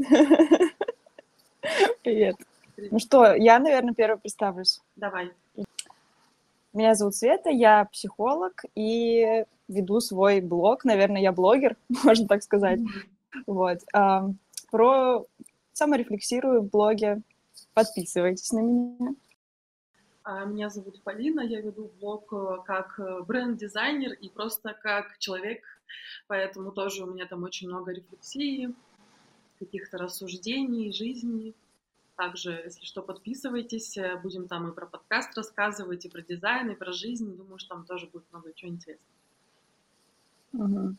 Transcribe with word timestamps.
Привет. 2.02 2.36
Ну 2.90 2.98
что, 2.98 3.34
я, 3.34 3.58
наверное, 3.58 3.94
первый 3.94 4.18
представлюсь. 4.18 4.80
Давай. 4.96 5.30
Меня 6.72 6.94
зовут 6.94 7.16
Света, 7.16 7.50
я 7.50 7.84
психолог 7.86 8.64
и 8.74 9.44
веду 9.68 10.00
свой 10.00 10.40
блог. 10.40 10.84
Наверное, 10.84 11.20
я 11.20 11.32
блогер, 11.32 11.76
можно 12.04 12.26
так 12.26 12.42
сказать. 12.42 12.80
Вот. 13.46 13.80
Про 14.70 15.26
саморефлексирую 15.72 16.62
в 16.62 16.70
блоге. 16.70 17.20
Подписывайтесь 17.74 18.52
на 18.52 18.60
меня. 18.60 19.14
А, 20.22 20.44
меня 20.44 20.70
зовут 20.70 21.02
Полина, 21.02 21.40
я 21.40 21.60
веду 21.60 21.90
блог 21.98 22.32
э, 22.32 22.58
как 22.66 23.00
э, 23.00 23.22
бренд-дизайнер 23.22 24.12
и 24.12 24.28
просто 24.28 24.74
как 24.74 25.18
человек, 25.18 25.62
поэтому 26.26 26.72
тоже 26.72 27.04
у 27.04 27.06
меня 27.06 27.26
там 27.26 27.42
очень 27.42 27.68
много 27.68 27.92
рефлексии, 27.92 28.74
каких-то 29.60 29.98
рассуждений, 29.98 30.92
жизни. 30.92 31.54
Также, 32.16 32.62
если 32.64 32.84
что, 32.84 33.02
подписывайтесь, 33.02 33.96
э, 33.96 34.16
будем 34.16 34.48
там 34.48 34.68
и 34.68 34.74
про 34.74 34.86
подкаст 34.86 35.36
рассказывать, 35.36 36.04
и 36.04 36.08
про 36.08 36.22
дизайн, 36.22 36.70
и 36.70 36.74
про 36.74 36.92
жизнь. 36.92 37.36
Думаю, 37.36 37.58
что 37.58 37.76
там 37.76 37.86
тоже 37.86 38.06
будет 38.08 38.24
много 38.32 38.52
чего 38.52 38.72
интересного. 38.72 39.16
Угу. 40.52 40.96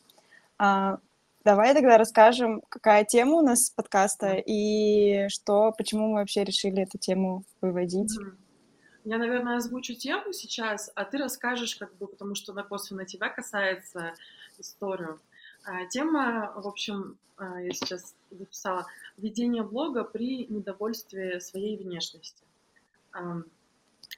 А, 0.58 1.00
давай 1.44 1.74
тогда 1.74 1.98
расскажем, 1.98 2.62
какая 2.70 3.04
тема 3.04 3.34
у 3.34 3.42
нас 3.42 3.70
подкаста 3.70 4.34
и 4.34 5.28
что, 5.28 5.74
почему 5.78 6.08
мы 6.08 6.20
вообще 6.20 6.44
решили 6.44 6.84
эту 6.84 6.98
тему 6.98 7.44
выводить. 7.62 8.18
Угу. 8.18 8.32
Я, 9.04 9.18
наверное, 9.18 9.58
озвучу 9.58 9.96
тему 9.96 10.32
сейчас, 10.32 10.92
а 10.96 11.06
ты 11.06 11.18
расскажешь, 11.18 11.76
как 11.76 11.96
бы, 11.98 12.08
потому 12.08 12.36
что 12.36 12.52
она 12.52 12.64
косвенно 12.64 13.06
тебя 13.06 13.30
касается, 13.30 14.14
историю. 14.60 15.20
А, 15.64 15.86
тема, 15.86 16.54
в 16.56 16.68
общем, 16.68 17.18
а, 17.38 17.62
я 17.62 17.72
сейчас 17.72 18.16
записала, 18.32 18.88
ведение 19.18 19.64
блога 19.64 20.04
при 20.04 20.46
недовольстве 20.48 21.40
своей 21.40 21.78
внешности. 21.78 22.44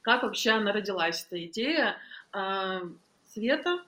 Как 0.02 0.24
вообще 0.24 0.52
она 0.52 0.72
родилась, 0.72 1.26
эта 1.26 1.46
идея? 1.46 1.98
А, 2.32 2.82
Света 3.26 3.84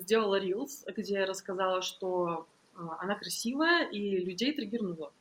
сделала 0.00 0.36
рилс, 0.36 0.84
где 0.96 1.24
рассказала, 1.24 1.82
что 1.82 2.48
она 2.74 3.14
красивая 3.14 3.86
и 3.90 4.24
людей 4.24 4.54
триггернула. 4.54 5.12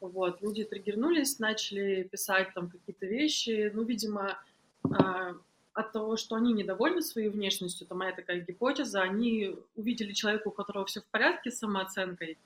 Вот, 0.00 0.42
люди 0.42 0.64
триггернулись, 0.64 1.38
начали 1.38 2.02
писать 2.02 2.52
там 2.54 2.68
какие-то 2.68 3.06
вещи, 3.06 3.70
ну, 3.74 3.84
видимо, 3.84 4.38
от 5.74 5.92
того, 5.92 6.16
что 6.16 6.36
они 6.36 6.52
недовольны 6.52 7.02
своей 7.02 7.28
внешностью, 7.28 7.86
это 7.86 7.94
моя 7.94 8.12
такая 8.12 8.40
гипотеза, 8.40 9.02
они 9.02 9.56
увидели 9.76 10.12
человека, 10.12 10.48
у 10.48 10.52
которого 10.52 10.86
все 10.86 11.00
в 11.00 11.06
порядке 11.06 11.50
с 11.50 11.58
самооценкой, 11.58 12.38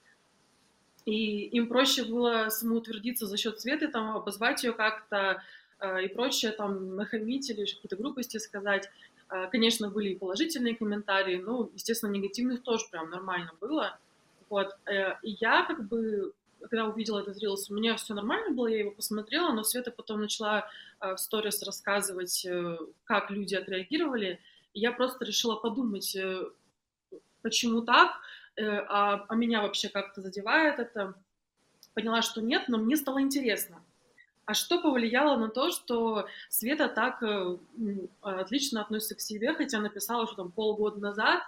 и 1.05 1.47
им 1.47 1.69
проще 1.69 2.05
было 2.05 2.49
самоутвердиться 2.51 3.27
за 3.27 3.37
счет 3.39 3.61
цвета, 3.61 3.89
там, 3.89 4.15
обозвать 4.15 4.63
ее 4.63 4.73
как-то 4.73 5.43
э, 5.81 6.05
и 6.05 6.09
прочее, 6.09 6.53
там, 6.53 6.97
нахамить 6.97 7.49
или 7.49 7.65
какие-то 7.65 7.97
глупости 7.97 8.37
сказать. 8.37 8.91
Э, 9.31 9.47
конечно, 9.51 9.89
были 9.89 10.11
и 10.11 10.19
положительные 10.19 10.77
комментарии, 10.77 11.37
но, 11.37 11.71
естественно, 11.73 12.11
негативных 12.11 12.63
тоже 12.63 12.85
прям 12.91 13.09
нормально 13.09 13.53
было. 13.59 13.99
Вот, 14.51 14.77
э, 14.85 15.15
и 15.23 15.37
я 15.41 15.65
как 15.65 15.89
бы 15.89 16.33
когда 16.61 16.87
увидела 16.87 17.21
этот 17.21 17.39
рилс, 17.39 17.71
у 17.71 17.75
меня 17.75 17.97
все 17.97 18.15
нормально 18.15 18.55
было, 18.55 18.67
я 18.67 18.81
его 18.81 18.91
посмотрела, 18.91 19.53
но 19.53 19.63
Света 19.63 19.91
потом 19.91 20.21
начала 20.21 20.69
э, 21.01 21.15
в 21.15 21.19
сторис 21.19 21.63
рассказывать, 21.63 22.45
э, 22.45 22.79
как 23.05 23.31
люди 23.31 23.55
отреагировали, 23.55 24.41
и 24.75 24.81
я 24.81 24.93
просто 24.93 25.25
решила 25.25 25.57
подумать, 25.57 26.15
э, 26.17 26.45
почему 27.43 27.83
так, 27.83 28.13
а, 28.61 29.25
а 29.29 29.35
меня 29.37 29.63
вообще 29.63 29.89
как-то 29.89 30.21
задевает 30.21 30.81
это. 30.81 31.15
Поняла, 31.95 32.23
что 32.23 32.41
нет, 32.41 32.65
но 32.67 32.77
мне 32.77 32.97
стало 32.97 33.21
интересно. 33.23 33.81
А 34.47 34.55
что 34.55 34.81
повлияло 34.81 35.37
на 35.37 35.49
то, 35.49 35.71
что 35.71 36.27
Света 36.49 36.89
так 36.89 37.23
отлично 38.21 38.81
относится 38.81 39.15
к 39.15 39.21
себе, 39.21 39.55
хотя 39.55 39.79
написала, 39.79 40.27
что 40.27 40.35
там 40.35 40.51
полгода 40.51 40.99
назад 40.99 41.43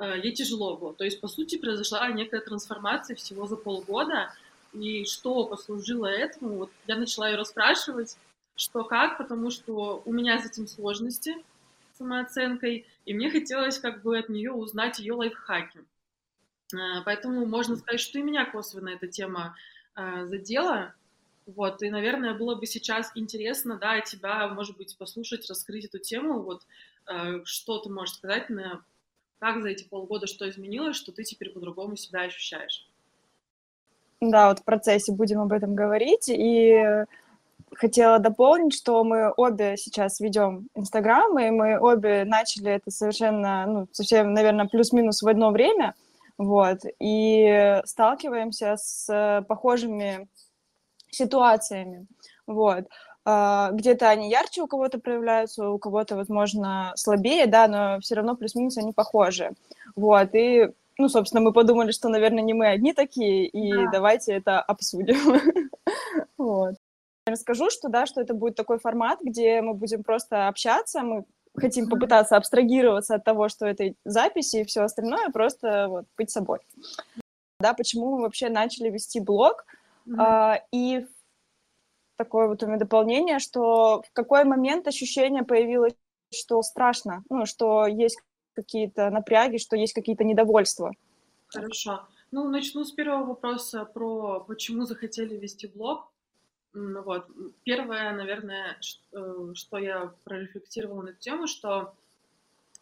ей 0.00 0.32
тяжело 0.32 0.78
было. 0.78 0.94
То 0.94 1.04
есть, 1.04 1.20
по 1.20 1.28
сути, 1.28 1.58
произошла 1.58 2.08
некая 2.10 2.40
трансформация 2.40 3.16
всего 3.16 3.46
за 3.46 3.56
полгода, 3.56 4.32
и 4.80 5.04
что 5.04 5.46
послужило 5.46 6.06
этому. 6.06 6.56
Вот 6.58 6.70
я 6.86 6.96
начала 6.96 7.28
ее 7.28 7.36
расспрашивать, 7.36 8.16
что 8.56 8.84
как, 8.84 9.18
потому 9.18 9.50
что 9.50 10.02
у 10.04 10.12
меня 10.12 10.38
с 10.38 10.46
этим 10.46 10.66
сложности 10.66 11.36
самооценкой, 11.94 12.86
и 13.04 13.14
мне 13.14 13.30
хотелось 13.30 13.78
как 13.78 14.02
бы 14.02 14.18
от 14.18 14.28
нее 14.28 14.52
узнать 14.52 14.98
ее 14.98 15.14
лайфхаки. 15.14 15.80
А, 16.74 17.02
поэтому 17.02 17.46
можно 17.46 17.76
сказать, 17.76 18.00
что 18.00 18.18
и 18.18 18.22
меня 18.22 18.44
косвенно 18.44 18.90
эта 18.90 19.06
тема 19.06 19.56
а, 19.94 20.26
задела. 20.26 20.94
Вот, 21.46 21.80
и, 21.82 21.90
наверное, 21.90 22.34
было 22.34 22.56
бы 22.56 22.66
сейчас 22.66 23.12
интересно, 23.14 23.78
да, 23.78 24.00
тебя, 24.00 24.48
может 24.48 24.76
быть, 24.76 24.96
послушать, 24.98 25.48
раскрыть 25.48 25.84
эту 25.84 25.98
тему, 25.98 26.40
вот, 26.42 26.66
а, 27.06 27.44
что 27.44 27.78
ты 27.78 27.88
можешь 27.88 28.16
сказать, 28.16 28.50
на, 28.50 28.84
как 29.38 29.62
за 29.62 29.68
эти 29.68 29.84
полгода 29.84 30.26
что 30.26 30.48
изменилось, 30.48 30.96
что 30.96 31.12
ты 31.12 31.22
теперь 31.22 31.50
по-другому 31.50 31.96
себя 31.96 32.22
ощущаешь. 32.22 32.88
Да, 34.22 34.48
вот 34.48 34.60
в 34.60 34.64
процессе 34.64 35.12
будем 35.12 35.40
об 35.40 35.52
этом 35.52 35.74
говорить. 35.74 36.28
И 36.28 37.04
хотела 37.74 38.18
дополнить, 38.18 38.74
что 38.74 39.04
мы 39.04 39.32
обе 39.36 39.76
сейчас 39.76 40.20
ведем 40.20 40.68
Инстаграм, 40.74 41.38
и 41.38 41.50
мы 41.50 41.78
обе 41.78 42.24
начали 42.24 42.72
это 42.72 42.90
совершенно, 42.90 43.66
ну, 43.66 43.88
совсем, 43.92 44.32
наверное, 44.32 44.66
плюс-минус 44.66 45.22
в 45.22 45.28
одно 45.28 45.50
время, 45.50 45.94
вот, 46.38 46.78
и 47.00 47.80
сталкиваемся 47.84 48.76
с 48.78 49.44
похожими 49.48 50.28
ситуациями, 51.10 52.06
вот. 52.46 52.86
А, 53.24 53.70
где-то 53.72 54.08
они 54.10 54.30
ярче 54.30 54.62
у 54.62 54.68
кого-то 54.68 54.98
проявляются, 55.00 55.68
у 55.70 55.78
кого-то, 55.78 56.16
возможно, 56.16 56.92
слабее, 56.96 57.46
да, 57.46 57.68
но 57.68 58.00
все 58.00 58.16
равно 58.16 58.36
плюс-минус 58.36 58.78
они 58.78 58.92
похожи, 58.92 59.52
вот, 59.96 60.30
и 60.34 60.70
ну, 60.98 61.08
собственно, 61.08 61.42
мы 61.42 61.52
подумали, 61.52 61.92
что, 61.92 62.08
наверное, 62.08 62.42
не 62.42 62.54
мы 62.54 62.68
одни 62.68 62.92
такие, 62.92 63.46
и 63.46 63.72
да. 63.72 63.90
давайте 63.92 64.32
это 64.32 64.60
обсудим. 64.60 65.16
вот. 66.38 66.74
Расскажу, 67.26 67.70
что, 67.70 67.88
да, 67.88 68.06
что 68.06 68.20
это 68.20 68.34
будет 68.34 68.54
такой 68.54 68.78
формат, 68.78 69.18
где 69.20 69.60
мы 69.60 69.74
будем 69.74 70.04
просто 70.04 70.48
общаться, 70.48 71.02
мы 71.02 71.24
хотим 71.56 71.88
попытаться 71.88 72.36
абстрагироваться 72.36 73.16
от 73.16 73.24
того, 73.24 73.48
что 73.48 73.66
это 73.66 73.94
записи 74.04 74.58
и 74.58 74.64
все 74.64 74.82
остальное, 74.82 75.30
просто 75.30 75.88
вот 75.88 76.04
быть 76.16 76.30
собой. 76.30 76.60
Да, 77.58 77.74
почему 77.74 78.16
мы 78.16 78.22
вообще 78.22 78.48
начали 78.48 78.90
вести 78.90 79.18
блог, 79.18 79.64
mm-hmm. 80.06 80.16
а, 80.18 80.62
и 80.72 81.06
такое 82.16 82.48
вот 82.48 82.62
у 82.62 82.66
меня 82.66 82.78
дополнение, 82.78 83.38
что 83.38 84.02
в 84.02 84.12
какой 84.12 84.44
момент 84.44 84.86
ощущение 84.86 85.42
появилось, 85.42 85.94
что 86.32 86.60
страшно, 86.62 87.22
ну, 87.30 87.46
что 87.46 87.86
есть 87.86 88.20
какие-то 88.56 89.10
напряги, 89.10 89.58
что 89.58 89.76
есть 89.76 89.92
какие-то 89.92 90.24
недовольства. 90.24 90.92
Хорошо. 91.48 92.06
Ну, 92.32 92.48
начну 92.48 92.84
с 92.84 92.90
первого 92.90 93.26
вопроса 93.26 93.84
про 93.84 94.40
почему 94.40 94.84
захотели 94.84 95.36
вести 95.36 95.68
блог. 95.68 96.10
Вот. 96.74 97.26
Первое, 97.62 98.12
наверное, 98.12 98.78
э, 99.12 99.52
что 99.54 99.78
я 99.78 100.12
прорефлексировала 100.24 101.02
на 101.02 101.08
эту 101.10 101.20
тему, 101.20 101.46
что 101.46 101.94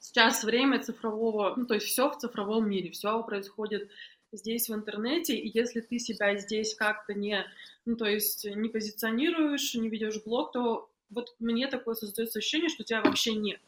сейчас 0.01 0.45
время 0.45 0.83
цифрового, 0.83 1.55
ну, 1.57 1.67
то 1.67 1.75
есть 1.75 1.87
все 1.87 2.11
в 2.11 2.19
цифровом 2.19 2.69
мире, 2.69 2.91
все 2.91 3.23
происходит 3.23 3.91
здесь 4.33 4.69
в 4.69 4.75
интернете, 4.75 5.37
и 5.37 5.51
если 5.57 5.81
ты 5.81 5.99
себя 5.99 6.37
здесь 6.37 6.75
как-то 6.75 7.15
не, 7.15 7.45
ну, 7.85 7.97
то 7.97 8.07
есть 8.07 8.45
не 8.45 8.69
позиционируешь, 8.69 9.75
не 9.75 9.89
ведешь 9.89 10.23
блог, 10.25 10.53
то 10.53 10.91
вот 11.11 11.35
мне 11.39 11.69
такое 11.69 11.95
создается 11.95 12.41
ощущение, 12.41 12.69
что 12.69 12.85
тебя 12.85 13.03
вообще 13.03 13.35
нет. 13.35 13.61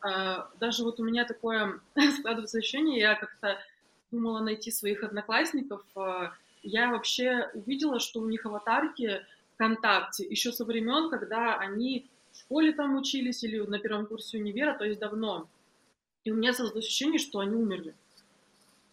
А, 0.00 0.50
даже 0.60 0.84
вот 0.84 1.00
у 1.00 1.04
меня 1.04 1.24
такое 1.24 1.80
складывается 2.18 2.58
ощущение, 2.58 3.00
я 3.00 3.14
как-то 3.14 3.58
думала 4.10 4.40
найти 4.40 4.70
своих 4.70 5.02
одноклассников, 5.02 5.82
а, 5.94 6.32
я 6.62 6.90
вообще 6.90 7.50
увидела, 7.54 8.00
что 8.00 8.20
у 8.20 8.28
них 8.28 8.44
аватарки 8.46 9.22
ВКонтакте 9.54 10.24
еще 10.24 10.52
со 10.52 10.64
времен, 10.64 11.10
когда 11.10 11.56
они 11.56 12.06
в 12.32 12.38
школе 12.38 12.72
там 12.72 12.96
учились 12.96 13.42
или 13.44 13.58
на 13.58 13.78
первом 13.78 14.06
курсе 14.06 14.38
универа, 14.38 14.76
то 14.76 14.84
есть 14.84 15.00
давно. 15.00 15.48
И 16.24 16.30
у 16.30 16.34
меня 16.34 16.52
создалось 16.52 16.86
ощущение, 16.86 17.18
что 17.18 17.38
они 17.38 17.54
умерли. 17.54 17.94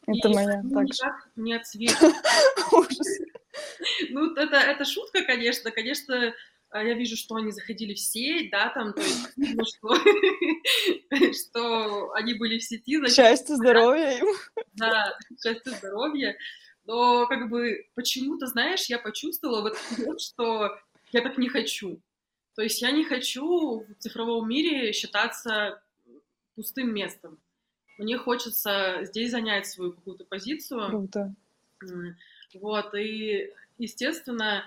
Это 0.06 0.30
и 0.30 0.33
моя 0.33 0.62
так 0.62 0.83
никак 0.83 1.30
не 1.36 1.54
отсвечивают. 1.54 2.16
Ну, 4.10 4.33
это, 4.36 4.57
это 4.57 4.86
шутка, 4.86 5.24
конечно. 5.24 5.72
Конечно, 5.72 6.33
я 6.81 6.94
вижу, 6.94 7.16
что 7.16 7.36
они 7.36 7.52
заходили 7.52 7.94
в 7.94 8.00
сеть, 8.00 8.50
да, 8.50 8.70
там, 8.70 8.94
то 8.94 9.02
есть, 9.02 9.38
что, 9.78 9.96
что 11.50 12.12
они 12.14 12.34
были 12.34 12.58
в 12.58 12.64
сети. 12.64 12.98
Значит, 12.98 13.16
счастье, 13.16 13.56
здоровья 13.56 14.18
им. 14.18 14.28
Да, 14.74 15.18
счастье, 15.42 15.74
здоровья. 15.74 16.36
Но, 16.86 17.28
как 17.28 17.50
бы, 17.50 17.86
почему-то, 17.96 18.48
знаешь, 18.48 18.86
я 18.88 19.00
почувствовала 19.00 19.62
в 19.62 19.66
этот 19.68 19.98
момент, 19.98 20.22
что 20.22 20.78
я 21.12 21.22
так 21.22 21.38
не 21.38 21.48
хочу. 21.48 22.02
То 22.56 22.62
есть 22.62 22.81
я 22.81 22.92
не 22.92 23.04
хочу 23.04 23.80
в 23.80 23.94
цифровом 24.00 24.50
мире 24.50 24.92
считаться 24.92 25.81
пустым 26.56 26.94
местом. 26.94 27.40
Мне 27.98 28.18
хочется 28.18 29.00
здесь 29.04 29.31
занять 29.31 29.68
свою 29.68 29.94
какую-то 29.94 30.25
позицию. 30.25 30.88
Круто. 30.90 31.36
Вот, 32.56 32.94
и 32.96 33.52
естественно, 33.78 34.64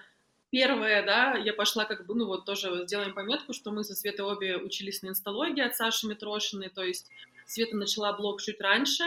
первое, 0.56 1.04
да, 1.04 1.34
я 1.36 1.52
пошла 1.52 1.84
как 1.84 2.06
бы, 2.06 2.14
ну 2.14 2.24
вот 2.24 2.46
тоже 2.46 2.86
сделаем 2.86 3.12
пометку, 3.12 3.52
что 3.52 3.72
мы 3.72 3.84
со 3.84 3.94
Светой 3.94 4.24
обе 4.24 4.56
учились 4.56 5.02
на 5.02 5.08
инсталогии 5.08 5.60
от 5.60 5.76
Саши 5.76 6.06
Митрошиной, 6.06 6.70
то 6.70 6.82
есть 6.82 7.10
Света 7.44 7.76
начала 7.76 8.14
блог 8.14 8.40
чуть 8.40 8.58
раньше, 8.58 9.04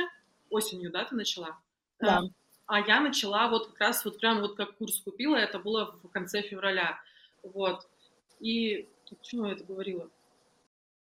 осенью, 0.51 0.91
да, 0.91 1.05
ты 1.05 1.15
начала? 1.15 1.57
Да. 1.99 2.21
А 2.67 2.81
я 2.81 2.99
начала 2.99 3.47
вот 3.47 3.69
как 3.69 3.79
раз 3.79 4.05
вот 4.05 4.19
прям 4.19 4.41
вот 4.41 4.57
как 4.57 4.77
курс 4.77 4.99
купила, 4.99 5.37
это 5.37 5.57
было 5.57 5.99
в 6.03 6.09
конце 6.09 6.43
февраля, 6.43 7.01
вот. 7.41 7.87
И 8.39 8.87
почему 9.09 9.47
я 9.47 9.53
это 9.53 9.63
говорила? 9.63 10.07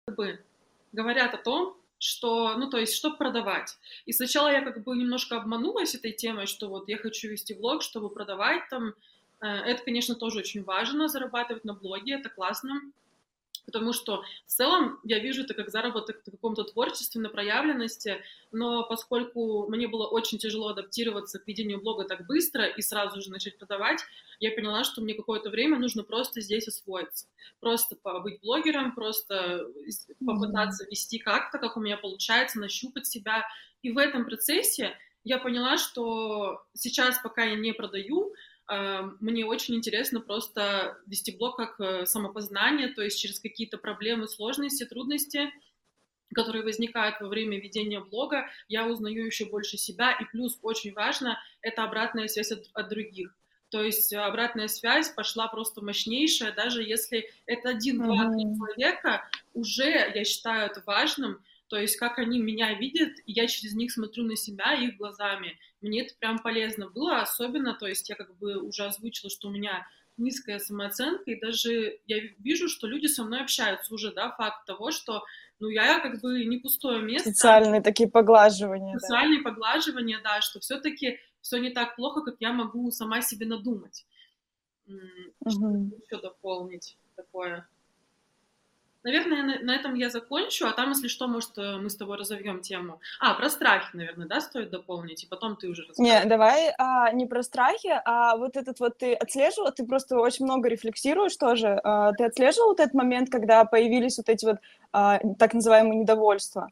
Как 0.04 0.14
бы 0.14 0.44
говорят 0.92 1.34
о 1.34 1.38
том, 1.38 1.76
что, 1.98 2.54
ну, 2.54 2.70
то 2.70 2.78
есть, 2.78 2.94
чтобы 2.94 3.16
продавать. 3.16 3.76
И 4.06 4.12
сначала 4.12 4.46
я 4.46 4.62
как 4.62 4.84
бы 4.84 4.96
немножко 4.96 5.38
обманулась 5.38 5.96
этой 5.96 6.12
темой, 6.12 6.46
что 6.46 6.68
вот 6.68 6.88
я 6.88 6.98
хочу 6.98 7.26
вести 7.26 7.52
блог, 7.52 7.82
чтобы 7.82 8.10
продавать 8.10 8.68
там. 8.70 8.94
Э, 9.40 9.46
это, 9.46 9.82
конечно, 9.84 10.14
тоже 10.14 10.38
очень 10.38 10.62
важно, 10.62 11.08
зарабатывать 11.08 11.64
на 11.64 11.74
блоге, 11.74 12.14
это 12.14 12.28
классно. 12.28 12.80
Потому 13.66 13.92
что 13.92 14.24
в 14.46 14.50
целом 14.50 14.98
я 15.04 15.20
вижу 15.20 15.42
это 15.42 15.54
как 15.54 15.70
заработок 15.70 16.22
в 16.26 16.30
каком-то 16.30 16.64
творчестве, 16.64 17.20
на 17.20 17.28
проявленности, 17.28 18.20
но 18.50 18.84
поскольку 18.84 19.68
мне 19.68 19.86
было 19.86 20.08
очень 20.08 20.38
тяжело 20.38 20.68
адаптироваться 20.68 21.38
к 21.38 21.46
ведению 21.46 21.80
блога 21.80 22.04
так 22.04 22.26
быстро 22.26 22.66
и 22.66 22.82
сразу 22.82 23.20
же 23.20 23.30
начать 23.30 23.58
продавать, 23.58 24.00
я 24.40 24.50
поняла, 24.50 24.82
что 24.82 25.02
мне 25.02 25.14
какое-то 25.14 25.50
время 25.50 25.78
нужно 25.78 26.02
просто 26.02 26.40
здесь 26.40 26.66
освоиться, 26.66 27.26
просто 27.60 27.96
быть 28.22 28.40
блогером, 28.40 28.94
просто 28.94 29.66
попытаться 30.24 30.84
вести 30.86 31.18
как-то, 31.18 31.58
как 31.58 31.76
у 31.76 31.80
меня 31.80 31.96
получается, 31.96 32.58
нащупать 32.58 33.06
себя, 33.06 33.46
и 33.82 33.92
в 33.92 33.98
этом 33.98 34.24
процессе 34.24 34.96
я 35.22 35.38
поняла, 35.38 35.76
что 35.76 36.62
сейчас, 36.74 37.20
пока 37.22 37.44
я 37.44 37.54
не 37.54 37.72
продаю, 37.72 38.34
мне 39.20 39.44
очень 39.44 39.74
интересно 39.74 40.20
просто 40.20 40.96
вести 41.06 41.36
блог 41.36 41.56
как 41.56 41.80
э, 41.80 42.06
самопознание, 42.06 42.88
то 42.88 43.02
есть 43.02 43.18
через 43.18 43.40
какие-то 43.40 43.78
проблемы, 43.78 44.28
сложности, 44.28 44.84
трудности, 44.84 45.50
которые 46.34 46.62
возникают 46.62 47.20
во 47.20 47.28
время 47.28 47.60
ведения 47.60 48.00
блога, 48.00 48.46
я 48.68 48.86
узнаю 48.86 49.26
еще 49.26 49.46
больше 49.46 49.76
себя, 49.76 50.12
и 50.12 50.24
плюс 50.24 50.58
очень 50.62 50.92
важно, 50.92 51.38
это 51.62 51.82
обратная 51.82 52.28
связь 52.28 52.52
от, 52.52 52.70
от 52.72 52.88
других. 52.88 53.34
То 53.70 53.82
есть 53.82 54.12
обратная 54.12 54.68
связь 54.68 55.10
пошла 55.10 55.48
просто 55.48 55.82
мощнейшая, 55.82 56.52
даже 56.52 56.82
если 56.82 57.28
это 57.46 57.70
один-два 57.70 58.26
mm-hmm. 58.26 58.56
человека, 58.56 59.28
уже 59.54 60.12
я 60.14 60.24
считаю 60.24 60.70
это 60.70 60.82
важным, 60.86 61.42
то 61.70 61.78
есть 61.78 61.96
как 61.96 62.18
они 62.18 62.40
меня 62.40 62.74
видят, 62.74 63.12
и 63.26 63.32
я 63.32 63.46
через 63.46 63.74
них 63.74 63.92
смотрю 63.92 64.24
на 64.24 64.34
себя 64.34 64.74
их 64.74 64.96
глазами. 64.96 65.56
Мне 65.80 66.02
это 66.02 66.14
прям 66.18 66.40
полезно 66.40 66.90
было, 66.90 67.20
особенно, 67.20 67.74
то 67.74 67.86
есть 67.86 68.08
я 68.10 68.16
как 68.16 68.36
бы 68.38 68.58
уже 68.58 68.84
озвучила, 68.84 69.30
что 69.30 69.48
у 69.48 69.52
меня 69.52 69.86
низкая 70.16 70.58
самооценка, 70.58 71.30
и 71.30 71.40
даже 71.40 72.00
я 72.06 72.18
вижу, 72.40 72.68
что 72.68 72.88
люди 72.88 73.06
со 73.06 73.22
мной 73.22 73.42
общаются 73.42 73.94
уже, 73.94 74.12
да, 74.12 74.32
факт 74.32 74.66
того, 74.66 74.90
что, 74.90 75.22
ну, 75.60 75.68
я 75.68 76.00
как 76.00 76.20
бы 76.20 76.44
не 76.44 76.58
пустое 76.58 77.02
место. 77.02 77.30
Социальные 77.30 77.82
такие 77.82 78.10
поглаживания. 78.10 78.98
Социальные 78.98 79.42
да. 79.42 79.50
поглаживания, 79.50 80.20
да, 80.24 80.40
что 80.40 80.58
все-таки 80.58 81.20
все 81.40 81.58
не 81.58 81.70
так 81.70 81.94
плохо, 81.94 82.22
как 82.22 82.34
я 82.40 82.52
могу 82.52 82.90
сама 82.90 83.22
себе 83.22 83.46
надумать. 83.46 84.04
Угу. 84.88 85.50
Что 85.50 85.68
еще 85.68 86.20
дополнить 86.20 86.98
такое? 87.14 87.68
Наверное, 89.02 89.60
на, 89.62 89.74
этом 89.74 89.94
я 89.94 90.10
закончу, 90.10 90.66
а 90.66 90.72
там, 90.72 90.90
если 90.90 91.08
что, 91.08 91.26
может, 91.26 91.56
э, 91.56 91.78
мы 91.78 91.88
с 91.88 91.96
тобой 91.96 92.18
разовьем 92.18 92.60
тему. 92.60 93.00
А, 93.18 93.32
про 93.32 93.48
страхи, 93.48 93.88
наверное, 93.94 94.26
да, 94.26 94.40
стоит 94.40 94.70
дополнить, 94.70 95.24
и 95.24 95.26
потом 95.26 95.56
ты 95.56 95.68
уже 95.68 95.86
расскажешь. 95.86 96.22
Не, 96.22 96.28
давай 96.28 96.74
а, 96.76 97.10
не 97.12 97.26
про 97.26 97.42
страхи, 97.42 97.90
а 98.04 98.36
вот 98.36 98.58
этот 98.58 98.78
вот 98.78 98.98
ты 98.98 99.14
отслеживал, 99.14 99.72
ты 99.72 99.86
просто 99.86 100.18
очень 100.18 100.44
много 100.44 100.68
рефлексируешь 100.68 101.36
тоже. 101.36 101.80
А, 101.82 102.12
ты 102.12 102.24
отслеживал 102.24 102.68
вот 102.68 102.80
этот 102.80 102.94
момент, 102.94 103.30
когда 103.30 103.64
появились 103.64 104.18
вот 104.18 104.28
эти 104.28 104.44
вот 104.44 104.56
а, 104.92 105.18
так 105.38 105.54
называемые 105.54 106.00
недовольства? 106.00 106.68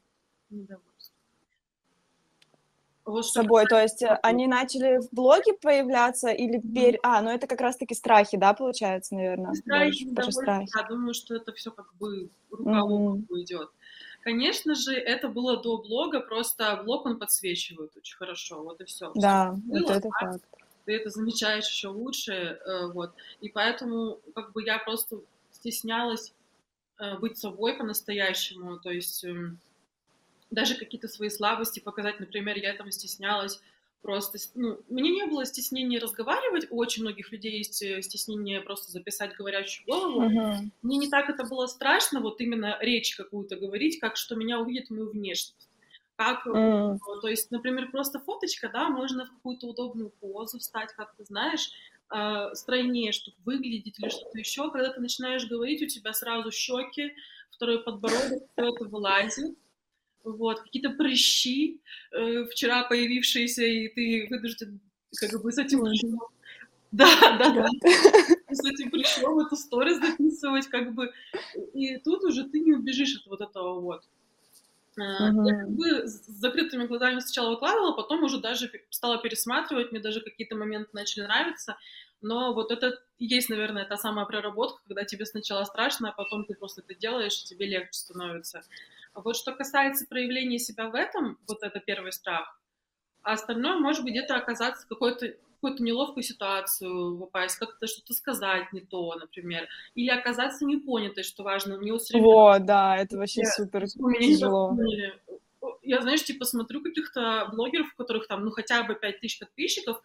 Недовольство 3.08 3.40
с 3.40 3.42
собой, 3.42 3.64
то 3.66 3.80
есть 3.80 4.02
э, 4.02 4.18
они 4.22 4.46
начали 4.46 5.00
в 5.00 5.08
блоге 5.12 5.54
появляться 5.54 6.28
или 6.28 6.60
пер... 6.60 6.98
А, 7.02 7.22
ну 7.22 7.30
это 7.30 7.46
как 7.46 7.60
раз-таки 7.60 7.94
страхи, 7.94 8.36
да, 8.36 8.52
получается, 8.52 9.14
наверное? 9.14 9.54
Страхи, 9.54 10.04
больше, 10.04 10.32
страхи. 10.32 10.68
Я 10.76 10.86
думаю, 10.86 11.14
что 11.14 11.34
это 11.34 11.52
все 11.52 11.70
как 11.70 11.92
бы 11.98 12.28
рука 12.50 12.80
mm-hmm. 12.80 13.24
идет. 13.42 13.70
Конечно 14.20 14.74
же, 14.74 14.92
это 14.92 15.28
было 15.28 15.62
до 15.62 15.78
блога, 15.78 16.20
просто 16.20 16.82
блог 16.84 17.06
он 17.06 17.18
подсвечивает 17.18 17.96
очень 17.96 18.16
хорошо, 18.16 18.62
вот 18.62 18.80
и 18.80 18.84
все. 18.84 19.10
Да, 19.14 19.54
было, 19.64 19.80
вот 19.80 19.90
это 19.90 20.08
факт. 20.20 20.44
Ты 20.84 20.96
это 20.96 21.10
замечаешь 21.10 21.68
еще 21.68 21.88
лучше, 21.88 22.32
э, 22.32 22.86
вот. 22.92 23.12
И 23.40 23.48
поэтому 23.48 24.20
как 24.34 24.52
бы 24.52 24.62
я 24.62 24.78
просто 24.78 25.20
стеснялась 25.52 26.34
э, 26.98 27.16
быть 27.18 27.38
собой 27.38 27.74
по-настоящему, 27.74 28.78
то 28.78 28.90
есть 28.90 29.24
эм, 29.24 29.58
даже 30.50 30.74
какие-то 30.74 31.08
свои 31.08 31.28
слабости 31.28 31.80
показать. 31.80 32.20
Например, 32.20 32.56
я 32.56 32.74
там 32.74 32.90
стеснялась 32.90 33.60
просто, 34.02 34.38
ну, 34.54 34.78
мне 34.88 35.10
не 35.10 35.26
было 35.26 35.44
стеснения 35.44 36.00
разговаривать, 36.00 36.68
у 36.70 36.76
очень 36.76 37.02
многих 37.02 37.32
людей 37.32 37.58
есть 37.58 37.82
э, 37.82 38.00
стеснение 38.02 38.60
просто 38.60 38.90
записать 38.90 39.34
говорящую 39.36 39.86
голову. 39.86 40.22
Uh-huh. 40.22 40.70
Мне 40.82 40.96
не 40.98 41.08
так 41.08 41.28
это 41.28 41.44
было 41.44 41.66
страшно, 41.66 42.20
вот 42.20 42.40
именно 42.40 42.78
речь 42.80 43.16
какую-то 43.16 43.56
говорить, 43.56 43.98
как 43.98 44.16
что 44.16 44.36
меня 44.36 44.60
увидит 44.60 44.90
мою 44.90 45.10
внешность. 45.10 45.68
Как, 46.16 46.46
uh-huh. 46.46 46.98
то 47.22 47.28
есть, 47.28 47.50
например, 47.50 47.90
просто 47.90 48.18
фоточка, 48.18 48.68
да, 48.72 48.88
можно 48.88 49.26
в 49.26 49.30
какую-то 49.30 49.68
удобную 49.68 50.10
позу 50.10 50.58
встать, 50.58 50.92
как 50.96 51.14
ты 51.16 51.24
знаешь, 51.24 51.70
э, 52.12 52.54
стройнее, 52.54 53.12
чтобы 53.12 53.36
выглядеть 53.44 53.98
или 53.98 54.08
что-то 54.08 54.38
еще. 54.38 54.70
Когда 54.70 54.92
ты 54.92 55.00
начинаешь 55.00 55.46
говорить, 55.48 55.82
у 55.82 55.86
тебя 55.86 56.12
сразу 56.12 56.50
щеки, 56.50 57.12
второй 57.50 57.82
подбородок, 57.82 58.42
все 58.52 58.68
это 58.68 58.84
вылазит 58.84 59.56
вот, 60.24 60.60
какие-то 60.60 60.90
прыщи 60.90 61.80
э, 62.12 62.44
вчера 62.46 62.84
появившиеся, 62.84 63.64
и 63.64 63.88
ты 63.88 64.26
вынужден 64.30 64.80
как 65.16 65.42
бы 65.42 65.52
с 65.52 65.58
этим 65.58 65.80
прыщом, 65.80 66.20
да, 66.90 67.38
да, 67.38 67.50
да, 67.50 67.68
с 68.50 68.64
этим 68.64 68.90
прыщом 68.90 69.38
эту 69.40 69.56
сторис 69.56 69.98
записывать, 69.98 70.68
как 70.68 70.94
бы, 70.94 71.12
и 71.74 71.98
тут 71.98 72.24
уже 72.24 72.44
ты 72.44 72.60
не 72.60 72.72
убежишь 72.72 73.16
от 73.16 73.26
вот 73.26 73.40
этого 73.40 73.80
вот. 73.80 74.02
Uh-huh. 74.98 75.46
Я 75.46 75.60
как 75.60 75.70
бы 75.70 76.08
с 76.08 76.26
закрытыми 76.26 76.86
глазами 76.86 77.20
сначала 77.20 77.50
выкладывала, 77.50 77.92
потом 77.92 78.24
уже 78.24 78.40
даже 78.40 78.70
стала 78.90 79.18
пересматривать, 79.18 79.92
мне 79.92 80.00
даже 80.00 80.20
какие-то 80.20 80.56
моменты 80.56 80.90
начали 80.92 81.22
нравиться, 81.22 81.76
но 82.20 82.52
вот 82.52 82.72
это 82.72 82.98
есть, 83.18 83.48
наверное, 83.48 83.84
та 83.84 83.96
самая 83.96 84.26
проработка, 84.26 84.80
когда 84.88 85.04
тебе 85.04 85.24
сначала 85.24 85.64
страшно, 85.64 86.10
а 86.10 86.12
потом 86.12 86.44
ты 86.44 86.54
просто 86.54 86.80
это 86.80 86.94
делаешь, 86.98 87.42
и 87.42 87.44
тебе 87.44 87.66
легче 87.66 87.92
становится. 87.92 88.62
Вот 89.14 89.36
что 89.36 89.52
касается 89.52 90.06
проявления 90.08 90.58
себя 90.58 90.88
в 90.88 90.94
этом, 90.94 91.38
вот 91.46 91.62
это 91.62 91.80
первый 91.80 92.12
страх, 92.12 92.60
а 93.22 93.32
остальное 93.32 93.78
может 93.78 94.04
быть 94.04 94.12
где-то 94.12 94.36
оказаться 94.36 94.86
в 94.86 94.88
какой-то 94.88 95.34
какую-то 95.60 95.82
неловкую 95.82 96.22
ситуацию 96.22 97.18
попасть, 97.18 97.58
как-то 97.58 97.88
что-то 97.88 98.14
сказать 98.14 98.72
не 98.72 98.80
то, 98.80 99.12
например, 99.16 99.68
или 99.96 100.08
оказаться 100.08 100.64
непонятой, 100.64 101.24
что 101.24 101.42
важно. 101.42 101.78
Мне 101.78 101.92
вот 101.92 102.02
время... 102.08 102.24
Вот, 102.24 102.64
да, 102.64 102.96
это 102.96 103.16
вообще 103.16 103.40
я, 103.40 103.50
супер 103.50 103.86
тяжело. 103.88 104.76
Я, 105.82 106.00
знаешь, 106.00 106.22
типа 106.22 106.44
смотрю 106.44 106.80
каких-то 106.80 107.48
блогеров, 107.52 107.92
у 107.92 107.96
которых 107.96 108.28
там, 108.28 108.44
ну, 108.44 108.50
хотя 108.52 108.84
бы 108.84 108.94
5000 108.94 109.40
подписчиков, 109.40 110.00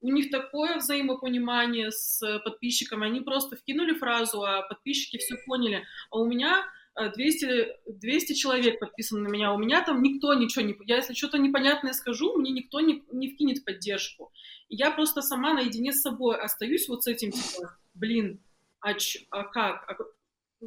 у 0.00 0.10
них 0.10 0.30
такое 0.30 0.78
взаимопонимание 0.78 1.92
с 1.92 2.20
подписчиками, 2.44 3.06
они 3.06 3.20
просто 3.20 3.56
вкинули 3.56 3.94
фразу, 3.94 4.42
а 4.42 4.62
подписчики 4.62 5.18
все 5.18 5.36
поняли. 5.46 5.84
А 6.10 6.18
у 6.18 6.26
меня 6.26 6.64
200, 6.96 7.76
200 7.86 8.32
человек 8.32 8.80
подписано 8.80 9.20
на 9.20 9.28
меня, 9.28 9.52
у 9.52 9.58
меня 9.58 9.82
там 9.84 10.02
никто 10.02 10.32
ничего 10.34 10.64
не... 10.64 10.74
Я 10.86 10.96
если 10.96 11.12
что-то 11.12 11.38
непонятное 11.38 11.92
скажу, 11.92 12.34
мне 12.36 12.50
никто 12.50 12.80
не, 12.80 13.04
не 13.12 13.28
вкинет 13.28 13.64
поддержку. 13.64 14.32
Я 14.68 14.90
просто 14.90 15.20
сама 15.20 15.52
наедине 15.52 15.92
с 15.92 16.00
собой 16.00 16.38
остаюсь 16.38 16.88
вот 16.88 17.04
с 17.04 17.06
этим, 17.06 17.32
типа, 17.32 17.76
блин, 17.94 18.40
а, 18.80 18.94
ч, 18.94 19.26
а 19.30 19.44
как? 19.44 19.84
А, 19.90 19.96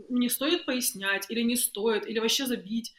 мне 0.10 0.30
стоит 0.30 0.66
пояснять 0.66 1.26
или 1.30 1.42
не 1.42 1.56
стоит, 1.56 2.08
или 2.08 2.20
вообще 2.20 2.46
забить? 2.46 2.94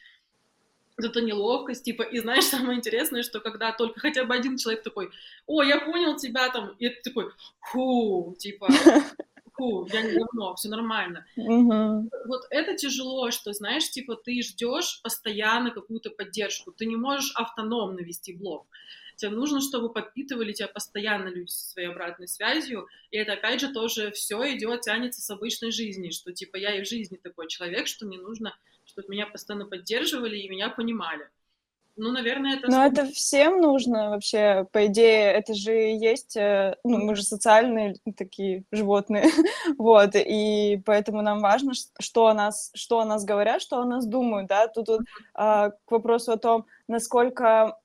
Эта 0.97 1.21
неловкость, 1.21 1.85
типа, 1.85 2.03
и 2.03 2.19
знаешь, 2.19 2.43
самое 2.45 2.77
интересное, 2.77 3.23
что 3.23 3.39
когда 3.39 3.71
только 3.71 3.99
хотя 4.01 4.25
бы 4.25 4.35
один 4.35 4.57
человек 4.57 4.83
такой, 4.83 5.09
о, 5.47 5.63
я 5.63 5.79
понял 5.79 6.17
тебя 6.17 6.49
там, 6.49 6.75
и 6.79 6.89
ты 6.89 7.01
такой, 7.01 7.31
фу, 7.61 8.35
типа, 8.37 8.67
фу, 9.61 9.87
я 9.93 10.01
не 10.01 10.17
говно, 10.17 10.55
все 10.55 10.69
нормально. 10.69 11.25
Угу. 11.37 12.09
Вот 12.25 12.41
это 12.49 12.75
тяжело, 12.75 13.31
что, 13.31 13.53
знаешь, 13.53 13.89
типа 13.89 14.15
ты 14.15 14.41
ждешь 14.41 15.01
постоянно 15.03 15.71
какую-то 15.71 16.09
поддержку, 16.09 16.71
ты 16.71 16.85
не 16.85 16.95
можешь 16.95 17.31
автономно 17.35 17.99
вести 18.01 18.33
блог. 18.33 18.67
Тебе 19.15 19.31
нужно, 19.31 19.61
чтобы 19.61 19.93
подпитывали 19.93 20.51
тебя 20.51 20.67
постоянно 20.67 21.29
люди 21.29 21.51
со 21.51 21.69
своей 21.69 21.89
обратной 21.89 22.27
связью, 22.27 22.87
и 23.11 23.17
это, 23.17 23.33
опять 23.33 23.61
же, 23.61 23.71
тоже 23.71 24.11
все 24.11 24.37
идет, 24.55 24.81
тянется 24.81 25.21
с 25.21 25.29
обычной 25.29 25.71
жизни, 25.71 26.09
что, 26.09 26.33
типа, 26.33 26.57
я 26.57 26.75
и 26.75 26.83
в 26.83 26.87
жизни 26.87 27.17
такой 27.17 27.47
человек, 27.47 27.85
что 27.85 28.07
мне 28.07 28.17
нужно, 28.17 28.57
чтобы 28.85 29.09
меня 29.09 29.27
постоянно 29.27 29.65
поддерживали 29.65 30.37
и 30.37 30.49
меня 30.49 30.69
понимали. 30.69 31.29
Ну, 31.97 32.11
наверное, 32.11 32.57
это... 32.57 32.71
Но 32.71 32.85
это 32.85 33.05
всем 33.07 33.59
нужно 33.59 34.11
вообще, 34.11 34.65
по 34.71 34.85
идее, 34.85 35.31
это 35.33 35.53
же 35.53 35.71
есть, 35.71 36.37
э, 36.37 36.75
ну, 36.83 36.97
мы 36.97 37.15
же 37.15 37.23
социальные 37.23 37.95
такие 38.17 38.63
животные, 38.71 39.25
вот, 39.77 40.11
и 40.15 40.81
поэтому 40.85 41.21
нам 41.21 41.39
важно, 41.39 41.73
что 41.99 42.27
о 42.27 42.33
нас, 42.33 42.71
что 42.73 42.99
о 42.99 43.05
нас 43.05 43.25
говорят, 43.25 43.61
что 43.61 43.81
о 43.81 43.85
нас 43.85 44.05
думают, 44.05 44.47
да, 44.47 44.67
тут 44.67 44.87
вот 44.87 45.01
а, 45.33 45.71
к 45.71 45.91
вопросу 45.91 46.31
о 46.31 46.37
том, 46.37 46.65
насколько 46.87 47.77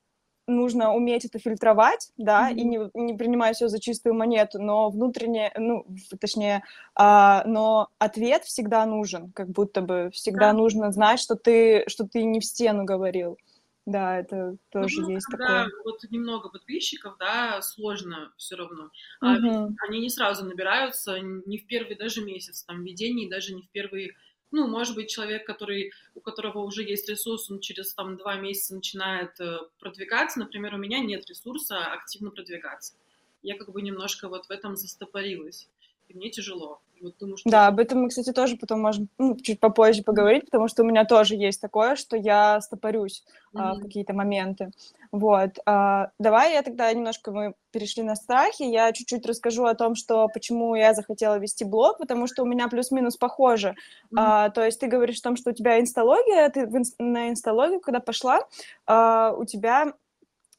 нужно 0.47 0.95
уметь 0.95 1.25
это 1.25 1.39
фильтровать, 1.39 2.11
да, 2.17 2.51
mm-hmm. 2.51 2.55
и 2.55 2.65
не, 2.65 2.91
не 2.95 3.15
принимать 3.15 3.57
все 3.57 3.69
за 3.69 3.81
чистую 3.81 4.15
монету, 4.15 4.63
но 4.63 4.91
внутренне, 4.91 5.53
ну, 5.57 5.85
точнее, 6.21 6.63
а, 6.95 7.43
но 7.47 7.89
ответ 7.99 8.45
всегда 8.45 8.87
нужен, 8.87 9.33
как 9.33 9.49
будто 9.49 9.81
бы 9.81 10.11
всегда 10.13 10.53
да. 10.53 10.53
нужно 10.53 10.93
знать, 10.93 11.21
что 11.21 11.35
ты, 11.35 11.85
что 11.89 12.07
ты 12.07 12.23
не 12.25 12.41
в 12.41 12.45
стену 12.45 12.85
говорил. 12.85 13.39
Да, 13.87 14.19
это 14.19 14.57
тоже 14.71 15.02
ну, 15.02 15.11
есть 15.11 15.26
когда 15.26 15.64
такое. 15.64 15.83
вот 15.85 16.02
немного 16.11 16.49
подписчиков, 16.49 17.16
да, 17.21 17.62
сложно 17.62 18.33
все 18.37 18.57
равно. 18.57 18.90
Uh-huh. 19.23 19.73
они 19.87 20.00
не 20.00 20.11
сразу 20.11 20.45
набираются, 20.45 21.21
не 21.21 21.59
в 21.59 21.66
первый 21.69 21.95
даже 21.95 22.25
месяц 22.25 22.64
там 22.64 22.83
ведений, 22.83 23.31
даже 23.31 23.55
не 23.55 23.62
в 23.62 23.71
первый 23.71 24.16
ну, 24.52 24.69
может 24.69 24.95
быть, 24.95 25.11
человек, 25.11 25.45
который, 25.45 25.93
у 26.14 26.21
которого 26.21 26.61
уже 26.61 26.83
есть 26.83 27.09
ресурс, 27.09 27.50
он 27.50 27.61
через 27.61 27.93
там 27.95 28.16
два 28.16 28.37
месяца 28.37 28.76
начинает 28.76 29.38
э, 29.40 29.59
продвигаться. 29.81 30.38
Например, 30.38 30.75
у 30.75 30.78
меня 30.78 31.00
нет 31.00 31.28
ресурса 31.28 31.85
активно 31.93 32.31
продвигаться. 32.31 32.95
Я 33.43 33.59
как 33.59 33.71
бы 33.73 33.83
немножко 33.83 34.28
вот 34.28 34.47
в 34.47 34.50
этом 34.50 34.76
застопорилась 34.76 35.69
и 36.09 36.15
мне 36.15 36.31
тяжело. 36.31 36.81
Вот 37.03 37.15
думаю, 37.19 37.37
что... 37.37 37.51
Да, 37.51 37.67
об 37.67 37.79
этом 37.79 38.01
мы, 38.01 38.09
кстати, 38.09 38.33
тоже 38.33 38.57
потом 38.57 38.81
можем 38.81 39.09
ну, 39.19 39.37
чуть 39.39 39.61
попозже 39.61 40.03
поговорить, 40.03 40.47
потому 40.47 40.67
что 40.69 40.83
у 40.83 40.87
меня 40.87 41.05
тоже 41.05 41.35
есть 41.35 41.61
такое, 41.61 41.95
что 41.95 42.17
я 42.17 42.61
стопорюсь 42.61 43.23
mm-hmm. 43.55 43.61
а, 43.61 43.75
в 43.75 43.81
какие-то 43.81 44.15
моменты. 44.15 44.71
Вот. 45.13 45.59
А, 45.67 46.11
давай 46.19 46.55
я 46.55 46.63
тогда 46.63 46.93
немножко 46.93 47.33
мы 47.33 47.55
перешли 47.71 48.03
на 48.03 48.17
страхи. 48.17 48.63
Я 48.63 48.93
чуть-чуть 48.93 49.27
расскажу 49.27 49.65
о 49.65 49.75
том, 49.75 49.95
что 49.95 50.29
почему 50.29 50.75
я 50.75 50.95
захотела 50.95 51.39
вести 51.39 51.65
блог, 51.65 51.99
потому 51.99 52.27
что 52.27 52.43
у 52.43 52.47
меня 52.47 52.69
плюс-минус 52.69 53.17
похоже. 53.17 53.69
Mm-hmm. 53.69 54.17
А, 54.17 54.51
то 54.51 54.65
есть 54.65 54.81
ты 54.81 54.87
говоришь 54.87 55.19
о 55.19 55.25
том, 55.25 55.37
что 55.37 55.51
у 55.51 55.55
тебя 55.55 55.79
инсталогия, 55.79 56.49
ты 56.49 56.67
на 56.99 57.29
инсталогию, 57.29 57.81
когда 57.81 58.01
пошла, 58.01 58.41
а, 58.87 59.35
у 59.37 59.45
тебя 59.45 59.93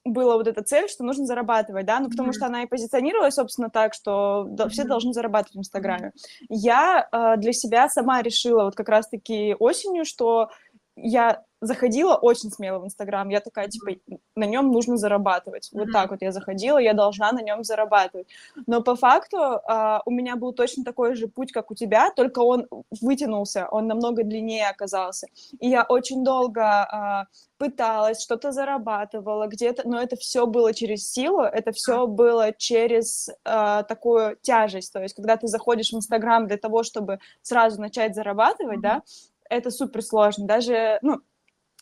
была 0.08 0.36
вот 0.38 0.48
эта 0.48 0.64
цель, 0.64 0.90
что 0.90 1.04
нужно 1.04 1.26
зарабатывать, 1.26 1.86
да, 1.86 2.00
ну, 2.00 2.10
потому 2.10 2.30
mm-hmm. 2.30 2.34
что 2.34 2.46
она 2.46 2.64
и 2.64 2.68
позиционировалась, 2.68 3.36
собственно, 3.36 3.70
так, 3.70 3.94
что 3.94 4.48
mm-hmm. 4.50 4.70
все 4.70 4.84
должны 4.84 5.14
зарабатывать 5.14 5.56
в 5.56 5.60
Инстаграме. 5.60 6.12
Я 6.50 7.08
э, 7.12 7.38
для 7.38 7.54
себя 7.54 7.90
сама 7.90 8.22
решила 8.22 8.66
вот 8.66 8.76
как 8.76 8.90
раз-таки 8.90 9.56
осенью, 9.60 10.06
что 10.06 10.50
я 10.96 11.44
заходила 11.62 12.16
очень 12.16 12.52
смело 12.52 12.80
в 12.80 12.86
Инстаграм. 12.86 13.28
Я 13.30 13.40
такая, 13.40 13.68
типа, 13.68 14.00
на 14.36 14.46
нем 14.46 14.72
нужно 14.72 14.98
зарабатывать. 14.98 15.70
Вот 15.72 15.92
так 15.92 16.12
вот 16.12 16.22
я 16.22 16.32
заходила, 16.32 16.78
я 16.78 16.94
должна 16.94 17.32
на 17.32 17.42
нем 17.42 17.64
зарабатывать. 17.64 18.28
Но 18.68 18.82
по 18.82 18.96
факту 18.96 19.38
uh, 19.38 20.02
у 20.06 20.12
меня 20.12 20.36
был 20.36 20.54
точно 20.54 20.84
такой 20.84 21.16
же 21.16 21.28
путь, 21.28 21.52
как 21.52 21.72
у 21.72 21.76
тебя, 21.76 22.12
только 22.12 22.40
он 22.40 22.68
вытянулся, 23.02 23.68
он 23.72 23.88
намного 23.88 24.24
длиннее 24.24 24.70
оказался. 24.70 25.28
И 25.60 25.70
я 25.70 25.84
очень 25.84 26.24
долго 26.24 26.62
uh, 26.62 27.24
пыталась, 27.58 28.22
что-то 28.22 28.52
зарабатывала 28.52 29.48
где-то, 29.48 29.88
но 29.88 30.00
это 30.00 30.16
все 30.16 30.46
было 30.46 30.74
через 30.74 31.12
силу, 31.12 31.42
это 31.42 31.72
все 31.72 32.06
было 32.06 32.54
через 32.54 33.30
uh, 33.46 33.84
такую 33.84 34.38
тяжесть. 34.42 34.94
То 34.94 35.02
есть, 35.02 35.16
когда 35.16 35.38
ты 35.38 35.48
заходишь 35.48 35.90
в 35.90 35.96
Инстаграм 35.96 36.48
для 36.48 36.58
того, 36.58 36.84
чтобы 36.84 37.20
сразу 37.42 37.82
начать 37.82 38.14
зарабатывать, 38.14 38.78
mm-hmm. 38.78 38.82
да, 38.82 39.04
это 39.50 39.72
супер 39.72 40.04
сложно. 40.04 40.46
Даже, 40.46 41.00
ну, 41.02 41.22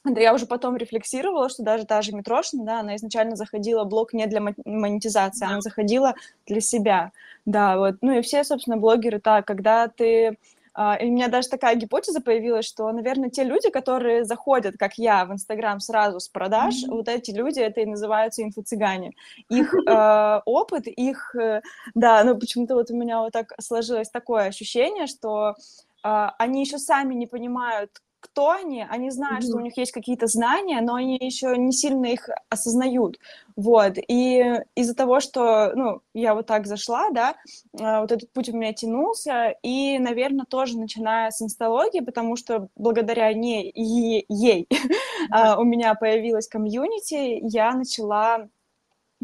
да, 0.05 0.21
я 0.21 0.33
уже 0.33 0.45
потом 0.45 0.77
рефлексировала, 0.77 1.50
что 1.50 1.63
даже 1.63 1.85
та 1.85 2.01
же 2.01 2.12
Митрошина, 2.13 2.63
да, 2.63 2.79
она 2.79 2.95
изначально 2.95 3.35
заходила 3.35 3.83
блог 3.83 4.13
не 4.13 4.27
для 4.27 4.41
монетизации, 4.41 5.45
она 5.45 5.62
заходила 5.62 6.15
для 6.45 6.62
себя, 6.62 7.12
да, 7.45 7.77
вот, 7.77 7.95
ну 8.01 8.17
и 8.17 8.21
все, 8.21 8.43
собственно, 8.43 8.77
блогеры 8.77 9.19
так, 9.19 9.45
когда 9.45 9.88
ты 9.88 10.38
Uh, 10.77 11.01
и 11.01 11.05
у 11.05 11.12
меня 11.13 11.29
даже 11.29 11.47
такая 11.47 11.75
гипотеза 11.75 12.19
появилась, 12.19 12.65
что, 12.65 12.91
наверное, 12.91 13.29
те 13.29 13.45
люди, 13.45 13.69
которые 13.69 14.25
заходят, 14.25 14.75
как 14.77 14.97
я, 14.97 15.24
в 15.24 15.31
Инстаграм 15.31 15.79
сразу 15.79 16.19
с 16.19 16.27
продаж, 16.27 16.75
mm-hmm. 16.75 16.91
вот 16.91 17.07
эти 17.07 17.31
люди, 17.31 17.62
это 17.62 17.79
и 17.79 17.85
называются 17.85 18.43
инфо-цыгане. 18.43 19.13
Их 19.47 19.74
uh, 19.88 20.41
опыт, 20.45 20.88
их, 20.88 21.33
uh, 21.33 21.62
да, 21.93 22.25
ну 22.25 22.38
почему-то 22.38 22.75
вот 22.75 22.91
у 22.91 22.95
меня 22.95 23.21
вот 23.21 23.31
так 23.31 23.53
сложилось 23.62 24.09
такое 24.09 24.47
ощущение, 24.47 25.07
что 25.07 25.55
они 26.03 26.62
еще 26.62 26.77
сами 26.77 27.15
не 27.15 27.25
понимают, 27.25 27.89
кто 28.25 28.50
они, 28.50 28.86
они 28.89 29.12
знают, 29.12 29.44
mm-hmm. 29.44 29.48
что 29.48 29.58
у 29.58 29.62
них 29.62 29.77
есть 29.77 29.91
какие-то 29.91 30.25
знания, 30.27 30.82
но 30.82 30.96
они 30.96 31.17
еще 31.22 31.55
не 31.58 31.72
сильно 31.72 32.08
их 32.08 32.27
осознают, 32.50 33.20
вот, 33.55 33.98
и 33.98 34.62
из-за 34.75 34.96
того, 34.96 35.20
что, 35.20 35.72
ну, 35.75 36.01
я 36.13 36.34
вот 36.34 36.48
так 36.48 36.65
зашла, 36.65 37.12
да, 37.12 37.36
а, 37.79 38.01
вот 38.01 38.12
этот 38.12 38.32
путь 38.32 38.50
у 38.50 38.58
меня 38.58 38.74
тянулся, 38.74 39.53
и, 39.62 40.00
наверное, 40.00 40.46
тоже 40.46 40.77
начиная 40.77 41.29
с 41.29 41.41
инсталогии, 41.41 42.00
потому 42.00 42.36
что 42.36 42.67
благодаря 42.75 43.32
ней, 43.34 43.72
ей, 43.75 44.25
ей 44.27 44.67
mm-hmm. 45.32 45.58
у 45.58 45.63
меня 45.63 45.94
появилась 45.94 46.48
комьюнити, 46.48 47.39
я 47.44 47.74
начала 47.74 48.50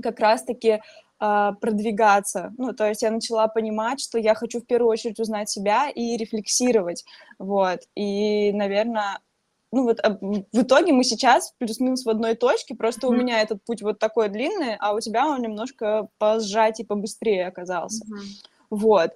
как 0.01 0.19
раз-таки 0.19 0.71
а, 0.71 0.81
продвигаться. 1.21 2.51
Ну, 2.57 2.73
то 2.73 2.87
есть 2.87 3.03
я 3.03 3.11
начала 3.11 3.47
понимать, 3.47 4.01
что 4.01 4.17
я 4.17 4.33
хочу 4.33 4.59
в 4.59 4.65
первую 4.65 4.89
очередь 4.89 5.19
узнать 5.19 5.49
себя 5.49 5.89
и 5.89 6.17
рефлексировать, 6.17 7.05
вот. 7.37 7.81
И, 7.95 8.51
наверное, 8.53 9.19
ну 9.71 9.83
вот 9.83 9.99
а, 10.03 10.17
в 10.19 10.61
итоге 10.61 10.93
мы 10.93 11.03
сейчас 11.03 11.53
плюс-минус 11.57 12.05
в 12.05 12.09
одной 12.09 12.35
точке, 12.35 12.75
просто 12.75 13.07
mm-hmm. 13.07 13.09
у 13.09 13.13
меня 13.13 13.41
этот 13.41 13.63
путь 13.63 13.81
вот 13.81 13.99
такой 13.99 14.29
длинный, 14.29 14.75
а 14.79 14.93
у 14.93 14.99
тебя 14.99 15.27
он 15.27 15.41
немножко 15.41 16.09
посжать 16.17 16.79
и 16.79 16.85
побыстрее 16.85 17.47
оказался. 17.47 18.03
Mm-hmm. 18.05 18.47
Вот. 18.71 19.11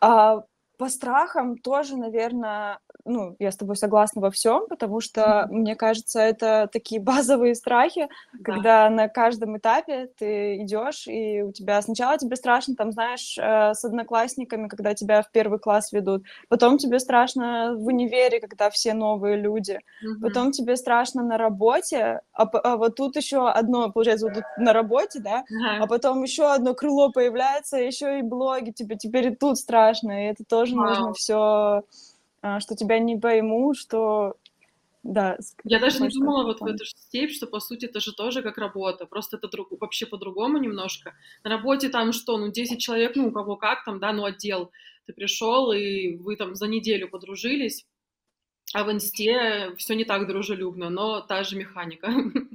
А, 0.00 0.44
по 0.80 0.88
страхам 0.88 1.58
тоже, 1.58 1.98
наверное, 1.98 2.78
ну, 3.04 3.36
я 3.38 3.52
с 3.52 3.56
тобой 3.58 3.76
согласна 3.76 4.22
во 4.22 4.30
всем, 4.30 4.66
потому 4.66 5.00
что, 5.02 5.46
мне 5.50 5.76
кажется, 5.76 6.20
это 6.20 6.70
такие 6.72 7.00
базовые 7.02 7.54
страхи, 7.54 8.08
да. 8.32 8.42
когда 8.42 8.88
на 8.88 9.08
каждом 9.08 9.58
этапе 9.58 10.08
ты 10.18 10.62
идешь, 10.62 11.06
и 11.06 11.42
у 11.42 11.52
тебя 11.52 11.82
сначала 11.82 12.16
тебе 12.16 12.34
страшно, 12.34 12.76
там, 12.76 12.92
знаешь, 12.92 13.36
э, 13.38 13.74
с 13.74 13.84
одноклассниками, 13.84 14.68
когда 14.68 14.94
тебя 14.94 15.20
в 15.20 15.30
первый 15.30 15.58
класс 15.58 15.92
ведут, 15.92 16.24
потом 16.48 16.78
тебе 16.78 16.98
страшно 16.98 17.74
в 17.76 17.86
универе, 17.86 18.40
когда 18.40 18.70
все 18.70 18.94
новые 18.94 19.36
люди, 19.36 19.80
mm-hmm. 20.02 20.22
потом 20.22 20.50
тебе 20.50 20.76
страшно 20.76 21.22
на 21.22 21.36
работе, 21.36 22.22
а, 22.32 22.44
а 22.44 22.76
вот 22.78 22.96
тут 22.96 23.16
еще 23.16 23.50
одно, 23.50 23.90
получается, 23.92 24.28
вот 24.28 24.34
тут 24.36 24.44
на 24.56 24.72
работе, 24.72 25.20
да, 25.20 25.40
mm-hmm. 25.40 25.78
а 25.80 25.86
потом 25.86 26.22
еще 26.22 26.50
одно 26.50 26.72
крыло 26.72 27.12
появляется, 27.12 27.76
еще 27.76 28.20
и 28.20 28.22
блоги, 28.22 28.70
тебе 28.70 28.96
теперь 28.96 29.26
и 29.26 29.36
тут 29.36 29.58
страшно, 29.58 30.24
и 30.24 30.30
это 30.30 30.42
тоже 30.42 30.69
нужно 30.76 31.12
все 31.12 31.82
а, 32.42 32.60
что 32.60 32.74
тебя 32.74 32.98
не 32.98 33.18
пойму, 33.18 33.74
что 33.74 34.36
да. 35.02 35.38
Я 35.64 35.78
даже 35.78 36.00
не 36.02 36.08
думала 36.08 36.44
вот 36.44 36.60
в 36.60 36.66
эту 36.66 36.84
степь, 36.84 37.32
что 37.32 37.46
по 37.46 37.60
сути 37.60 37.86
это 37.86 38.00
же 38.00 38.14
тоже 38.14 38.42
как 38.42 38.58
работа, 38.58 39.06
просто 39.06 39.36
это 39.38 39.48
друг, 39.48 39.68
вообще 39.80 40.06
по-другому 40.06 40.58
немножко. 40.58 41.14
На 41.42 41.50
работе 41.50 41.88
там 41.88 42.12
что, 42.12 42.36
ну 42.36 42.50
10 42.50 42.78
человек, 42.78 43.16
ну 43.16 43.28
у 43.28 43.32
кого 43.32 43.56
как 43.56 43.84
там, 43.84 43.98
да, 43.98 44.12
ну 44.12 44.24
отдел. 44.24 44.70
Ты 45.06 45.14
пришел 45.14 45.72
и 45.72 46.16
вы 46.16 46.36
там 46.36 46.54
за 46.54 46.66
неделю 46.66 47.08
подружились, 47.08 47.86
а 48.74 48.84
в 48.84 48.92
инсте 48.92 49.74
все 49.76 49.94
не 49.94 50.04
так 50.04 50.26
дружелюбно, 50.26 50.90
но 50.90 51.20
та 51.20 51.44
же 51.44 51.56
механика. 51.56 52.12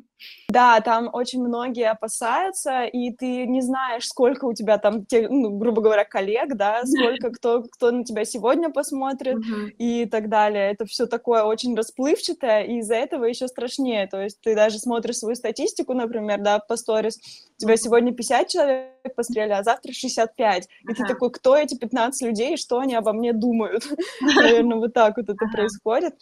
Да, 0.48 0.80
там 0.82 1.10
очень 1.12 1.44
многие 1.44 1.90
опасаются, 1.90 2.86
и 2.86 3.12
ты 3.12 3.46
не 3.46 3.62
знаешь, 3.62 4.08
сколько 4.08 4.46
у 4.46 4.54
тебя 4.54 4.78
там, 4.78 5.06
те, 5.06 5.28
ну, 5.28 5.58
грубо 5.58 5.82
говоря, 5.82 6.06
коллег, 6.06 6.56
да, 6.56 6.82
сколько 6.86 7.32
кто, 7.32 7.64
кто 7.64 7.92
на 7.92 8.04
тебя 8.04 8.26
сегодня 8.26 8.70
посмотрит 8.70 9.38
uh-huh. 9.38 9.70
и 9.78 10.06
так 10.06 10.30
далее. 10.30 10.72
Это 10.72 10.86
все 10.86 11.06
такое 11.06 11.44
очень 11.44 11.76
расплывчатое, 11.76 12.64
и 12.64 12.78
из-за 12.80 12.96
этого 12.96 13.26
еще 13.26 13.48
страшнее. 13.48 14.08
То 14.08 14.22
есть 14.22 14.40
ты 14.42 14.56
даже 14.56 14.80
смотришь 14.80 15.18
свою 15.18 15.36
статистику, 15.36 15.94
например, 15.94 16.40
да, 16.40 16.60
по 16.60 16.78
сторис, 16.78 17.20
у 17.58 17.62
тебя 17.62 17.74
uh-huh. 17.74 17.78
сегодня 17.78 18.14
50 18.14 18.48
человек 18.48 19.16
посмотрели, 19.16 19.52
а 19.52 19.64
завтра 19.64 19.92
65. 19.92 20.64
Uh-huh. 20.64 20.92
И 20.92 20.94
ты 20.94 21.06
такой, 21.06 21.32
кто 21.32 21.56
эти 21.56 21.76
15 21.76 22.22
людей, 22.22 22.54
и 22.54 22.58
что 22.58 22.80
они 22.80 22.96
обо 22.96 23.14
мне 23.14 23.34
думают? 23.34 23.86
Наверное, 24.22 24.78
вот 24.78 24.94
так 24.94 25.18
вот 25.18 25.30
это 25.30 25.46
происходит. 25.52 26.16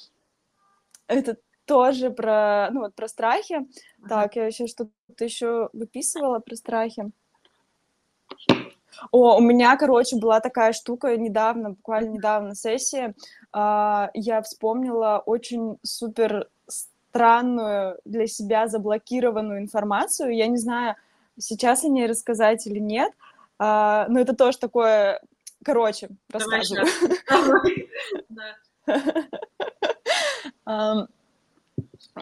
Это 1.07 1.37
тоже 1.73 2.11
про, 2.11 2.69
ну, 2.71 2.81
вот 2.81 2.93
про 2.93 3.07
страхи. 3.07 3.55
Ага. 3.55 3.65
Так, 4.07 4.35
я 4.35 4.45
еще 4.45 4.67
что-то 4.67 5.25
еще 5.25 5.69
выписывала 5.73 6.37
про 6.37 6.55
страхи. 6.55 7.11
О, 9.11 9.37
у 9.37 9.41
меня, 9.41 9.75
короче, 9.75 10.17
была 10.17 10.39
такая 10.39 10.73
штука 10.73 11.17
недавно, 11.17 11.71
буквально 11.71 12.09
недавно 12.09 12.53
сессия. 12.53 13.15
Uh, 13.55 14.07
я 14.13 14.43
вспомнила 14.43 15.23
очень 15.25 15.79
супер 15.81 16.47
странную 16.67 17.97
для 18.05 18.27
себя 18.27 18.67
заблокированную 18.67 19.59
информацию. 19.59 20.35
Я 20.35 20.45
не 20.45 20.57
знаю, 20.57 20.95
сейчас 21.39 21.83
о 21.83 21.87
ней 21.87 22.05
рассказать 22.05 22.67
или 22.67 22.77
нет, 22.77 23.11
uh, 23.59 24.05
но 24.09 24.19
это 24.19 24.35
тоже 24.35 24.59
такое... 24.59 25.19
Короче, 25.65 26.09
рассказываю. 26.29 26.85
Давай, 27.27 27.89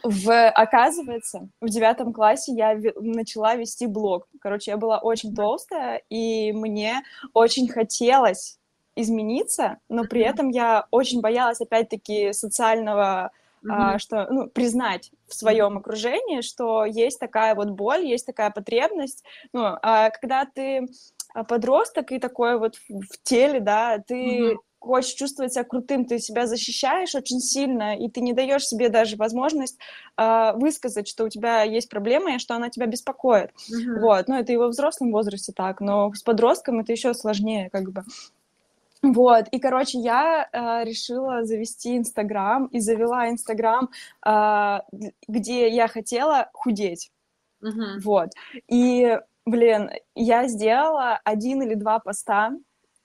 в, 0.03 0.49
оказывается, 0.49 1.49
в 1.59 1.67
девятом 1.67 2.13
классе 2.13 2.53
я 2.53 2.79
начала 2.95 3.55
вести 3.55 3.87
блог. 3.87 4.27
Короче, 4.39 4.71
я 4.71 4.77
была 4.77 4.99
очень 4.99 5.35
толстая, 5.35 6.01
и 6.09 6.51
мне 6.51 7.03
очень 7.33 7.67
хотелось 7.67 8.57
измениться, 8.95 9.77
но 9.89 10.03
при 10.05 10.21
этом 10.21 10.49
я 10.49 10.85
очень 10.91 11.21
боялась, 11.21 11.61
опять-таки, 11.61 12.33
социального 12.33 13.31
mm-hmm. 13.63 13.69
а, 13.71 13.99
что, 13.99 14.27
ну, 14.29 14.47
признать 14.47 15.11
в 15.27 15.33
своем 15.33 15.77
окружении, 15.77 16.41
что 16.41 16.85
есть 16.85 17.19
такая 17.19 17.55
вот 17.55 17.69
боль, 17.69 18.05
есть 18.05 18.25
такая 18.25 18.51
потребность. 18.51 19.23
Ну, 19.53 19.63
а 19.63 20.09
когда 20.09 20.45
ты 20.45 20.87
подросток 21.47 22.11
и 22.11 22.19
такой 22.19 22.57
вот 22.57 22.75
в 22.89 23.23
теле, 23.23 23.59
да, 23.59 23.99
ты 23.99 24.15
mm-hmm. 24.15 24.57
Хочешь 24.81 25.13
чувствовать 25.13 25.53
себя 25.53 25.63
крутым, 25.63 26.05
ты 26.05 26.19
себя 26.19 26.47
защищаешь 26.47 27.15
очень 27.15 27.39
сильно, 27.39 27.95
и 27.95 28.09
ты 28.09 28.19
не 28.19 28.33
даешь 28.33 28.65
себе 28.65 28.89
даже 28.89 29.15
возможность 29.15 29.77
э, 30.17 30.53
высказать, 30.55 31.07
что 31.07 31.23
у 31.25 31.29
тебя 31.29 31.61
есть 31.61 31.87
проблема 31.87 32.35
и 32.35 32.39
что 32.39 32.55
она 32.55 32.69
тебя 32.69 32.87
беспокоит. 32.87 33.51
Mm-hmm. 33.51 33.99
Вот, 33.99 34.27
ну 34.27 34.35
это 34.35 34.51
и 34.51 34.57
во 34.57 34.67
взрослом 34.67 35.11
возрасте 35.11 35.53
так, 35.55 35.81
но 35.81 36.11
с 36.13 36.23
подростком 36.23 36.79
это 36.79 36.91
еще 36.91 37.13
сложнее, 37.13 37.69
как 37.69 37.91
бы. 37.91 38.03
Вот, 39.03 39.47
и, 39.51 39.59
короче, 39.59 39.99
я 39.99 40.47
э, 40.51 40.83
решила 40.83 41.43
завести 41.43 41.97
Инстаграм 41.97 42.65
и 42.67 42.79
завела 42.79 43.29
Инстаграм, 43.29 43.89
э, 44.25 44.79
где 45.27 45.69
я 45.69 45.87
хотела 45.87 46.49
худеть. 46.53 47.11
Mm-hmm. 47.63 47.99
Вот. 48.03 48.29
И, 48.67 49.19
блин, 49.45 49.89
я 50.15 50.47
сделала 50.47 51.19
один 51.23 51.63
или 51.63 51.73
два 51.75 51.99
поста, 51.99 52.53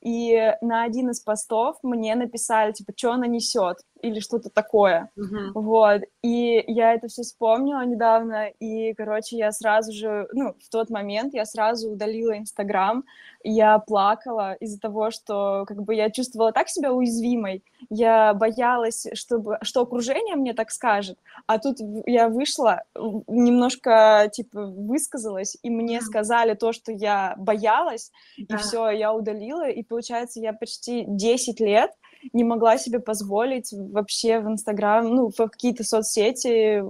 и 0.06 0.54
на 0.60 0.84
один 0.84 1.10
из 1.10 1.20
постов 1.20 1.78
мне 1.82 2.14
написали, 2.14 2.70
типа, 2.70 2.92
что 2.96 3.10
она 3.10 3.26
несет 3.26 3.78
или 4.02 4.20
что-то 4.20 4.50
такое. 4.50 5.10
Mm-hmm. 5.16 5.52
Вот. 5.54 6.02
И 6.22 6.62
я 6.66 6.94
это 6.94 7.08
все 7.08 7.22
вспомнила 7.22 7.84
недавно, 7.84 8.48
и, 8.48 8.94
короче, 8.94 9.36
я 9.36 9.52
сразу 9.52 9.92
же, 9.92 10.28
ну, 10.32 10.54
в 10.60 10.68
тот 10.70 10.90
момент 10.90 11.34
я 11.34 11.44
сразу 11.44 11.90
удалила 11.90 12.36
Инстаграм, 12.36 13.04
я 13.42 13.78
плакала 13.78 14.54
из-за 14.54 14.80
того, 14.80 15.10
что, 15.10 15.64
как 15.66 15.82
бы, 15.82 15.94
я 15.94 16.10
чувствовала 16.10 16.52
так 16.52 16.68
себя 16.68 16.92
уязвимой, 16.92 17.64
я 17.90 18.34
боялась, 18.34 19.06
чтобы, 19.14 19.58
что 19.62 19.82
окружение 19.82 20.36
мне 20.36 20.52
так 20.52 20.70
скажет, 20.70 21.18
а 21.46 21.58
тут 21.58 21.78
я 22.06 22.28
вышла, 22.28 22.82
немножко, 23.26 24.28
типа, 24.32 24.66
высказалась, 24.66 25.56
и 25.62 25.70
мне 25.70 25.98
mm-hmm. 25.98 26.02
сказали 26.02 26.54
то, 26.54 26.72
что 26.72 26.92
я 26.92 27.34
боялась, 27.38 28.10
да. 28.36 28.56
и 28.56 28.58
все, 28.58 28.90
я 28.90 29.12
удалила, 29.12 29.68
и, 29.68 29.82
получается, 29.82 30.40
я 30.40 30.52
почти 30.52 31.04
10 31.06 31.60
лет 31.60 31.92
не 32.32 32.44
могла 32.44 32.78
себе 32.78 33.00
позволить 33.00 33.72
вообще 33.72 34.40
в 34.40 34.48
Инстаграм, 34.48 35.08
ну, 35.08 35.30
в 35.30 35.48
какие-то 35.48 35.84
соцсети 35.84 36.82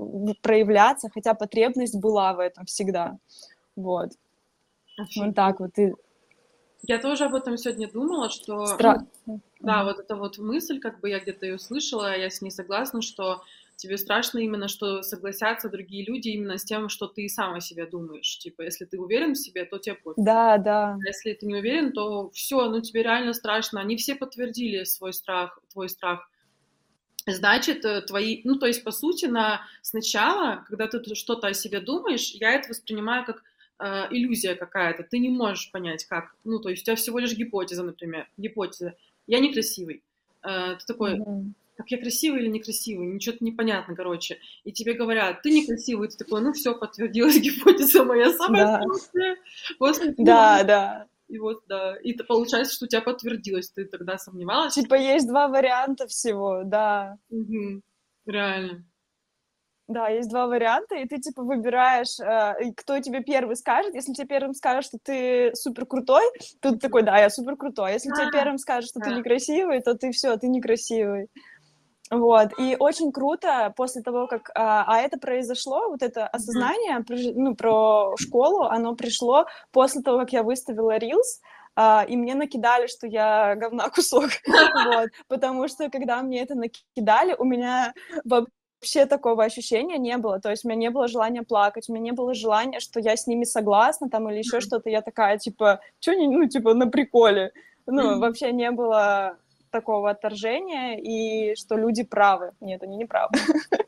проявляться, 0.42 1.08
хотя 1.12 1.34
потребность 1.34 1.98
была 1.98 2.34
в 2.34 2.40
этом 2.40 2.66
всегда. 2.66 3.18
Вот. 3.76 4.10
Офигеть. 4.98 5.26
Вот 5.26 5.34
так 5.34 5.60
вот. 5.60 5.78
И... 5.78 5.92
Я 6.82 6.98
тоже 6.98 7.24
об 7.24 7.34
этом 7.34 7.56
сегодня 7.56 7.90
думала, 7.90 8.30
что... 8.30 8.66
Стра... 8.66 9.06
Ну, 9.26 9.40
да, 9.60 9.84
вот 9.84 9.98
эта 9.98 10.16
вот 10.16 10.38
мысль, 10.38 10.78
как 10.78 11.00
бы 11.00 11.10
я 11.10 11.20
где-то 11.20 11.46
ее 11.46 11.58
слышала, 11.58 12.16
я 12.16 12.30
с 12.30 12.40
ней 12.42 12.50
согласна, 12.50 13.02
что 13.02 13.42
тебе 13.76 13.98
страшно 13.98 14.38
именно, 14.38 14.68
что 14.68 15.02
согласятся 15.02 15.68
другие 15.68 16.04
люди 16.04 16.30
именно 16.30 16.58
с 16.58 16.64
тем, 16.64 16.88
что 16.88 17.06
ты 17.06 17.28
сам 17.28 17.54
о 17.54 17.60
себе 17.60 17.86
думаешь. 17.86 18.38
Типа, 18.38 18.62
если 18.62 18.84
ты 18.86 18.98
уверен 18.98 19.34
в 19.34 19.38
себе, 19.38 19.64
то 19.64 19.78
тебе 19.78 19.94
пофиг. 19.94 20.24
Да, 20.24 20.58
да. 20.58 20.94
А 20.94 21.06
если 21.06 21.34
ты 21.34 21.46
не 21.46 21.56
уверен, 21.56 21.92
то 21.92 22.30
все, 22.30 22.68
ну 22.68 22.80
тебе 22.80 23.02
реально 23.02 23.34
страшно. 23.34 23.80
Они 23.80 23.96
все 23.96 24.14
подтвердили 24.14 24.84
свой 24.84 25.12
страх, 25.12 25.58
твой 25.72 25.88
страх. 25.88 26.28
Значит, 27.26 27.84
э, 27.84 28.02
твои, 28.02 28.40
ну 28.44 28.56
то 28.56 28.66
есть 28.66 28.84
по 28.84 28.92
сути 28.92 29.26
на 29.26 29.62
сначала, 29.82 30.64
когда 30.68 30.86
ты 30.86 31.14
что-то 31.14 31.48
о 31.48 31.54
себе 31.54 31.80
думаешь, 31.80 32.30
я 32.32 32.52
это 32.52 32.68
воспринимаю 32.68 33.24
как 33.24 33.42
э, 33.78 34.06
иллюзия 34.10 34.54
какая-то. 34.54 35.02
Ты 35.02 35.18
не 35.18 35.28
можешь 35.28 35.70
понять, 35.70 36.04
как. 36.04 36.34
Ну 36.44 36.60
то 36.60 36.70
есть 36.70 36.82
у 36.82 36.84
тебя 36.86 36.96
всего 36.96 37.18
лишь 37.18 37.36
гипотеза, 37.36 37.82
например, 37.82 38.28
гипотеза. 38.36 38.94
Я 39.26 39.40
некрасивый. 39.40 40.02
Э, 40.42 40.76
ты 40.78 40.86
такой, 40.86 41.18
mm-hmm 41.18 41.52
как 41.76 41.90
я 41.90 41.98
красивый 41.98 42.40
или 42.40 42.48
некрасивый, 42.48 43.06
ничего 43.06 43.36
непонятно, 43.40 43.94
короче. 43.94 44.38
И 44.64 44.72
тебе 44.72 44.94
говорят, 44.94 45.42
ты 45.42 45.50
некрасивый, 45.50 46.08
ты 46.08 46.16
такой, 46.16 46.40
ну 46.40 46.52
все, 46.52 46.74
подтвердилась 46.74 47.36
гипотеза 47.40 48.04
моя 48.04 48.32
самая 48.32 48.64
да. 48.64 48.80
После 49.78 50.14
да, 50.16 50.62
да. 50.64 51.06
И 51.28 51.38
вот, 51.38 51.64
да, 51.68 51.96
и 51.96 52.12
получается, 52.14 52.72
что 52.72 52.84
у 52.84 52.88
тебя 52.88 53.00
подтвердилось, 53.00 53.70
ты 53.70 53.84
тогда 53.84 54.16
сомневалась? 54.16 54.74
Типа 54.74 54.94
есть 54.94 55.26
два 55.26 55.48
варианта 55.48 56.06
всего, 56.06 56.62
да. 56.64 57.18
Угу. 57.30 57.82
Реально. 58.26 58.84
Да, 59.88 60.08
есть 60.08 60.28
два 60.30 60.48
варианта, 60.48 60.96
и 60.96 61.06
ты 61.06 61.18
типа 61.18 61.42
выбираешь, 61.42 62.18
э, 62.18 62.72
кто 62.76 62.98
тебе 62.98 63.22
первый 63.22 63.54
скажет. 63.54 63.94
Если 63.94 64.12
тебе 64.14 64.26
первым 64.26 64.52
скажут, 64.52 64.84
что 64.84 64.98
ты 65.00 65.54
супер 65.54 65.86
крутой, 65.86 66.24
то 66.60 66.72
ты 66.72 66.78
такой, 66.78 67.04
да, 67.04 67.18
я 67.18 67.30
супер 67.30 67.56
крутой. 67.56 67.92
Если 67.92 68.10
тебе 68.10 68.32
первым 68.32 68.58
скажут, 68.58 68.90
что 68.90 69.00
ты 69.00 69.12
некрасивый, 69.12 69.80
то 69.80 69.94
ты 69.94 70.10
все, 70.10 70.36
ты 70.36 70.48
некрасивый. 70.48 71.28
Вот, 72.10 72.50
и 72.58 72.76
очень 72.78 73.10
круто 73.10 73.72
после 73.76 74.02
того, 74.02 74.28
как... 74.28 74.50
А, 74.54 74.84
а 74.86 74.98
это 74.98 75.18
произошло, 75.18 75.88
вот 75.88 76.02
это 76.02 76.26
осознание, 76.28 76.98
mm-hmm. 77.00 77.32
ну, 77.34 77.54
про 77.56 78.14
школу, 78.16 78.62
оно 78.62 78.94
пришло 78.94 79.46
после 79.72 80.02
того, 80.02 80.20
как 80.20 80.32
я 80.32 80.44
выставила 80.44 80.96
Reels, 80.98 81.40
а, 81.74 82.06
и 82.08 82.16
мне 82.16 82.34
накидали, 82.34 82.86
что 82.86 83.08
я 83.08 83.56
говна 83.56 83.88
кусок, 83.94 84.30
вот, 84.46 85.10
потому 85.26 85.66
что, 85.66 85.90
когда 85.90 86.22
мне 86.22 86.42
это 86.42 86.54
накидали, 86.54 87.34
у 87.36 87.44
меня 87.44 87.92
вообще 88.24 89.06
такого 89.06 89.42
ощущения 89.42 89.98
не 89.98 90.16
было, 90.16 90.40
то 90.40 90.50
есть 90.50 90.64
у 90.64 90.68
меня 90.68 90.78
не 90.78 90.90
было 90.90 91.08
желания 91.08 91.42
плакать, 91.42 91.88
у 91.88 91.92
меня 91.92 92.04
не 92.04 92.12
было 92.12 92.34
желания, 92.34 92.78
что 92.78 93.00
я 93.00 93.16
с 93.16 93.26
ними 93.26 93.42
согласна, 93.42 94.08
там, 94.08 94.30
или 94.30 94.38
еще 94.38 94.58
mm-hmm. 94.58 94.60
что-то, 94.60 94.90
я 94.90 95.02
такая, 95.02 95.38
типа, 95.38 95.80
что 95.98 96.14
не, 96.14 96.28
ну, 96.28 96.46
типа, 96.46 96.72
на 96.74 96.86
приколе, 96.86 97.50
ну, 97.84 98.14
mm-hmm. 98.14 98.18
вообще 98.20 98.52
не 98.52 98.70
было 98.70 99.38
такого 99.70 100.10
отторжения, 100.10 100.98
и 100.98 101.54
что 101.56 101.76
люди 101.76 102.04
правы. 102.04 102.52
Нет, 102.60 102.82
они 102.82 102.96
не 102.96 103.06
правы. 103.06 103.32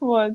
Вот. 0.00 0.32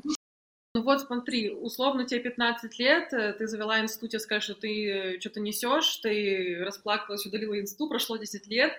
Ну 0.74 0.82
вот 0.82 1.02
смотри, 1.02 1.50
условно 1.50 2.04
тебе 2.04 2.20
15 2.20 2.78
лет, 2.78 3.12
э, 3.12 3.34
ты 3.34 3.46
завела 3.46 3.80
институт, 3.80 4.20
скажешь, 4.20 4.44
что 4.44 4.54
ты 4.54 5.18
что-то 5.20 5.38
несешь, 5.40 5.96
ты 5.98 6.62
расплакалась, 6.64 7.26
удалила 7.26 7.60
институт, 7.60 7.90
прошло 7.90 8.16
10 8.16 8.46
лет, 8.48 8.72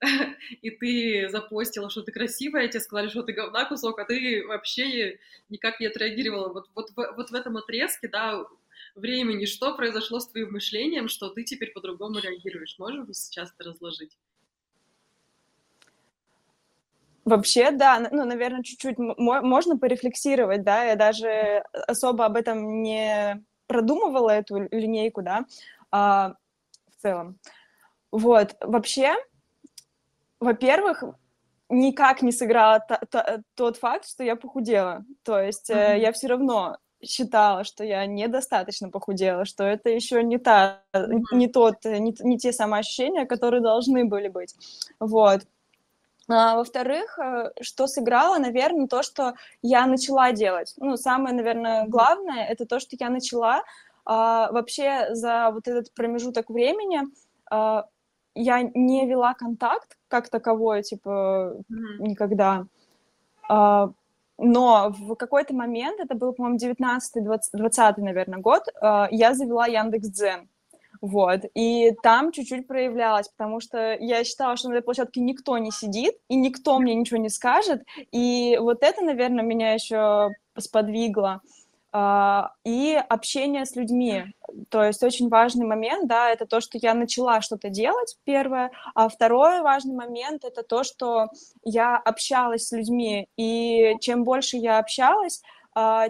и 0.62 0.70
ты 0.70 1.28
запостила, 1.30 1.88
что 1.88 2.02
ты 2.02 2.12
красивая, 2.12 2.68
тебе 2.68 2.80
сказали, 2.80 3.08
что 3.08 3.22
ты 3.22 3.32
говна 3.32 3.64
кусок, 3.64 3.98
а 3.98 4.04
ты 4.04 4.44
вообще 4.46 5.18
никак 5.48 5.80
не 5.80 5.86
отреагировала. 5.86 6.52
Вот, 6.52 6.68
вот, 6.74 6.90
вот 6.96 7.30
в 7.30 7.34
этом 7.34 7.56
отрезке, 7.56 8.08
да, 8.08 8.44
времени, 8.94 9.46
что 9.46 9.74
произошло 9.74 10.20
с 10.20 10.28
твоим 10.28 10.52
мышлением, 10.52 11.08
что 11.08 11.30
ты 11.30 11.44
теперь 11.44 11.72
по-другому 11.72 12.18
реагируешь? 12.18 12.76
Можешь 12.78 13.06
сейчас 13.16 13.52
это 13.56 13.70
разложить? 13.70 14.16
Вообще, 17.28 17.72
да, 17.72 18.08
ну, 18.10 18.24
наверное, 18.24 18.62
чуть-чуть 18.62 18.96
можно 18.98 19.76
порефлексировать, 19.76 20.62
да, 20.62 20.84
я 20.84 20.96
даже 20.96 21.62
особо 21.86 22.24
об 22.24 22.36
этом 22.36 22.82
не 22.82 23.44
продумывала 23.66 24.30
эту 24.30 24.66
линейку, 24.70 25.20
да, 25.20 25.44
а, 25.90 26.34
в 26.90 27.02
целом. 27.02 27.38
Вот, 28.10 28.56
вообще, 28.62 29.14
во-первых, 30.40 31.04
никак 31.68 32.22
не 32.22 32.32
сыграла 32.32 32.82
тот 33.54 33.76
факт, 33.76 34.08
что 34.08 34.24
я 34.24 34.34
похудела. 34.34 35.04
То 35.22 35.38
есть 35.38 35.68
mm-hmm. 35.68 35.98
я 35.98 36.12
все 36.12 36.28
равно 36.28 36.78
считала, 37.04 37.64
что 37.64 37.84
я 37.84 38.06
недостаточно 38.06 38.88
похудела, 38.88 39.44
что 39.44 39.64
это 39.64 39.90
еще 39.90 40.22
не 40.22 40.38
та, 40.38 40.82
mm-hmm. 40.94 41.20
не 41.32 41.48
тот, 41.48 41.84
не, 41.84 42.14
не 42.20 42.38
те 42.38 42.54
самоощущения, 42.54 43.26
которые 43.26 43.60
должны 43.60 44.06
были 44.06 44.28
быть. 44.28 44.54
Вот. 44.98 45.42
А, 46.28 46.56
во-вторых, 46.56 47.18
э, 47.18 47.52
что 47.62 47.86
сыграло, 47.86 48.38
наверное, 48.38 48.86
то, 48.86 49.02
что 49.02 49.34
я 49.62 49.86
начала 49.86 50.32
делать. 50.32 50.74
Ну, 50.76 50.96
самое, 50.96 51.34
наверное, 51.34 51.86
главное, 51.86 52.44
это 52.46 52.66
то, 52.66 52.80
что 52.80 52.96
я 52.98 53.08
начала 53.08 53.62
а, 54.04 54.50
вообще 54.52 55.14
за 55.14 55.50
вот 55.52 55.68
этот 55.68 55.92
промежуток 55.94 56.50
времени 56.50 57.00
а, 57.50 57.86
я 58.34 58.62
не 58.62 59.06
вела 59.06 59.34
контакт 59.34 59.96
как 60.08 60.28
таковой, 60.28 60.82
типа, 60.82 61.56
mm-hmm. 61.70 61.98
никогда. 62.00 62.66
А, 63.48 63.90
но 64.38 64.90
в 64.90 65.16
какой-то 65.16 65.54
момент, 65.54 65.98
это 66.00 66.14
был, 66.14 66.32
по-моему, 66.32 66.58
19-20, 66.58 67.94
наверное, 67.98 68.38
год, 68.38 68.62
а, 68.80 69.08
я 69.10 69.34
завела 69.34 69.66
Яндекс.Дзен. 69.66 70.48
Вот, 71.00 71.40
и 71.54 71.92
там 72.02 72.32
чуть-чуть 72.32 72.66
проявлялось, 72.66 73.28
потому 73.28 73.60
что 73.60 73.96
я 73.98 74.24
считала, 74.24 74.56
что 74.56 74.68
на 74.68 74.74
этой 74.74 74.84
площадке 74.84 75.20
никто 75.20 75.56
не 75.58 75.70
сидит, 75.70 76.14
и 76.28 76.36
никто 76.36 76.78
мне 76.78 76.94
ничего 76.94 77.18
не 77.18 77.28
скажет, 77.28 77.82
и 78.12 78.58
вот 78.60 78.82
это, 78.82 79.02
наверное, 79.02 79.44
меня 79.44 79.74
еще 79.74 80.30
сподвигло. 80.56 81.40
Uh, 81.90 82.48
и 82.64 83.00
общение 83.08 83.64
с 83.64 83.74
людьми. 83.74 84.26
То 84.68 84.84
есть 84.84 85.02
очень 85.02 85.30
важный 85.30 85.64
момент, 85.64 86.06
да, 86.06 86.28
это 86.28 86.44
то, 86.44 86.60
что 86.60 86.76
я 86.76 86.92
начала 86.92 87.40
что-то 87.40 87.70
делать, 87.70 88.18
первое, 88.24 88.70
а 88.94 89.08
второй 89.08 89.62
важный 89.62 89.94
момент 89.94 90.44
это 90.44 90.62
то, 90.62 90.84
что 90.84 91.28
я 91.64 91.96
общалась 91.96 92.66
с 92.68 92.72
людьми, 92.72 93.26
и 93.38 93.94
чем 94.02 94.24
больше 94.24 94.58
я 94.58 94.78
общалась, 94.78 95.40
а, 95.42 95.57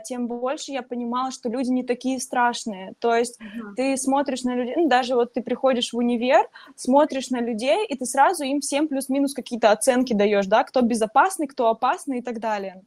тем 0.05 0.27
больше 0.27 0.73
я 0.73 0.83
понимала, 0.83 1.31
что 1.31 1.49
люди 1.49 1.71
не 1.71 1.83
такие 1.83 2.21
страшные. 2.21 2.95
То 2.99 3.15
есть 3.15 3.41
uh-huh. 3.41 3.75
ты 3.77 3.97
смотришь 3.97 4.43
на 4.43 4.55
людей, 4.55 4.75
ну, 4.77 4.89
даже 4.89 5.15
вот 5.15 5.33
ты 5.33 5.43
приходишь 5.43 5.93
в 5.93 5.97
универ, 5.97 6.49
смотришь 6.77 7.31
на 7.31 7.41
людей, 7.41 7.87
и 7.87 7.97
ты 7.97 8.05
сразу 8.05 8.45
им 8.45 8.61
всем 8.61 8.89
плюс-минус 8.89 9.35
какие-то 9.35 9.71
оценки 9.71 10.13
даешь, 10.13 10.47
да, 10.47 10.65
кто 10.65 10.81
безопасный, 10.81 11.47
кто 11.47 11.69
опасный 11.69 12.19
и 12.19 12.23
так 12.23 12.41
далее. 12.41 12.83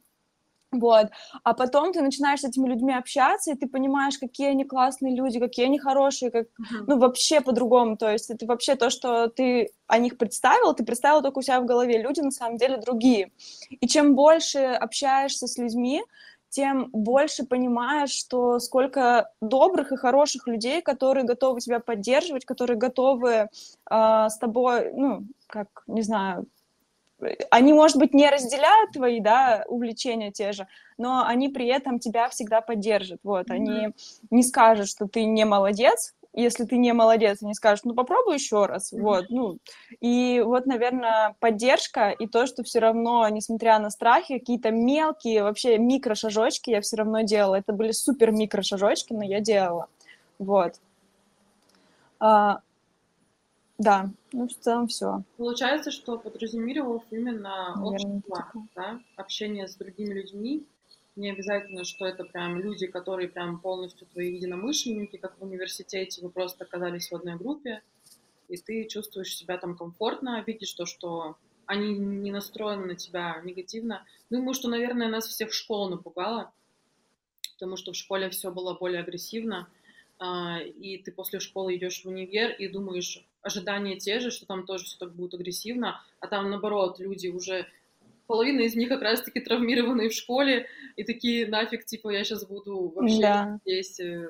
Вот. 0.72 1.08
А 1.44 1.52
потом 1.52 1.92
ты 1.92 2.00
начинаешь 2.00 2.40
с 2.40 2.44
этими 2.44 2.66
людьми 2.66 2.94
общаться, 2.94 3.52
и 3.52 3.54
ты 3.54 3.68
понимаешь, 3.68 4.18
какие 4.18 4.48
они 4.48 4.64
классные 4.64 5.14
люди, 5.14 5.38
какие 5.38 5.66
они 5.66 5.78
хорошие, 5.78 6.30
как, 6.30 6.46
uh-huh. 6.46 6.84
ну, 6.86 6.98
вообще 6.98 7.42
по-другому. 7.42 7.98
То 7.98 8.10
есть 8.10 8.30
это 8.30 8.46
вообще 8.46 8.74
то, 8.74 8.88
что 8.88 9.28
ты 9.28 9.70
о 9.86 9.98
них 9.98 10.16
представил, 10.16 10.72
ты 10.72 10.82
представил 10.82 11.20
только 11.20 11.38
у 11.38 11.42
себя 11.42 11.60
в 11.60 11.66
голове. 11.66 12.00
Люди 12.00 12.20
на 12.20 12.30
самом 12.30 12.56
деле 12.56 12.78
другие. 12.78 13.32
И 13.68 13.86
чем 13.86 14.14
больше 14.14 14.60
общаешься 14.60 15.46
с 15.46 15.58
людьми, 15.58 16.02
тем 16.52 16.90
больше 16.92 17.44
понимаешь, 17.44 18.10
что 18.10 18.58
сколько 18.58 19.30
добрых 19.40 19.90
и 19.90 19.96
хороших 19.96 20.46
людей, 20.46 20.82
которые 20.82 21.24
готовы 21.24 21.60
тебя 21.60 21.80
поддерживать, 21.80 22.44
которые 22.44 22.76
готовы 22.76 23.30
э, 23.30 23.48
с 23.90 24.36
тобой, 24.38 24.92
ну, 24.92 25.24
как, 25.46 25.82
не 25.86 26.02
знаю, 26.02 26.46
они, 27.50 27.72
может 27.72 27.96
быть, 27.96 28.12
не 28.12 28.28
разделяют 28.28 28.92
твои, 28.92 29.20
да, 29.20 29.64
увлечения 29.66 30.30
те 30.30 30.52
же, 30.52 30.66
но 30.98 31.24
они 31.26 31.48
при 31.48 31.66
этом 31.66 31.98
тебя 31.98 32.28
всегда 32.28 32.60
поддержат, 32.60 33.20
вот, 33.22 33.48
mm-hmm. 33.48 33.54
они 33.54 33.94
не 34.30 34.42
скажут, 34.42 34.88
что 34.88 35.08
ты 35.08 35.24
не 35.24 35.46
молодец, 35.46 36.14
если 36.32 36.64
ты 36.64 36.76
не 36.76 36.92
молодец, 36.92 37.42
они 37.42 37.54
скажут, 37.54 37.84
ну, 37.84 37.94
попробуй 37.94 38.34
еще 38.34 38.66
раз, 38.66 38.92
вот, 38.92 39.26
ну, 39.28 39.58
и 40.00 40.42
вот, 40.44 40.66
наверное, 40.66 41.36
поддержка 41.40 42.10
и 42.10 42.26
то, 42.26 42.46
что 42.46 42.62
все 42.62 42.78
равно, 42.78 43.28
несмотря 43.28 43.78
на 43.78 43.90
страхи, 43.90 44.38
какие-то 44.38 44.70
мелкие, 44.70 45.42
вообще 45.42 45.78
микрошажочки 45.78 46.70
я 46.70 46.80
все 46.80 46.96
равно 46.96 47.22
делала, 47.22 47.56
это 47.56 47.72
были 47.72 47.92
супер 47.92 48.30
микрошажочки, 48.30 49.12
но 49.12 49.24
я 49.24 49.40
делала, 49.40 49.88
вот. 50.38 50.74
А, 52.18 52.60
да, 53.78 54.10
ну 54.32 54.48
в 54.48 54.54
целом 54.54 54.86
все. 54.86 55.22
Получается, 55.36 55.90
что 55.90 56.16
подразумевал 56.16 57.04
именно 57.10 57.74
общество, 57.82 58.46
да, 58.76 59.00
общение 59.16 59.66
с 59.66 59.74
другими 59.74 60.14
людьми. 60.14 60.64
Не 61.14 61.30
обязательно, 61.30 61.84
что 61.84 62.06
это 62.06 62.24
прям 62.24 62.58
люди, 62.58 62.86
которые 62.86 63.28
прям 63.28 63.60
полностью 63.60 64.06
твои 64.06 64.34
единомышленники, 64.34 65.18
как 65.18 65.38
в 65.38 65.42
университете, 65.42 66.22
вы 66.22 66.30
просто 66.30 66.64
оказались 66.64 67.10
в 67.10 67.14
одной 67.14 67.36
группе, 67.36 67.82
и 68.48 68.56
ты 68.56 68.86
чувствуешь 68.86 69.36
себя 69.36 69.58
там 69.58 69.76
комфортно, 69.76 70.42
видишь 70.46 70.72
то, 70.72 70.86
что 70.86 71.36
они 71.66 71.96
не 71.98 72.30
настроены 72.30 72.86
на 72.86 72.94
тебя 72.94 73.40
негативно. 73.44 74.06
Думаю, 74.30 74.54
что, 74.54 74.68
наверное, 74.68 75.08
нас 75.08 75.26
всех 75.26 75.52
школа 75.52 75.90
напугала, 75.90 76.52
потому 77.54 77.76
что 77.76 77.92
в 77.92 77.96
школе 77.96 78.30
все 78.30 78.50
было 78.50 78.74
более 78.74 79.00
агрессивно, 79.00 79.68
а, 80.18 80.60
и 80.60 80.96
ты 80.98 81.12
после 81.12 81.40
школы 81.40 81.76
идешь 81.76 82.04
в 82.04 82.08
универ 82.08 82.52
и 82.52 82.68
думаешь, 82.68 83.22
ожидания 83.42 83.98
те 83.98 84.18
же, 84.18 84.30
что 84.30 84.46
там 84.46 84.64
тоже 84.64 84.84
все 84.84 84.98
так 84.98 85.14
будет 85.14 85.34
агрессивно, 85.34 86.02
а 86.20 86.26
там 86.26 86.48
наоборот 86.50 87.00
люди 87.00 87.28
уже 87.28 87.66
половина 88.32 88.62
из 88.62 88.74
них 88.74 88.88
как 88.88 89.02
раз-таки 89.02 89.40
травмированные 89.40 90.08
в 90.08 90.14
школе 90.14 90.66
и 90.96 91.04
такие 91.04 91.46
нафиг, 91.46 91.84
типа, 91.84 92.08
я 92.08 92.24
сейчас 92.24 92.46
буду 92.46 92.88
вообще 92.88 93.20
да. 93.20 93.60
здесь 93.62 94.00
э, 94.00 94.26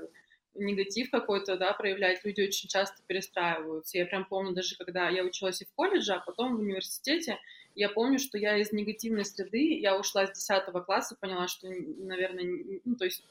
негатив 0.56 1.08
какой-то, 1.12 1.56
да, 1.56 1.72
проявлять. 1.72 2.24
Люди 2.24 2.40
очень 2.40 2.68
часто 2.68 3.00
перестраиваются. 3.06 3.98
Я 3.98 4.06
прям 4.06 4.24
помню 4.24 4.54
даже, 4.54 4.76
когда 4.76 5.08
я 5.08 5.22
училась 5.22 5.62
и 5.62 5.66
в 5.66 5.72
колледже, 5.76 6.14
а 6.14 6.18
потом 6.18 6.56
в 6.56 6.58
университете, 6.58 7.38
я 7.76 7.88
помню, 7.88 8.18
что 8.18 8.38
я 8.38 8.58
из 8.58 8.72
негативной 8.72 9.24
среды, 9.24 9.78
я 9.78 9.96
ушла 9.96 10.26
с 10.26 10.32
10 10.32 10.64
класса, 10.84 11.16
поняла, 11.20 11.46
что, 11.46 11.68
наверное, 11.68 12.80
ну, 12.84 12.96
то 12.96 13.04
есть 13.04 13.24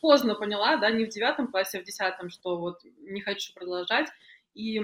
поздно 0.00 0.34
поняла, 0.34 0.76
да, 0.76 0.90
не 0.90 1.04
в 1.04 1.08
девятом 1.08 1.46
классе, 1.46 1.78
а 1.78 1.82
в 1.82 1.84
десятом, 1.84 2.30
что 2.30 2.56
вот 2.56 2.80
не 2.98 3.20
хочу 3.20 3.54
продолжать. 3.54 4.08
И 4.56 4.82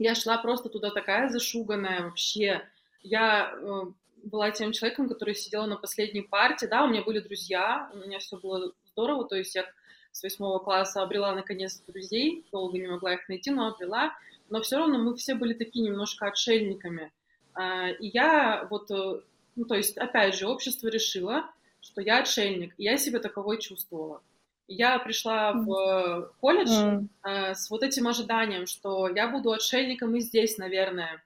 я 0.00 0.16
шла 0.16 0.38
просто 0.38 0.70
туда 0.70 0.90
такая 0.90 1.28
зашуганная 1.28 2.02
вообще. 2.02 2.68
Я 3.04 3.54
э, 3.54 3.82
была 4.26 4.50
тем 4.50 4.72
человеком, 4.72 5.08
который 5.08 5.34
сидела 5.34 5.66
на 5.66 5.76
последней 5.76 6.22
парте. 6.22 6.66
Да, 6.66 6.84
у 6.84 6.88
меня 6.88 7.02
были 7.02 7.20
друзья, 7.20 7.90
у 7.92 7.98
меня 7.98 8.18
все 8.18 8.36
было 8.36 8.72
здорово, 8.92 9.26
то 9.26 9.36
есть 9.36 9.54
я 9.54 9.64
с 10.12 10.22
восьмого 10.22 10.58
класса 10.58 11.02
обрела 11.02 11.34
наконец 11.34 11.80
друзей, 11.86 12.44
долго 12.50 12.78
не 12.78 12.86
могла 12.86 13.14
их 13.14 13.28
найти, 13.28 13.50
но 13.50 13.68
обрела. 13.68 14.14
Но 14.48 14.62
все 14.62 14.78
равно 14.78 14.98
мы 14.98 15.14
все 15.16 15.34
были 15.34 15.52
такие 15.54 15.84
немножко 15.84 16.26
отшельниками. 16.26 17.12
А, 17.54 17.90
и 17.90 18.08
я 18.08 18.66
вот, 18.70 18.90
э, 18.90 19.20
ну 19.56 19.64
то 19.64 19.74
есть, 19.74 19.96
опять 19.98 20.34
же, 20.34 20.46
общество 20.46 20.88
решило, 20.88 21.50
что 21.80 22.00
я 22.00 22.20
отшельник, 22.20 22.74
и 22.78 22.84
я 22.84 22.96
себя 22.96 23.18
таковой 23.18 23.58
чувствовала. 23.58 24.22
Я 24.68 24.98
пришла 24.98 25.52
в 25.52 26.32
колледж 26.40 26.70
mm. 26.70 27.06
э, 27.24 27.54
с 27.54 27.70
вот 27.70 27.82
этим 27.82 28.08
ожиданием, 28.08 28.66
что 28.66 29.08
я 29.08 29.28
буду 29.28 29.52
отшельником 29.52 30.16
и 30.16 30.20
здесь, 30.20 30.58
наверное. 30.58 31.22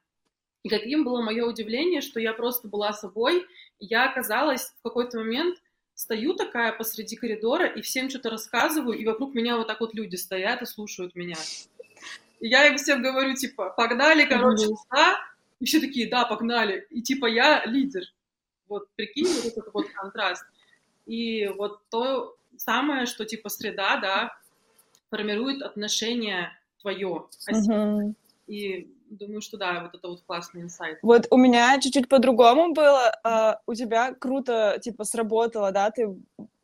И 0.62 0.68
каким 0.68 1.04
было 1.04 1.22
мое 1.22 1.46
удивление, 1.46 2.00
что 2.00 2.20
я 2.20 2.32
просто 2.32 2.68
была 2.68 2.92
собой. 2.92 3.46
Я 3.78 4.10
оказалась 4.10 4.74
в 4.78 4.82
какой-то 4.82 5.18
момент 5.18 5.58
стою 5.94 6.34
такая 6.34 6.72
посреди 6.72 7.16
коридора 7.16 7.66
и 7.66 7.82
всем 7.82 8.08
что-то 8.10 8.30
рассказываю, 8.30 8.98
и 8.98 9.04
вокруг 9.04 9.34
меня 9.34 9.56
вот 9.56 9.66
так 9.66 9.80
вот 9.80 9.94
люди 9.94 10.16
стоят 10.16 10.62
и 10.62 10.66
слушают 10.66 11.14
меня. 11.14 11.36
И 12.40 12.48
я 12.48 12.66
им 12.68 12.76
всем 12.76 13.02
говорю, 13.02 13.34
типа, 13.34 13.70
погнали, 13.76 14.24
короче, 14.24 14.66
да, 14.90 15.18
и 15.60 15.66
все 15.66 15.80
такие, 15.80 16.08
да, 16.08 16.24
погнали. 16.24 16.86
И 16.90 17.02
типа 17.02 17.26
я 17.26 17.64
лидер. 17.66 18.02
Вот 18.68 18.88
прикинь, 18.96 19.26
вот 19.26 19.44
этот 19.44 19.74
вот 19.74 19.90
контраст. 19.90 20.44
И 21.04 21.48
вот 21.48 21.80
то, 21.90 22.36
самое, 22.56 23.06
что 23.06 23.24
типа 23.24 23.48
среда, 23.48 23.96
да, 23.96 24.38
формирует 25.10 25.62
отношение 25.62 26.52
твое. 26.80 27.26
Угу. 27.48 28.14
И 28.46 28.88
думаю, 29.10 29.40
что 29.40 29.56
да, 29.56 29.82
вот 29.82 29.94
это 29.94 30.08
вот 30.08 30.22
классный 30.26 30.62
инсайт. 30.62 30.98
Вот 31.02 31.26
у 31.30 31.36
меня 31.36 31.78
чуть-чуть 31.80 32.08
по-другому 32.08 32.72
было. 32.72 33.12
Uh, 33.24 33.56
у 33.66 33.74
тебя 33.74 34.14
круто, 34.14 34.78
типа, 34.80 35.04
сработало, 35.04 35.72
да, 35.72 35.90
ты 35.90 36.08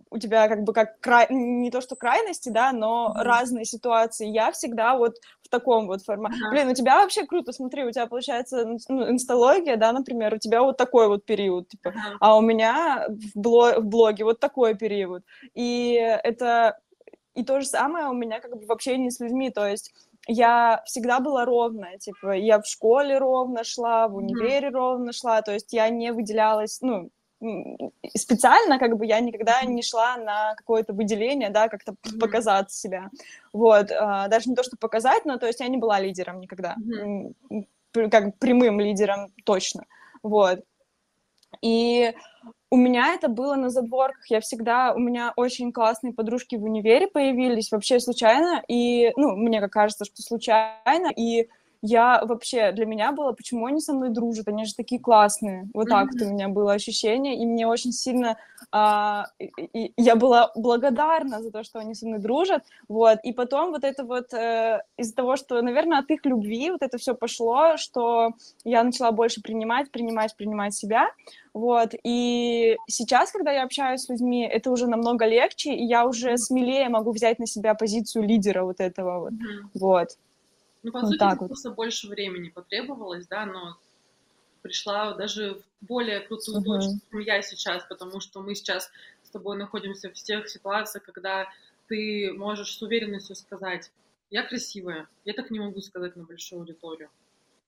у 0.08 0.18
тебя 0.18 0.48
как 0.48 0.62
бы 0.62 0.72
как 0.72 1.00
край... 1.00 1.26
не 1.30 1.70
то 1.70 1.80
что 1.80 1.96
крайности, 1.96 2.48
да, 2.48 2.72
но 2.72 3.12
mm-hmm. 3.12 3.22
разные 3.22 3.64
ситуации. 3.64 4.28
Я 4.28 4.52
всегда 4.52 4.96
вот 4.96 5.16
в 5.42 5.48
таком 5.48 5.86
вот 5.86 6.02
формате. 6.02 6.36
Uh-huh. 6.36 6.50
Блин, 6.50 6.68
у 6.68 6.74
тебя 6.74 6.96
вообще 7.00 7.26
круто, 7.26 7.52
смотри, 7.52 7.84
у 7.84 7.90
тебя 7.90 8.06
получается 8.06 8.66
ну, 8.88 9.10
инсталогия, 9.10 9.76
да, 9.76 9.92
например, 9.92 10.34
у 10.34 10.38
тебя 10.38 10.62
вот 10.62 10.76
такой 10.76 11.08
вот 11.08 11.24
период, 11.24 11.68
типа, 11.68 11.88
uh-huh. 11.88 12.16
а 12.20 12.36
у 12.36 12.40
меня 12.40 13.06
в, 13.08 13.38
бло... 13.38 13.80
в 13.80 13.84
блоге 13.84 14.24
вот 14.24 14.40
такой 14.40 14.74
период. 14.74 15.22
И 15.54 15.92
это 15.94 16.78
и 17.34 17.44
то 17.44 17.60
же 17.60 17.66
самое 17.66 18.06
у 18.06 18.14
меня 18.14 18.40
как 18.40 18.56
бы 18.56 18.66
в 18.66 18.72
общении 18.72 19.10
с 19.10 19.20
людьми, 19.20 19.50
то 19.50 19.66
есть 19.66 19.92
я 20.26 20.82
всегда 20.86 21.20
была 21.20 21.44
ровная, 21.44 21.98
типа, 21.98 22.32
я 22.32 22.60
в 22.60 22.66
школе 22.66 23.18
ровно 23.18 23.64
шла, 23.64 24.08
в 24.08 24.16
универе 24.16 24.68
mm-hmm. 24.68 24.72
ровно 24.72 25.12
шла, 25.12 25.42
то 25.42 25.52
есть 25.52 25.72
я 25.72 25.88
не 25.88 26.12
выделялась, 26.12 26.80
ну, 26.80 27.10
специально 28.16 28.78
как 28.78 28.96
бы 28.96 29.06
я 29.06 29.20
никогда 29.20 29.62
не 29.62 29.82
шла 29.82 30.16
на 30.16 30.54
какое-то 30.54 30.92
выделение, 30.92 31.50
да, 31.50 31.68
как-то 31.68 31.92
mm-hmm. 31.92 32.18
показать 32.18 32.72
себя. 32.72 33.10
Вот, 33.52 33.90
а, 33.92 34.28
даже 34.28 34.48
не 34.50 34.56
то, 34.56 34.62
что 34.62 34.76
показать, 34.76 35.24
но 35.24 35.36
то 35.36 35.46
есть 35.46 35.60
я 35.60 35.68
не 35.68 35.76
была 35.76 36.00
лидером 36.00 36.40
никогда, 36.40 36.76
mm-hmm. 36.80 38.10
как 38.10 38.38
прямым 38.38 38.80
лидером 38.80 39.32
точно. 39.44 39.84
Вот. 40.22 40.64
И 41.62 42.14
у 42.70 42.76
меня 42.76 43.14
это 43.14 43.28
было 43.28 43.54
на 43.54 43.70
задворках. 43.70 44.26
Я 44.28 44.40
всегда... 44.40 44.94
У 44.94 44.98
меня 44.98 45.32
очень 45.36 45.72
классные 45.72 46.12
подружки 46.12 46.56
в 46.56 46.64
универе 46.64 47.06
появились 47.06 47.70
вообще 47.70 48.00
случайно. 48.00 48.62
И, 48.68 49.12
ну, 49.16 49.36
мне 49.36 49.66
кажется, 49.68 50.04
что 50.04 50.22
случайно. 50.22 51.12
И 51.16 51.48
я 51.86 52.22
вообще, 52.24 52.72
для 52.72 52.86
меня 52.86 53.12
было, 53.12 53.32
почему 53.32 53.66
они 53.66 53.80
со 53.80 53.92
мной 53.92 54.10
дружат, 54.10 54.48
они 54.48 54.64
же 54.64 54.74
такие 54.74 55.00
классные. 55.00 55.68
Вот 55.72 55.88
так 55.88 56.08
вот 56.12 56.22
у 56.22 56.30
меня 56.32 56.48
было 56.48 56.72
ощущение, 56.72 57.36
и 57.36 57.46
мне 57.46 57.66
очень 57.66 57.92
сильно, 57.92 58.36
а, 58.72 59.26
и, 59.38 59.50
и, 59.72 59.92
я 59.96 60.16
была 60.16 60.50
благодарна 60.56 61.40
за 61.42 61.50
то, 61.50 61.62
что 61.62 61.78
они 61.78 61.94
со 61.94 62.06
мной 62.06 62.18
дружат, 62.18 62.64
вот, 62.88 63.18
и 63.22 63.32
потом 63.32 63.70
вот 63.70 63.84
это 63.84 64.04
вот 64.04 64.34
э, 64.34 64.82
из-за 64.96 65.14
того, 65.14 65.36
что, 65.36 65.62
наверное, 65.62 66.00
от 66.00 66.10
их 66.10 66.26
любви 66.26 66.70
вот 66.70 66.82
это 66.82 66.98
все 66.98 67.14
пошло, 67.14 67.76
что 67.76 68.32
я 68.64 68.82
начала 68.82 69.12
больше 69.12 69.40
принимать, 69.40 69.90
принимать, 69.90 70.36
принимать 70.36 70.74
себя, 70.74 71.08
вот, 71.54 71.94
и 72.02 72.76
сейчас, 72.88 73.30
когда 73.30 73.52
я 73.52 73.62
общаюсь 73.62 74.02
с 74.02 74.08
людьми, 74.08 74.42
это 74.44 74.70
уже 74.70 74.88
намного 74.88 75.24
легче, 75.24 75.72
и 75.72 75.84
я 75.84 76.04
уже 76.04 76.36
смелее 76.36 76.88
могу 76.88 77.12
взять 77.12 77.38
на 77.38 77.46
себя 77.46 77.74
позицию 77.74 78.24
лидера 78.24 78.64
вот 78.64 78.80
этого 78.80 79.20
вот, 79.20 79.32
mm-hmm. 79.32 79.70
вот. 79.74 80.08
Ну, 80.86 80.92
по 80.92 81.00
вот 81.00 81.08
сути, 81.08 81.18
так 81.18 81.40
вот. 81.40 81.48
просто 81.48 81.72
больше 81.72 82.06
времени 82.06 82.48
потребовалось, 82.48 83.26
да, 83.26 83.44
но 83.44 83.76
пришла 84.62 85.14
даже 85.14 85.54
в 85.54 85.84
более 85.84 86.20
крутую 86.20 86.60
uh-huh. 86.60 86.64
точку, 86.64 87.00
чем 87.10 87.18
я 87.18 87.42
сейчас, 87.42 87.84
потому 87.88 88.20
что 88.20 88.40
мы 88.40 88.54
сейчас 88.54 88.92
с 89.24 89.30
тобой 89.30 89.56
находимся 89.56 90.10
в 90.10 90.12
тех 90.12 90.48
ситуациях, 90.48 91.02
когда 91.02 91.48
ты 91.88 92.32
можешь 92.32 92.76
с 92.76 92.80
уверенностью 92.82 93.34
сказать, 93.34 93.90
я 94.30 94.44
красивая, 94.44 95.08
я 95.24 95.32
так 95.32 95.50
не 95.50 95.58
могу 95.58 95.80
сказать 95.80 96.14
на 96.14 96.22
большую 96.22 96.60
аудиторию. 96.60 97.10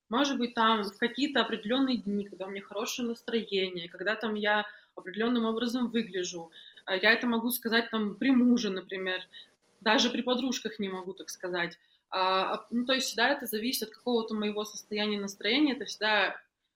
Может 0.07 0.37
быть, 0.37 0.53
там 0.53 0.83
в 0.83 0.97
какие-то 0.97 1.41
определенные 1.41 1.97
дни, 1.97 2.23
когда 2.23 2.45
у 2.45 2.49
меня 2.49 2.61
хорошее 2.61 3.05
настроение, 3.09 3.89
когда 3.89 4.15
там 4.15 4.35
я 4.35 4.65
определенным 4.95 5.43
образом 5.43 5.89
выгляжу, 5.89 6.51
А 6.85 6.95
я 6.95 7.11
это 7.11 7.27
могу 7.27 7.51
сказать 7.51 7.91
там 7.91 8.15
при 8.15 8.31
муже, 8.31 8.69
например, 8.69 9.19
даже 9.81 10.09
при 10.09 10.21
подружках 10.21 10.79
не 10.79 10.87
могу 10.87 11.11
так 11.11 11.29
сказать. 11.29 11.77
А, 12.11 12.65
ну, 12.71 12.85
то 12.85 12.93
есть 12.93 13.07
всегда 13.07 13.29
это 13.29 13.45
зависит 13.45 13.83
от 13.83 13.89
какого-то 13.95 14.33
моего 14.33 14.65
состояния 14.65 15.19
настроения, 15.19 15.73
это 15.73 15.85
всегда 15.85 16.35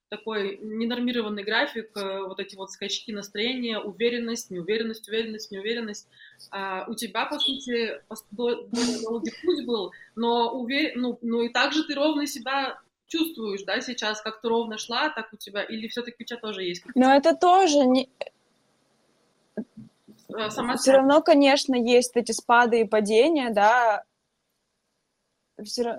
такой 0.09 0.59
ненормированный 0.61 1.43
график, 1.43 1.89
э, 1.97 2.21
вот 2.21 2.39
эти 2.39 2.55
вот 2.55 2.71
скачки 2.71 3.11
настроения, 3.11 3.79
уверенность, 3.79 4.51
неуверенность, 4.51 5.07
уверенность, 5.09 5.49
неуверенность. 5.49 6.07
А 6.51 6.85
у 6.87 6.93
тебя, 6.93 7.25
по 7.25 7.39
сути, 7.39 7.99
долгий 8.31 9.33
путь 9.43 9.65
был, 9.65 9.91
но, 10.15 10.51
увер... 10.51 10.91
ну, 10.95 11.17
ну 11.23 11.41
и 11.41 11.49
также 11.49 11.83
ты 11.83 11.95
ровно 11.95 12.27
себя 12.27 12.79
чувствуешь, 13.07 13.63
да, 13.63 13.81
сейчас, 13.81 14.21
как 14.21 14.41
ты 14.41 14.49
ровно 14.49 14.77
шла, 14.77 15.09
так 15.09 15.33
у 15.33 15.37
тебя, 15.37 15.63
или 15.63 15.87
все-таки 15.87 16.23
у 16.23 16.25
тебя 16.25 16.39
тоже 16.39 16.63
есть? 16.63 16.83
Но 16.93 17.11
это 17.15 17.35
тоже 17.35 17.79
не... 17.79 18.09
Э, 19.55 20.49
сама 20.51 20.77
Все 20.77 20.91
равно, 20.91 21.21
конечно, 21.21 21.73
есть 21.73 22.11
эти 22.15 22.33
спады 22.33 22.81
и 22.81 22.85
падения, 22.85 23.49
да, 23.49 24.03
все, 25.63 25.97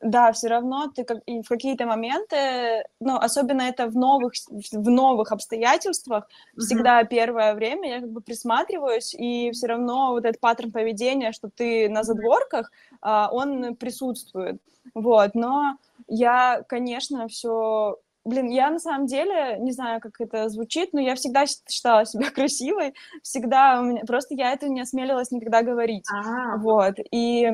да, 0.00 0.32
все 0.32 0.48
равно 0.48 0.88
ты 0.94 1.04
как, 1.04 1.18
и 1.26 1.42
в 1.42 1.48
какие-то 1.48 1.86
моменты, 1.86 2.84
ну, 3.00 3.16
особенно 3.16 3.62
это 3.62 3.86
в 3.86 3.96
новых, 3.96 4.34
в 4.50 4.90
новых 4.90 5.32
обстоятельствах, 5.32 6.24
mm-hmm. 6.24 6.60
всегда 6.60 7.04
первое 7.04 7.54
время 7.54 7.88
я 7.88 8.00
как 8.00 8.10
бы 8.10 8.20
присматриваюсь, 8.20 9.14
и 9.14 9.50
все 9.52 9.66
равно 9.66 10.12
вот 10.12 10.24
этот 10.24 10.40
паттерн 10.40 10.70
поведения, 10.70 11.32
что 11.32 11.48
ты 11.48 11.88
на 11.88 12.02
задворках, 12.02 12.70
а, 13.00 13.28
он 13.32 13.74
присутствует, 13.76 14.60
вот, 14.94 15.34
но 15.34 15.76
я, 16.08 16.62
конечно, 16.68 17.28
все 17.28 17.98
Блин, 18.26 18.48
я 18.48 18.70
на 18.70 18.80
самом 18.80 19.06
деле, 19.06 19.56
не 19.60 19.70
знаю, 19.70 20.00
как 20.00 20.20
это 20.20 20.48
звучит, 20.48 20.92
но 20.92 21.00
я 21.00 21.14
всегда 21.14 21.46
считала 21.46 22.04
себя 22.04 22.28
красивой, 22.34 22.94
всегда 23.22 23.80
у 23.80 23.84
меня, 23.84 24.02
просто 24.04 24.34
я 24.34 24.52
это 24.52 24.68
не 24.68 24.80
осмелилась 24.80 25.30
никогда 25.30 25.62
говорить, 25.62 26.04
а. 26.12 26.56
Вот, 26.56 26.96
и 27.12 27.52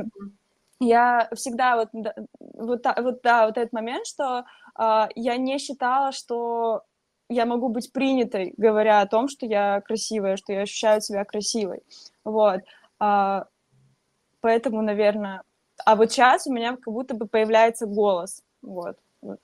я 0.82 1.28
всегда 1.34 1.76
вот, 1.76 1.88
вот, 2.38 2.84
вот, 2.84 3.22
да, 3.22 3.46
вот 3.46 3.56
этот 3.56 3.72
момент, 3.72 4.06
что 4.06 4.44
э, 4.78 5.08
я 5.14 5.36
не 5.36 5.58
считала, 5.58 6.12
что 6.12 6.82
я 7.28 7.46
могу 7.46 7.68
быть 7.68 7.92
принятой, 7.92 8.52
говоря 8.56 9.00
о 9.00 9.06
том, 9.06 9.28
что 9.28 9.46
я 9.46 9.80
красивая, 9.80 10.36
что 10.36 10.52
я 10.52 10.62
ощущаю 10.62 11.00
себя 11.00 11.24
красивой, 11.24 11.82
вот, 12.24 12.60
э, 13.00 13.44
поэтому, 14.40 14.82
наверное, 14.82 15.42
а 15.84 15.96
вот 15.96 16.12
сейчас 16.12 16.46
у 16.46 16.52
меня 16.52 16.76
как 16.76 16.92
будто 16.92 17.14
бы 17.14 17.26
появляется 17.26 17.86
голос, 17.86 18.42
вот, 18.60 18.96
вот. 19.20 19.38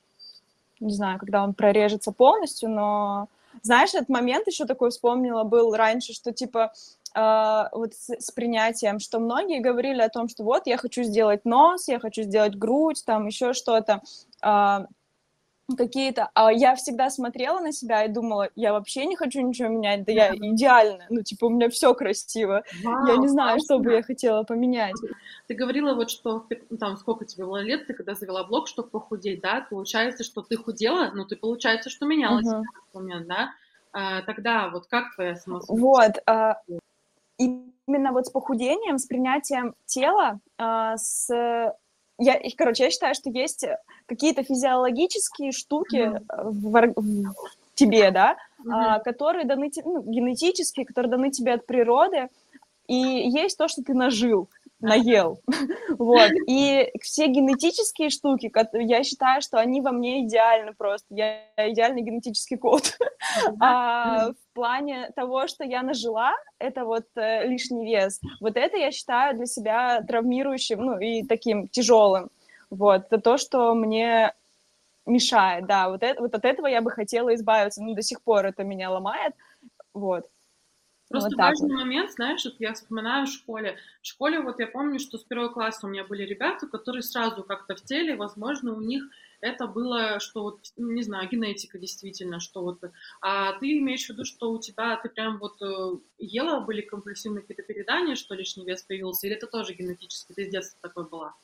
не 0.80 0.92
знаю, 0.92 1.18
когда 1.18 1.44
он 1.44 1.54
прорежется 1.54 2.12
полностью, 2.12 2.68
но 2.68 3.28
знаешь, 3.62 3.94
этот 3.94 4.08
момент 4.08 4.46
еще 4.46 4.66
такой 4.66 4.90
вспомнила 4.90 5.44
был 5.44 5.74
раньше, 5.74 6.12
что 6.12 6.32
типа 6.32 6.72
вот 7.14 7.94
с, 7.94 8.10
с 8.10 8.30
принятием, 8.30 8.98
что 8.98 9.18
многие 9.18 9.60
говорили 9.60 10.00
о 10.00 10.08
том, 10.08 10.28
что 10.28 10.44
вот 10.44 10.66
я 10.66 10.76
хочу 10.76 11.02
сделать 11.02 11.44
нос, 11.44 11.88
я 11.88 11.98
хочу 11.98 12.22
сделать 12.22 12.56
грудь, 12.56 13.02
там 13.04 13.26
еще 13.26 13.52
что-то. 13.52 14.02
Э, 14.42 14.86
какие-то, 15.76 16.30
а 16.34 16.50
я 16.52 16.74
всегда 16.76 17.10
смотрела 17.10 17.60
на 17.60 17.72
себя 17.72 18.04
и 18.04 18.08
думала, 18.08 18.48
я 18.56 18.72
вообще 18.72 19.04
не 19.04 19.16
хочу 19.16 19.40
ничего 19.40 19.68
менять, 19.68 20.04
да 20.04 20.12
я 20.12 20.34
идеальная, 20.34 21.06
ну, 21.10 21.22
типа, 21.22 21.46
у 21.46 21.50
меня 21.50 21.68
все 21.68 21.94
красиво, 21.94 22.64
Вау, 22.82 23.06
я 23.06 23.16
не 23.16 23.28
знаю, 23.28 23.58
что 23.60 23.78
бы 23.78 23.92
я 23.92 24.02
хотела 24.02 24.44
поменять. 24.44 24.94
Ты 25.46 25.54
говорила 25.54 25.94
вот, 25.94 26.10
что, 26.10 26.46
там, 26.78 26.96
сколько 26.96 27.24
тебе 27.24 27.44
было 27.44 27.60
лет, 27.60 27.86
ты 27.86 27.94
когда 27.94 28.14
завела 28.14 28.44
блог, 28.44 28.68
чтобы 28.68 28.88
похудеть, 28.88 29.40
да, 29.40 29.66
получается, 29.68 30.24
что 30.24 30.42
ты 30.42 30.56
худела, 30.56 31.10
ну, 31.14 31.26
ты, 31.26 31.36
получается, 31.36 31.90
что 31.90 32.06
менялась 32.06 32.46
uh-huh. 32.46 32.60
в 32.60 32.62
этот 32.62 32.94
момент, 32.94 33.28
да, 33.28 33.50
а, 33.92 34.22
тогда 34.22 34.68
вот 34.70 34.86
как 34.86 35.14
твоя 35.14 35.36
самооценка? 35.36 35.80
Вот, 35.80 36.12
а, 36.26 36.60
именно 37.38 38.12
вот 38.12 38.26
с 38.26 38.30
похудением, 38.30 38.98
с 38.98 39.06
принятием 39.06 39.74
тела, 39.86 40.40
а, 40.58 40.96
с 40.96 41.28
я, 42.20 42.40
короче, 42.56 42.84
я 42.84 42.90
считаю, 42.90 43.14
что 43.14 43.30
есть 43.30 43.64
какие-то 44.06 44.42
физиологические 44.42 45.52
штуки 45.52 45.96
mm-hmm. 45.96 46.24
в, 46.42 46.92
в 46.96 47.34
тебе, 47.74 48.10
да, 48.10 48.36
mm-hmm. 48.64 49.02
которые 49.04 49.44
даны 49.44 49.70
ну, 49.84 50.02
генетические, 50.02 50.84
которые 50.84 51.10
даны 51.10 51.30
тебе 51.30 51.54
от 51.54 51.66
природы, 51.66 52.28
и 52.88 52.94
есть 52.94 53.56
то, 53.56 53.68
что 53.68 53.82
ты 53.82 53.94
нажил, 53.94 54.48
наел, 54.80 55.40
вот, 55.98 56.30
и 56.46 56.90
все 57.02 57.26
генетические 57.26 58.10
штуки, 58.10 58.52
я 58.74 59.02
считаю, 59.02 59.42
что 59.42 59.58
они 59.58 59.80
во 59.80 59.92
мне 59.92 60.24
идеальны 60.24 60.72
просто, 60.72 61.06
я 61.10 61.42
идеальный 61.56 62.02
генетический 62.02 62.56
код, 62.56 62.96
а, 63.60 64.30
в 64.30 64.54
плане 64.54 65.10
того, 65.16 65.48
что 65.48 65.64
я 65.64 65.82
нажила, 65.82 66.32
это 66.58 66.84
вот 66.84 67.06
э, 67.16 67.46
лишний 67.46 67.86
вес, 67.86 68.20
вот 68.40 68.56
это 68.56 68.76
я 68.76 68.92
считаю 68.92 69.36
для 69.36 69.46
себя 69.46 70.02
травмирующим, 70.02 70.80
ну, 70.80 70.98
и 70.98 71.24
таким 71.24 71.68
тяжелым, 71.68 72.30
вот, 72.70 73.06
это 73.06 73.18
то, 73.18 73.36
что 73.36 73.74
мне 73.74 74.32
мешает, 75.06 75.66
да, 75.66 75.88
вот, 75.88 76.02
это, 76.02 76.20
вот 76.20 76.34
от 76.34 76.44
этого 76.44 76.66
я 76.66 76.82
бы 76.82 76.90
хотела 76.90 77.34
избавиться, 77.34 77.82
ну, 77.82 77.94
до 77.94 78.02
сих 78.02 78.22
пор 78.22 78.46
это 78.46 78.62
меня 78.62 78.90
ломает, 78.90 79.34
вот. 79.92 80.26
Просто 81.08 81.30
вот 81.30 81.38
важный 81.38 81.74
вот. 81.74 81.84
момент, 81.84 82.12
знаешь, 82.12 82.44
вот 82.44 82.56
я 82.58 82.74
вспоминаю 82.74 83.26
в 83.26 83.30
школе. 83.30 83.76
В 84.02 84.06
школе 84.06 84.40
вот 84.40 84.60
я 84.60 84.66
помню, 84.66 84.98
что 84.98 85.16
с 85.16 85.24
первого 85.24 85.48
класса 85.48 85.86
у 85.86 85.88
меня 85.88 86.04
были 86.04 86.22
ребята, 86.24 86.66
которые 86.66 87.02
сразу 87.02 87.42
как-то 87.42 87.74
в 87.74 87.82
теле, 87.82 88.14
возможно, 88.14 88.74
у 88.74 88.80
них 88.80 89.04
это 89.40 89.66
было, 89.66 90.20
что 90.20 90.42
вот, 90.42 90.58
ну, 90.76 90.90
не 90.90 91.02
знаю, 91.02 91.28
генетика 91.28 91.78
действительно, 91.78 92.40
что 92.40 92.62
вот, 92.62 92.78
а 93.22 93.52
ты 93.54 93.78
имеешь 93.78 94.06
в 94.06 94.10
виду, 94.10 94.24
что 94.24 94.50
у 94.50 94.58
тебя, 94.58 94.96
ты 94.96 95.08
прям 95.08 95.38
вот 95.38 95.62
э, 95.62 95.96
ела, 96.18 96.60
были 96.60 96.82
компульсивные 96.82 97.42
какие-то 97.42 97.62
передания, 97.62 98.16
что 98.16 98.34
лишний 98.34 98.64
вес 98.64 98.82
появился, 98.82 99.26
или 99.26 99.36
это 99.36 99.46
тоже 99.46 99.74
генетически, 99.74 100.32
ты 100.32 100.46
с 100.46 100.50
детства 100.50 100.78
такой 100.82 101.08
была? 101.08 101.34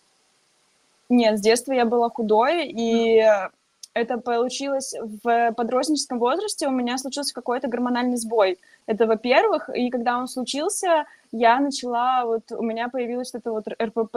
Нет, 1.09 1.39
с 1.39 1.41
детства 1.41 1.73
я 1.73 1.85
была 1.85 2.11
худой, 2.11 2.69
и 2.69 3.21
mm 3.21 3.51
это 3.95 4.19
получилось 4.19 4.95
в 5.01 5.53
подростническом 5.53 6.19
возрасте, 6.19 6.67
у 6.67 6.73
меня 6.73 6.99
случился 6.99 7.33
какой-то 7.33 7.69
гормональный 7.69 8.17
сбой. 8.17 8.59
Это, 8.87 9.07
во-первых, 9.07 9.71
и 9.75 9.89
когда 9.89 10.19
он 10.19 10.27
случился, 10.27 11.07
я 11.31 11.61
начала, 11.61 12.25
вот 12.27 12.51
у 12.51 12.63
меня 12.63 12.89
появилось 12.89 13.35
это 13.35 13.53
вот 13.53 13.67
РПП 13.69 14.17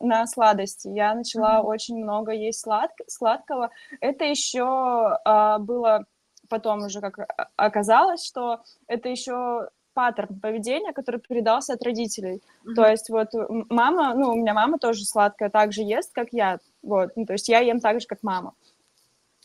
на 0.00 0.26
сладости, 0.26 0.88
я 0.88 1.14
начала 1.14 1.58
mm-hmm. 1.58 1.66
очень 1.66 2.02
много 2.02 2.32
есть 2.32 2.60
слад, 2.60 2.90
сладкого. 3.06 3.70
Это 4.00 4.24
еще 4.24 4.64
а, 5.24 5.58
было 5.58 6.06
потом 6.48 6.84
уже 6.84 7.02
как 7.02 7.18
оказалось, 7.56 8.24
что 8.24 8.62
это 8.86 9.10
еще 9.10 9.68
паттерн 9.92 10.40
поведения, 10.40 10.92
который 10.92 11.20
передался 11.20 11.74
от 11.74 11.82
родителей. 11.82 12.36
Mm-hmm. 12.64 12.74
То 12.74 12.86
есть 12.86 13.10
вот 13.10 13.28
мама, 13.68 14.14
ну, 14.14 14.30
у 14.30 14.36
меня 14.36 14.54
мама 14.54 14.78
тоже 14.78 15.04
сладкая 15.04 15.50
так 15.50 15.72
же 15.72 15.82
ест, 15.82 16.14
как 16.14 16.28
я, 16.32 16.60
вот, 16.82 17.10
ну, 17.16 17.26
то 17.26 17.34
есть 17.34 17.48
я 17.48 17.58
ем 17.58 17.80
так 17.80 18.00
же, 18.00 18.06
как 18.06 18.22
мама. 18.22 18.54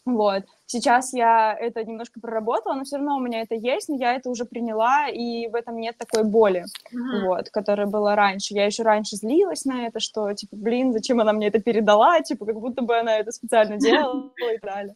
Вот. 0.05 0.43
Сейчас 0.65 1.13
я 1.13 1.55
это 1.57 1.83
немножко 1.83 2.19
проработала, 2.19 2.73
но 2.73 2.83
все 2.83 2.97
равно 2.97 3.15
у 3.15 3.21
меня 3.21 3.41
это 3.41 3.55
есть, 3.55 3.87
но 3.89 3.95
я 3.95 4.15
это 4.15 4.29
уже 4.29 4.43
приняла, 4.43 5.07
и 5.07 5.47
в 5.47 5.55
этом 5.55 5.77
нет 5.77 5.97
такой 5.97 6.23
боли, 6.23 6.65
uh-huh. 6.91 7.25
вот, 7.25 7.49
которая 7.49 7.87
была 7.87 8.15
раньше. 8.15 8.53
Я 8.53 8.65
еще 8.65 8.83
раньше 8.83 9.15
злилась 9.15 9.65
на 9.65 9.87
это, 9.87 9.99
что, 9.99 10.33
типа, 10.33 10.55
блин, 10.57 10.91
зачем 10.91 11.21
она 11.21 11.31
мне 11.31 11.47
это 11.47 11.61
передала, 11.61 12.19
типа, 12.21 12.45
как 12.45 12.59
будто 12.59 12.81
бы 12.81 12.97
она 12.97 13.17
это 13.17 13.31
специально 13.31 13.77
делала 13.77 14.31
и 14.53 14.59
далее. 14.59 14.95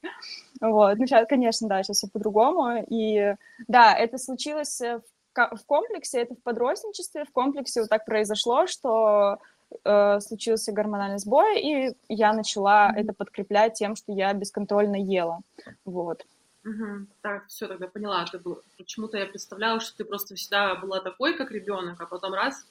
Вот. 0.59 0.97
Ну, 0.97 1.05
сейчас, 1.05 1.27
конечно, 1.27 1.69
да, 1.69 1.83
сейчас 1.83 1.97
все 1.97 2.07
по-другому. 2.07 2.83
И 2.89 3.35
да, 3.67 3.95
это 3.95 4.17
случилось 4.17 4.81
в 4.81 5.01
в 5.37 5.65
комплексе, 5.67 6.21
это 6.21 6.33
в 6.33 6.41
подростничестве, 6.41 7.23
в 7.23 7.31
комплексе 7.31 7.81
вот 7.81 7.89
так 7.91 8.05
произошло, 8.05 8.65
что 8.65 9.37
э, 9.83 10.19
случился 10.19 10.71
гормональный 10.71 11.19
сбой, 11.19 11.59
и 11.61 11.95
я 12.09 12.33
начала 12.33 12.89
mm-hmm. 12.89 13.01
это 13.01 13.13
подкреплять 13.13 13.73
тем, 13.73 13.95
что 13.95 14.11
я 14.11 14.33
бесконтрольно 14.33 14.95
ела. 14.95 15.39
Вот. 15.85 16.25
Угу. 16.65 17.07
Так, 17.21 17.47
все, 17.47 17.67
тогда 17.67 17.87
поняла. 17.87 18.25
Ты 18.25 18.39
был... 18.39 18.61
Почему-то 18.77 19.17
я 19.17 19.25
представляла, 19.25 19.79
что 19.79 19.95
ты 19.97 20.03
просто 20.03 20.35
всегда 20.35 20.75
была 20.75 20.99
такой, 20.99 21.37
как 21.37 21.51
ребенок, 21.51 22.01
а 22.01 22.05
потом 22.05 22.33
раз 22.33 22.65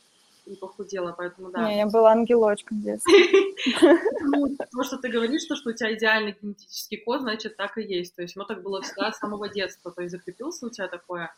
и 0.45 0.55
похудела, 0.55 1.13
поэтому 1.13 1.51
да. 1.51 1.69
Не, 1.69 1.79
я 1.79 1.87
была 1.87 2.13
ангелочком 2.13 2.79
в 2.79 2.83
детстве. 2.83 3.15
Ну, 4.21 4.57
то, 4.57 4.83
что 4.83 4.99
ты 4.99 5.09
говоришь, 5.09 5.43
что, 5.43 5.57
что 5.57 5.71
у 5.71 5.73
тебя 5.73 5.95
идеальный 5.95 6.37
генетический 6.41 6.99
код, 6.99 7.23
значит, 7.23 7.57
так 7.57 7.79
и 7.79 7.83
есть. 7.83 8.15
То 8.15 8.23
есть, 8.23 8.37
ну, 8.37 8.45
так 8.45 8.63
было 8.63 8.83
всегда 8.83 9.13
с 9.13 9.19
самого 9.19 9.49
детства. 9.49 9.91
То 9.91 10.03
есть, 10.03 10.13
закрепился 10.13 10.67
у 10.67 10.71
тебя 10.71 10.89
такое, 10.89 11.35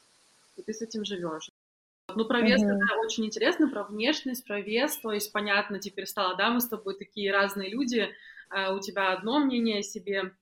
и 0.57 0.63
ты 0.63 0.73
с 0.73 0.83
этим 0.83 1.05
живешь. 1.05 1.51
Ну, 2.15 2.25
про 2.25 2.41
вес 2.41 2.63
mm-hmm. 2.63 2.77
это 2.77 2.99
очень 3.05 3.27
интересно, 3.27 3.69
про 3.69 3.85
внешность, 3.85 4.47
про 4.47 4.61
вес, 4.61 4.97
то 4.97 5.13
есть 5.13 5.31
понятно 5.33 5.79
теперь 5.79 6.07
стало, 6.07 6.37
да, 6.37 6.51
мы 6.51 6.61
с 6.61 6.69
тобой 6.69 6.97
такие 6.97 7.31
разные 7.33 7.71
люди, 7.71 8.09
а, 8.49 8.73
у 8.75 8.81
тебя 8.81 9.13
одно 9.13 9.39
мнение 9.39 9.81
о 9.81 9.83
себе, 9.83 10.33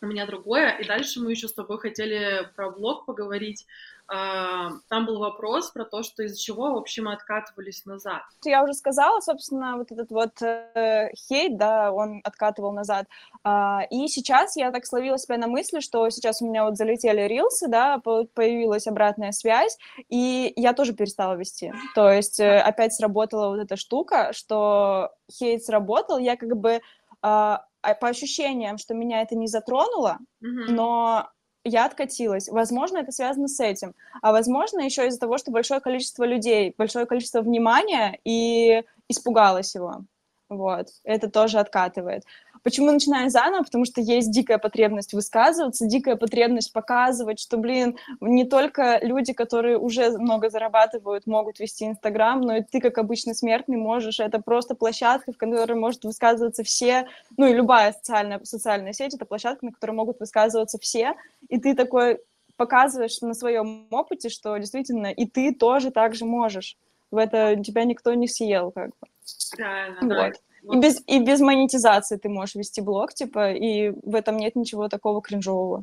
у 0.00 0.06
меня 0.06 0.26
другое, 0.26 0.76
и 0.78 0.86
дальше 0.86 1.20
мы 1.20 1.30
еще 1.30 1.48
с 1.48 1.54
тобой 1.54 1.78
хотели 1.78 2.50
про 2.54 2.70
блог 2.70 3.06
поговорить, 3.06 3.66
там 4.08 5.04
был 5.06 5.18
вопрос 5.18 5.70
про 5.70 5.84
то, 5.84 6.02
что 6.02 6.22
из-за 6.22 6.38
чего, 6.38 6.72
в 6.72 6.76
общем, 6.76 7.04
мы 7.04 7.12
откатывались 7.12 7.84
назад. 7.84 8.22
Я 8.44 8.62
уже 8.62 8.72
сказала, 8.72 9.20
собственно, 9.20 9.76
вот 9.76 9.92
этот 9.92 10.10
вот 10.10 10.40
э, 10.40 11.10
хейт, 11.14 11.58
да, 11.58 11.92
он 11.92 12.20
откатывал 12.24 12.72
назад. 12.72 13.06
А, 13.44 13.82
и 13.90 14.08
сейчас 14.08 14.56
я 14.56 14.70
так 14.70 14.86
словила 14.86 15.18
себя 15.18 15.36
на 15.36 15.46
мысли, 15.46 15.80
что 15.80 16.08
сейчас 16.08 16.40
у 16.40 16.46
меня 16.46 16.64
вот 16.64 16.78
залетели 16.78 17.20
рилсы, 17.22 17.68
да, 17.68 17.98
появилась 17.98 18.86
обратная 18.86 19.32
связь, 19.32 19.76
и 20.08 20.52
я 20.56 20.72
тоже 20.72 20.94
перестала 20.94 21.34
вести. 21.34 21.72
То 21.94 22.10
есть 22.10 22.40
э, 22.40 22.60
опять 22.60 22.94
сработала 22.94 23.48
вот 23.48 23.60
эта 23.60 23.76
штука, 23.76 24.32
что 24.32 25.10
хейт 25.30 25.64
сработал, 25.64 26.16
я 26.16 26.36
как 26.36 26.56
бы 26.56 26.80
а, 27.20 27.64
а 27.82 27.94
по 27.94 28.08
ощущениям, 28.08 28.78
что 28.78 28.94
меня 28.94 29.22
это 29.22 29.36
не 29.36 29.48
затронуло, 29.48 30.18
mm-hmm. 30.42 30.70
но 30.70 31.28
я 31.68 31.84
откатилась. 31.84 32.48
Возможно, 32.48 32.98
это 32.98 33.12
связано 33.12 33.48
с 33.48 33.60
этим. 33.60 33.94
А 34.22 34.32
возможно, 34.32 34.80
еще 34.80 35.06
из-за 35.06 35.20
того, 35.20 35.38
что 35.38 35.50
большое 35.50 35.80
количество 35.80 36.24
людей, 36.24 36.74
большое 36.76 37.06
количество 37.06 37.40
внимания, 37.40 38.18
и 38.24 38.82
испугалась 39.08 39.74
его. 39.74 40.04
Вот. 40.48 40.88
Это 41.04 41.30
тоже 41.30 41.58
откатывает. 41.58 42.24
Почему 42.62 42.90
начинаю 42.90 43.30
заново? 43.30 43.62
Потому 43.62 43.84
что 43.84 44.00
есть 44.00 44.30
дикая 44.30 44.58
потребность 44.58 45.12
высказываться, 45.12 45.86
дикая 45.86 46.16
потребность 46.16 46.72
показывать, 46.72 47.40
что, 47.40 47.56
блин, 47.56 47.96
не 48.20 48.44
только 48.44 48.98
люди, 49.02 49.32
которые 49.32 49.78
уже 49.78 50.10
много 50.18 50.50
зарабатывают, 50.50 51.26
могут 51.26 51.60
вести 51.60 51.86
Инстаграм, 51.86 52.40
но 52.40 52.56
и 52.56 52.62
ты, 52.62 52.80
как 52.80 52.98
обычный 52.98 53.34
смертный, 53.34 53.76
можешь. 53.76 54.20
Это 54.20 54.40
просто 54.40 54.74
площадка, 54.74 55.32
в 55.32 55.36
которой 55.36 55.74
может 55.74 56.04
высказываться 56.04 56.62
все, 56.62 57.08
ну 57.36 57.46
и 57.46 57.52
любая 57.54 57.92
социальная, 57.92 58.40
социальная 58.44 58.92
сеть, 58.92 59.14
это 59.14 59.26
площадка, 59.26 59.66
на 59.66 59.72
которой 59.72 59.92
могут 59.92 60.20
высказываться 60.20 60.78
все, 60.78 61.14
и 61.48 61.58
ты 61.58 61.74
такой 61.74 62.20
показываешь 62.56 63.20
на 63.20 63.34
своем 63.34 63.86
опыте, 63.90 64.28
что 64.28 64.56
действительно 64.56 65.06
и 65.06 65.26
ты 65.26 65.54
тоже 65.54 65.90
так 65.90 66.14
же 66.14 66.24
можешь. 66.24 66.76
В 67.10 67.16
это 67.16 67.56
тебя 67.64 67.84
никто 67.84 68.12
не 68.12 68.28
съел, 68.28 68.70
как 68.70 68.88
бы. 68.88 69.08
Правильно, 69.56 69.98
вот. 70.02 70.08
да. 70.08 70.32
И 70.62 70.76
без, 70.76 71.02
и 71.06 71.20
без 71.20 71.40
монетизации 71.40 72.16
ты 72.16 72.28
можешь 72.28 72.54
вести 72.54 72.80
блог, 72.80 73.14
типа, 73.14 73.52
и 73.52 73.90
в 73.90 74.14
этом 74.14 74.36
нет 74.36 74.56
ничего 74.56 74.88
такого 74.88 75.22
кринжового. 75.22 75.82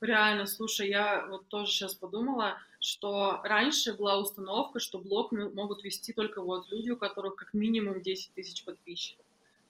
Реально, 0.00 0.46
слушай, 0.46 0.88
я 0.88 1.26
вот 1.28 1.48
тоже 1.48 1.72
сейчас 1.72 1.94
подумала, 1.94 2.58
что 2.78 3.40
раньше 3.42 3.94
была 3.94 4.18
установка, 4.18 4.78
что 4.78 4.98
блог 4.98 5.32
могут 5.32 5.82
вести 5.82 6.12
только 6.12 6.42
вот 6.42 6.70
люди, 6.70 6.90
у 6.90 6.96
которых 6.96 7.36
как 7.36 7.54
минимум 7.54 8.02
10 8.02 8.34
тысяч 8.34 8.64
подписчиков. 8.64 9.24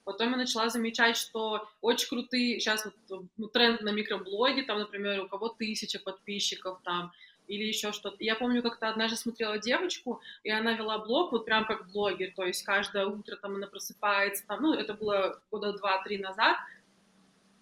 Потом 0.04 0.32
я 0.32 0.36
начала 0.36 0.68
замечать, 0.68 1.16
что 1.16 1.66
очень 1.80 2.08
крутые, 2.08 2.60
сейчас 2.60 2.84
вот 2.84 3.24
ну, 3.36 3.48
тренд 3.48 3.80
на 3.80 3.90
микроблоге, 3.90 4.62
там, 4.64 4.78
например, 4.80 5.20
у 5.22 5.28
кого 5.28 5.48
тысяча 5.48 5.98
подписчиков, 5.98 6.80
там, 6.84 7.12
или 7.46 7.64
еще 7.64 7.92
что-то. 7.92 8.16
Я 8.20 8.36
помню, 8.36 8.62
как-то 8.62 8.88
однажды 8.88 9.16
смотрела 9.16 9.58
девочку, 9.58 10.20
и 10.42 10.50
она 10.50 10.72
вела 10.72 10.98
блог 10.98 11.32
вот 11.32 11.44
прям 11.44 11.66
как 11.66 11.90
блогер, 11.90 12.32
то 12.34 12.44
есть 12.44 12.62
каждое 12.64 13.06
утро 13.06 13.36
там 13.36 13.56
она 13.56 13.66
просыпается, 13.66 14.46
там, 14.46 14.62
ну, 14.62 14.74
это 14.74 14.94
было 14.94 15.40
года 15.50 15.72
два-три 15.72 16.18
назад, 16.18 16.56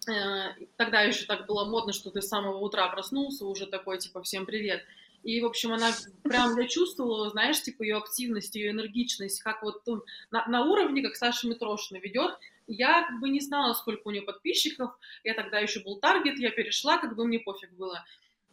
э, 0.07 0.65
тогда 0.77 1.01
еще 1.01 1.25
так 1.25 1.45
было 1.45 1.65
модно, 1.65 1.93
что 1.93 2.11
ты 2.11 2.21
с 2.21 2.27
самого 2.27 2.57
утра 2.57 2.87
проснулся, 2.89 3.45
уже 3.45 3.65
такой, 3.65 3.97
типа, 3.97 4.21
всем 4.23 4.45
привет. 4.45 4.83
И, 5.23 5.39
в 5.39 5.45
общем, 5.45 5.71
она 5.71 5.91
прям, 6.23 6.57
я 6.59 6.67
чувствовала, 6.67 7.29
знаешь, 7.29 7.61
типа, 7.61 7.83
ее 7.83 7.97
активность, 7.97 8.55
ее 8.55 8.71
энергичность, 8.71 9.41
как 9.41 9.63
вот 9.63 9.81
ну, 9.85 10.03
на, 10.31 10.45
на 10.47 10.65
уровне, 10.65 11.01
как 11.01 11.15
Саша 11.15 11.47
Митрошина 11.47 11.97
ведет. 11.99 12.37
Я 12.67 13.07
как 13.07 13.19
бы 13.19 13.29
не 13.29 13.39
знала, 13.39 13.73
сколько 13.73 14.07
у 14.07 14.11
нее 14.11 14.21
подписчиков, 14.21 14.91
я 15.23 15.33
тогда 15.33 15.59
еще 15.59 15.79
был 15.81 15.97
таргет, 15.97 16.39
я 16.39 16.51
перешла, 16.51 16.97
как 16.97 17.15
бы 17.15 17.25
мне 17.25 17.39
пофиг 17.39 17.71
было. 17.73 18.03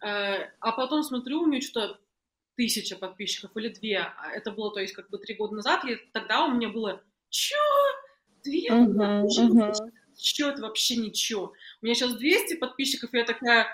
Э, 0.03 0.51
а 0.61 0.73
потом 0.73 1.03
смотрю, 1.03 1.43
у 1.43 1.47
нее 1.47 1.61
что-то 1.61 1.99
тысяча 2.57 2.97
подписчиков 2.97 3.57
или 3.57 3.69
две. 3.69 3.99
А 3.99 4.31
это 4.33 4.51
было, 4.51 4.73
то 4.73 4.81
есть, 4.81 4.95
как 4.95 5.09
бы 5.11 5.19
три 5.19 5.35
года 5.35 5.55
назад, 5.55 5.85
и 5.85 5.97
тогда 6.13 6.45
у 6.45 6.53
меня 6.53 6.69
было 6.69 7.03
чё? 7.29 7.57
Две 8.43 8.69
uh-huh, 8.69 9.25
uh-huh. 9.25 9.73
Чё, 10.17 10.51
это 10.51 10.63
вообще 10.63 10.97
ничего. 10.97 11.53
У 11.81 11.87
меня 11.87 11.95
сейчас 11.95 12.15
200 12.15 12.57
подписчиков, 12.57 13.13
и 13.13 13.19
я 13.19 13.25
такая, 13.25 13.67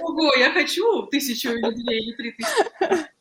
ого, 0.00 0.34
я 0.34 0.52
хочу 0.52 1.06
тысячу 1.06 1.50
или 1.50 1.70
две, 1.74 1.98
или 1.98 2.12
три 2.12 2.32
тысячи. 2.32 3.12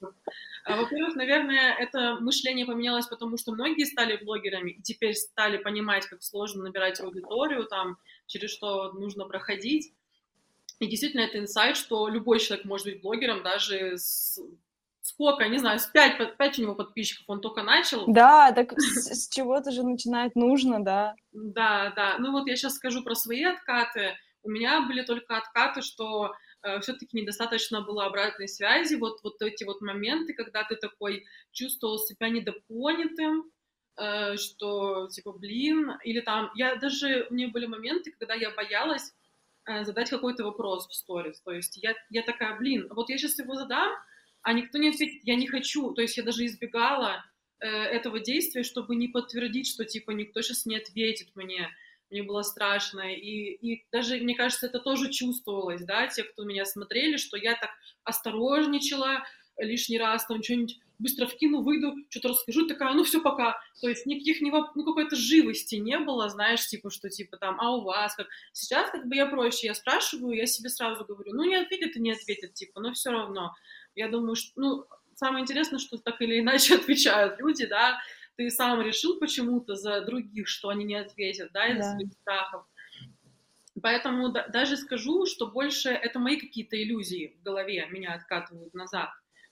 А, 0.64 0.78
во-первых, 0.78 1.16
наверное, 1.16 1.74
это 1.74 2.18
мышление 2.20 2.68
поменялось, 2.68 3.08
потому 3.08 3.38
что 3.38 3.52
многие 3.52 3.84
стали 3.86 4.24
блогерами 4.24 4.72
и 4.72 4.82
теперь 4.82 5.16
стали 5.16 5.58
понимать, 5.58 6.06
как 6.06 6.22
сложно 6.22 6.64
набирать 6.64 7.00
аудиторию, 7.02 7.66
там, 7.66 7.98
через 8.28 8.52
что 8.52 8.92
нужно 8.92 9.26
проходить. 9.26 9.92
И 10.82 10.88
действительно, 10.88 11.22
это 11.22 11.38
инсайт, 11.38 11.78
что 11.78 12.08
любой 12.08 12.40
человек 12.40 12.66
может 12.66 12.88
быть 12.88 13.02
блогером, 13.02 13.44
даже 13.44 14.00
с 14.00 14.40
сколько, 15.02 15.48
не 15.48 15.60
знаю, 15.60 15.78
с 15.78 15.86
5, 15.86 16.38
5 16.38 16.60
у 16.60 16.62
него 16.64 16.76
подписчиков, 16.76 17.24
он 17.28 17.40
только 17.40 17.62
начал. 17.62 18.06
Да, 18.08 18.52
так 18.52 18.74
с, 18.80 19.26
с 19.26 19.30
чего-то 19.30 19.72
же 19.72 19.84
начинать 19.84 20.36
нужно, 20.36 20.84
да. 20.84 21.16
Да, 21.32 21.94
да. 21.96 22.18
Ну 22.18 22.32
вот 22.32 22.48
я 22.48 22.56
сейчас 22.56 22.76
скажу 22.76 23.04
про 23.04 23.14
свои 23.14 23.44
откаты. 23.44 24.16
У 24.42 24.50
меня 24.50 24.82
были 24.82 25.04
только 25.04 25.38
откаты, 25.38 25.84
что 25.84 26.34
э, 26.64 26.80
все-таки 26.80 27.16
недостаточно 27.16 27.82
было 27.82 28.06
обратной 28.06 28.48
связи. 28.48 28.96
Вот, 28.96 29.20
вот 29.24 29.40
эти 29.44 29.64
вот 29.64 29.82
моменты, 29.82 30.34
когда 30.34 30.64
ты 30.64 30.76
такой 30.76 31.26
чувствовал 31.52 32.00
себя 32.00 32.30
недопонятым, 32.30 33.52
э, 33.98 34.38
что 34.38 35.10
типа, 35.10 35.32
блин, 35.34 35.92
или 36.04 36.22
там, 36.22 36.50
я 36.56 36.76
даже, 36.76 37.28
у 37.30 37.36
меня 37.36 37.50
были 37.50 37.68
моменты, 37.68 38.12
когда 38.18 38.34
я 38.34 38.50
боялась 38.50 39.14
задать 39.84 40.10
какой-то 40.10 40.44
вопрос 40.44 40.88
в 40.88 40.94
сторис. 40.94 41.42
То 41.42 41.52
есть 41.52 41.78
я, 41.78 41.94
я 42.10 42.24
такая, 42.24 42.58
блин, 42.58 42.88
вот 42.90 43.10
я 43.10 43.18
сейчас 43.18 43.40
его 43.40 43.56
задам, 43.56 43.92
а 44.42 44.54
никто 44.54 44.78
не 44.78 44.90
ответит, 44.90 45.22
я 45.24 45.36
не 45.36 45.48
хочу. 45.48 45.94
То 45.94 46.02
есть 46.02 46.18
я 46.18 46.24
даже 46.24 46.46
избегала 46.46 47.24
э, 47.60 47.68
этого 47.68 48.20
действия, 48.20 48.64
чтобы 48.64 48.96
не 48.96 49.08
подтвердить, 49.08 49.68
что 49.68 49.86
типа 49.86 50.12
никто 50.12 50.42
сейчас 50.42 50.66
не 50.66 50.78
ответит 50.78 51.36
мне. 51.36 51.70
Мне 52.10 52.24
было 52.24 52.42
страшно. 52.42 53.14
И, 53.14 53.54
и 53.54 53.86
даже, 53.92 54.18
мне 54.18 54.36
кажется, 54.36 54.68
это 54.68 54.80
тоже 54.80 55.10
чувствовалось, 55.12 55.84
да, 55.86 56.08
те, 56.08 56.24
кто 56.24 56.44
меня 56.44 56.66
смотрели, 56.66 57.18
что 57.18 57.38
я 57.38 57.56
так 57.56 57.70
осторожничала 58.04 59.24
лишний 59.58 59.98
раз, 59.98 60.26
там 60.26 60.44
что-нибудь 60.44 60.80
быстро 61.02 61.28
вкину, 61.28 61.62
выйду, 61.62 61.96
что-то 62.10 62.30
расскажу, 62.30 62.68
такая, 62.68 62.94
ну 62.94 63.04
все, 63.04 63.22
пока. 63.22 63.60
То 63.82 63.90
есть 63.90 64.06
никаких, 64.06 64.42
ну 64.42 64.86
какой-то 64.86 65.16
живости 65.16 65.76
не 65.76 66.00
было, 66.00 66.30
знаешь, 66.30 66.66
типа, 66.68 66.90
что 66.90 67.10
типа 67.10 67.38
там, 67.38 67.60
а 67.60 67.76
у 67.76 67.82
вас 67.82 68.16
как. 68.16 68.28
Сейчас 68.54 68.92
как 68.92 69.08
бы 69.08 69.16
я 69.16 69.26
проще, 69.26 69.68
я 69.68 69.74
спрашиваю, 69.74 70.38
я 70.38 70.46
себе 70.46 70.70
сразу 70.70 71.06
говорю, 71.06 71.34
ну 71.34 71.44
не 71.44 71.56
ответит 71.56 71.96
и 71.96 72.02
не 72.02 72.12
ответит, 72.12 72.54
типа, 72.54 72.80
но 72.80 72.94
все 72.94 73.12
равно. 73.12 73.54
Я 73.96 74.08
думаю, 74.08 74.36
что, 74.36 74.52
ну, 74.56 74.86
самое 75.16 75.42
интересное, 75.42 75.80
что 75.80 75.98
так 75.98 76.22
или 76.22 76.40
иначе 76.40 76.76
отвечают 76.78 77.40
люди, 77.40 77.66
да, 77.66 78.00
ты 78.38 78.50
сам 78.50 78.82
решил 78.82 79.20
почему-то 79.20 79.76
за 79.76 80.02
других, 80.02 80.48
что 80.48 80.70
они 80.70 80.86
не 80.86 80.96
ответят, 80.96 81.52
да, 81.52 81.68
из-за 81.68 81.84
да. 81.84 81.92
своих 81.96 82.14
страхов. 82.14 82.66
Поэтому 83.82 84.30
да, 84.30 84.48
даже 84.48 84.78
скажу, 84.78 85.26
что 85.26 85.48
больше 85.48 85.90
это 85.90 86.20
мои 86.20 86.38
какие-то 86.38 86.82
иллюзии 86.82 87.36
в 87.40 87.44
голове 87.44 87.88
меня 87.90 88.14
откатывают 88.14 88.74
назад 88.74 89.10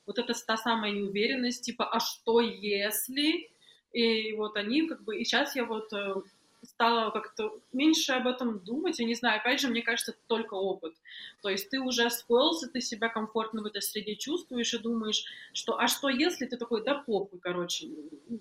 вот 0.09 0.17
это 0.17 0.33
та 0.33 0.57
самая 0.57 0.91
неуверенность, 0.91 1.63
типа, 1.63 1.85
а 1.85 1.99
что 1.99 2.41
если? 2.41 3.51
И 3.93 4.33
вот 4.33 4.57
они 4.57 4.87
как 4.87 5.03
бы, 5.03 5.15
и 5.15 5.23
сейчас 5.23 5.55
я 5.55 5.65
вот 5.65 5.93
э, 5.93 6.15
стала 6.63 7.11
как-то 7.11 7.59
меньше 7.73 8.13
об 8.13 8.27
этом 8.27 8.59
думать, 8.59 8.97
я 8.97 9.05
не 9.05 9.13
знаю, 9.13 9.39
опять 9.39 9.61
же, 9.61 9.67
мне 9.67 9.83
кажется, 9.83 10.13
это 10.13 10.19
только 10.25 10.55
опыт. 10.55 10.95
То 11.43 11.49
есть 11.49 11.69
ты 11.69 11.79
уже 11.79 12.05
освоился, 12.05 12.67
ты 12.67 12.81
себя 12.81 13.07
комфортно 13.09 13.61
в 13.61 13.67
этой 13.67 13.83
среде 13.83 14.15
чувствуешь 14.15 14.73
и 14.73 14.79
думаешь, 14.79 15.23
что, 15.53 15.79
а 15.79 15.87
что 15.87 16.09
если 16.09 16.47
ты 16.47 16.57
такой, 16.57 16.83
да 16.83 16.95
похуй, 16.95 17.39
короче, 17.39 17.89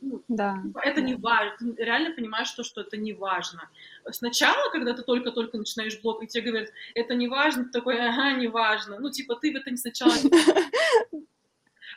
ну, 0.00 0.22
да, 0.28 0.58
типа, 0.64 0.80
это 0.82 1.02
не 1.02 1.16
важно, 1.16 1.56
ты 1.58 1.84
реально 1.84 2.14
понимаешь, 2.14 2.48
что, 2.48 2.64
что 2.64 2.80
это 2.80 2.96
не 2.96 3.12
важно. 3.12 3.68
Сначала, 4.10 4.70
когда 4.70 4.94
ты 4.94 5.02
только-только 5.02 5.58
начинаешь 5.58 6.00
блог, 6.00 6.22
и 6.22 6.26
тебе 6.26 6.50
говорят, 6.50 6.70
это 6.94 7.14
не 7.14 7.28
важно, 7.28 7.64
ты 7.64 7.70
такой, 7.70 8.00
ага, 8.00 8.32
не 8.32 8.48
важно, 8.48 8.98
ну, 8.98 9.10
типа, 9.10 9.36
ты 9.36 9.52
в 9.52 9.56
этом 9.56 9.76
сначала 9.76 10.14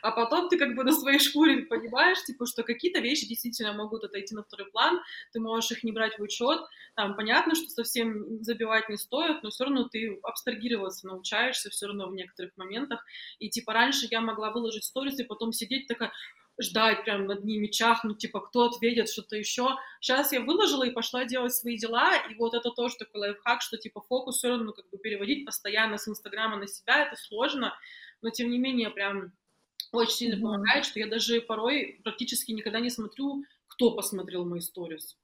а 0.00 0.10
потом 0.12 0.48
ты 0.48 0.58
как 0.58 0.74
бы 0.74 0.84
на 0.84 0.92
своей 0.92 1.18
шкуре 1.18 1.62
понимаешь, 1.66 2.22
типа, 2.24 2.46
что 2.46 2.62
какие-то 2.62 3.00
вещи 3.00 3.26
действительно 3.26 3.72
могут 3.72 4.04
отойти 4.04 4.34
на 4.34 4.42
второй 4.42 4.70
план, 4.70 5.00
ты 5.32 5.40
можешь 5.40 5.70
их 5.72 5.84
не 5.84 5.92
брать 5.92 6.18
в 6.18 6.22
учет, 6.22 6.60
там 6.94 7.16
понятно, 7.16 7.54
что 7.54 7.68
совсем 7.68 8.42
забивать 8.42 8.88
не 8.88 8.96
стоит, 8.96 9.42
но 9.42 9.50
все 9.50 9.64
равно 9.64 9.88
ты 9.88 10.18
абстрагироваться 10.22 11.06
научаешься 11.06 11.70
все 11.70 11.86
равно 11.86 12.08
в 12.08 12.14
некоторых 12.14 12.52
моментах, 12.56 13.04
и 13.38 13.50
типа 13.50 13.72
раньше 13.72 14.06
я 14.10 14.20
могла 14.20 14.50
выложить 14.50 14.84
сторис 14.84 15.18
и 15.18 15.24
потом 15.24 15.52
сидеть 15.52 15.86
такая, 15.88 16.12
ждать 16.60 17.04
прям 17.04 17.26
над 17.26 17.44
ними, 17.44 17.66
чахнуть, 17.66 18.18
типа, 18.18 18.40
кто 18.40 18.64
ответит, 18.64 19.08
что-то 19.08 19.36
еще. 19.36 19.76
Сейчас 20.00 20.32
я 20.32 20.40
выложила 20.40 20.84
и 20.84 20.90
пошла 20.90 21.24
делать 21.24 21.54
свои 21.54 21.76
дела, 21.76 22.16
и 22.16 22.34
вот 22.34 22.54
это 22.54 22.70
тоже 22.70 22.96
такой 22.98 23.20
лайфхак, 23.20 23.62
что, 23.62 23.76
типа, 23.76 24.02
фокус 24.02 24.38
все 24.38 24.48
равно 24.48 24.72
как 24.72 24.88
бы 24.90 24.98
переводить 24.98 25.44
постоянно 25.46 25.98
с 25.98 26.08
Инстаграма 26.08 26.56
на 26.56 26.66
себя, 26.66 27.06
это 27.06 27.16
сложно, 27.16 27.74
но, 28.20 28.30
тем 28.30 28.50
не 28.50 28.58
менее, 28.58 28.90
прям 28.90 29.32
очень 29.92 30.16
сильно 30.16 30.36
mm-hmm. 30.36 30.42
помогает, 30.42 30.84
что 30.84 30.98
я 30.98 31.06
даже 31.06 31.40
порой 31.40 32.00
практически 32.02 32.52
никогда 32.52 32.80
не 32.80 32.90
смотрю, 32.90 33.44
кто 33.68 33.92
посмотрел 33.92 34.44
мои 34.44 34.60
сторис. 34.60 35.16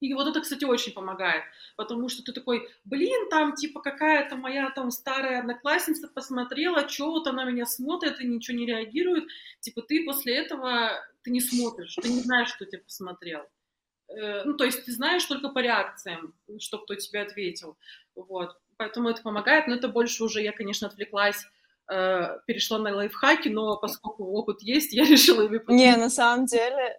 и 0.00 0.14
вот 0.14 0.28
это, 0.28 0.40
кстати, 0.40 0.64
очень 0.64 0.92
помогает, 0.92 1.44
потому 1.76 2.08
что 2.08 2.22
ты 2.22 2.32
такой, 2.32 2.68
блин, 2.84 3.28
там, 3.30 3.54
типа, 3.54 3.80
какая-то 3.80 4.36
моя 4.36 4.70
там 4.70 4.90
старая 4.90 5.40
одноклассница 5.40 6.08
посмотрела, 6.08 6.88
что 6.88 7.10
вот 7.10 7.26
она 7.26 7.44
меня 7.44 7.66
смотрит 7.66 8.20
и 8.20 8.26
ничего 8.26 8.56
не 8.56 8.66
реагирует, 8.66 9.24
типа, 9.60 9.82
ты 9.82 10.04
после 10.04 10.36
этого, 10.36 10.92
ты 11.22 11.30
не 11.30 11.40
смотришь, 11.40 11.96
ты 12.00 12.08
не 12.08 12.20
знаешь, 12.20 12.48
что 12.48 12.64
тебе 12.64 12.82
посмотрел. 12.82 13.42
Э, 14.08 14.44
ну, 14.44 14.56
то 14.56 14.64
есть 14.64 14.84
ты 14.84 14.92
знаешь 14.92 15.24
только 15.24 15.48
по 15.48 15.60
реакциям, 15.60 16.34
что 16.58 16.78
кто 16.78 16.94
тебе 16.94 17.22
ответил, 17.22 17.76
вот, 18.14 18.56
поэтому 18.76 19.08
это 19.08 19.22
помогает, 19.22 19.66
но 19.66 19.74
это 19.74 19.88
больше 19.88 20.24
уже, 20.24 20.42
я, 20.42 20.52
конечно, 20.52 20.88
отвлеклась 20.88 21.44
э, 21.90 22.38
перешла 22.46 22.78
на 22.78 22.94
лайфхаки, 22.94 23.48
но 23.48 23.76
поскольку 23.76 24.24
опыт 24.24 24.62
есть, 24.62 24.92
я 24.92 25.04
решила 25.08 25.42
ими 25.42 25.60
Не, 25.68 25.96
на 25.96 26.10
самом 26.10 26.46
деле, 26.46 26.98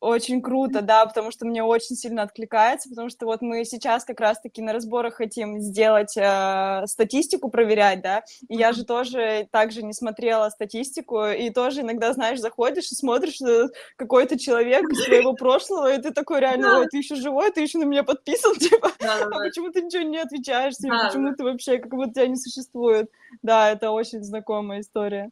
очень 0.00 0.42
круто, 0.42 0.82
да, 0.82 1.06
потому 1.06 1.30
что 1.30 1.46
мне 1.46 1.62
очень 1.62 1.96
сильно 1.96 2.22
откликается, 2.22 2.88
потому 2.88 3.08
что 3.08 3.26
вот 3.26 3.40
мы 3.40 3.64
сейчас 3.64 4.04
как 4.04 4.20
раз-таки 4.20 4.60
на 4.60 4.72
разборах 4.72 5.14
хотим 5.14 5.60
сделать 5.60 6.16
э, 6.16 6.82
статистику, 6.86 7.48
проверять, 7.48 8.02
да, 8.02 8.24
и 8.48 8.56
я 8.56 8.72
же 8.72 8.84
тоже 8.84 9.48
также 9.50 9.82
не 9.82 9.92
смотрела 9.92 10.50
статистику, 10.50 11.26
и 11.26 11.50
тоже 11.50 11.80
иногда, 11.82 12.12
знаешь, 12.12 12.40
заходишь 12.40 12.90
и 12.90 12.94
смотришь 12.94 13.40
на 13.40 13.68
какой-то 13.96 14.38
человек 14.38 14.88
из 14.90 15.04
своего 15.04 15.34
прошлого, 15.34 15.94
и 15.94 16.00
ты 16.00 16.12
такой 16.12 16.40
реально, 16.40 16.80
ой, 16.80 16.86
ты 16.88 16.98
еще 16.98 17.14
живой, 17.14 17.50
ты 17.50 17.62
еще 17.62 17.78
на 17.78 17.84
меня 17.84 18.02
подписан, 18.02 18.54
типа, 18.58 18.92
а 19.00 19.38
почему 19.38 19.70
ты 19.70 19.82
ничего 19.82 20.02
не 20.02 20.18
отвечаешь, 20.18 20.74
почему 20.76 21.34
ты 21.34 21.44
вообще, 21.44 21.78
как 21.78 21.92
будто 21.92 22.12
тебя 22.12 22.26
не 22.26 22.36
существует. 22.36 23.10
Да, 23.42 23.70
это 23.70 23.90
очень 23.90 24.22
знакомая 24.22 24.80
история. 24.80 25.30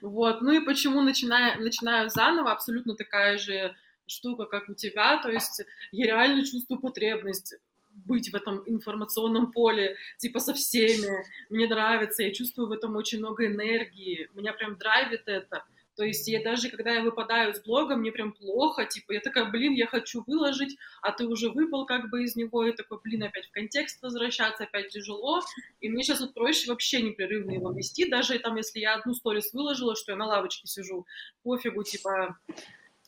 Вот, 0.00 0.42
ну 0.42 0.52
и 0.52 0.64
почему 0.64 1.02
начинаю, 1.02 1.62
начинаю 1.62 2.08
заново, 2.08 2.52
абсолютно 2.52 2.94
такая 2.96 3.38
же 3.38 3.74
штука, 4.06 4.46
как 4.46 4.68
у 4.68 4.74
тебя, 4.74 5.20
то 5.22 5.30
есть 5.30 5.62
я 5.92 6.06
реально 6.06 6.44
чувствую 6.44 6.80
потребность 6.80 7.54
быть 7.94 8.32
в 8.32 8.34
этом 8.34 8.62
информационном 8.66 9.52
поле, 9.52 9.96
типа 10.18 10.40
со 10.40 10.54
всеми, 10.54 11.24
мне 11.50 11.68
нравится, 11.68 12.22
я 12.22 12.32
чувствую 12.32 12.68
в 12.68 12.72
этом 12.72 12.96
очень 12.96 13.18
много 13.18 13.46
энергии, 13.46 14.28
меня 14.34 14.52
прям 14.52 14.76
драйвит 14.76 15.22
это, 15.26 15.64
то 15.96 16.04
есть 16.04 16.26
я 16.28 16.42
даже, 16.42 16.70
когда 16.70 16.92
я 16.92 17.02
выпадаю 17.02 17.52
из 17.52 17.62
блога, 17.62 17.96
мне 17.96 18.12
прям 18.12 18.32
плохо, 18.32 18.86
типа, 18.86 19.12
я 19.12 19.20
такая, 19.20 19.50
блин, 19.50 19.74
я 19.74 19.86
хочу 19.86 20.24
выложить, 20.26 20.76
а 21.02 21.12
ты 21.12 21.26
уже 21.26 21.50
выпал 21.50 21.84
как 21.84 22.08
бы 22.08 22.24
из 22.24 22.34
него, 22.34 22.64
и 22.64 22.72
такой, 22.72 22.98
блин, 23.02 23.24
опять 23.24 23.46
в 23.46 23.52
контекст 23.52 24.02
возвращаться, 24.02 24.64
опять 24.64 24.88
тяжело, 24.88 25.40
и 25.80 25.88
мне 25.88 26.02
сейчас 26.02 26.20
вот 26.20 26.34
проще 26.34 26.70
вообще 26.70 27.02
непрерывно 27.02 27.52
его 27.52 27.72
вести, 27.72 28.08
даже 28.08 28.38
там, 28.38 28.56
если 28.56 28.80
я 28.80 28.94
одну 28.94 29.14
сторис 29.14 29.52
выложила, 29.52 29.94
что 29.94 30.12
я 30.12 30.16
на 30.16 30.26
лавочке 30.26 30.66
сижу, 30.66 31.06
пофигу, 31.42 31.82
типа, 31.82 32.38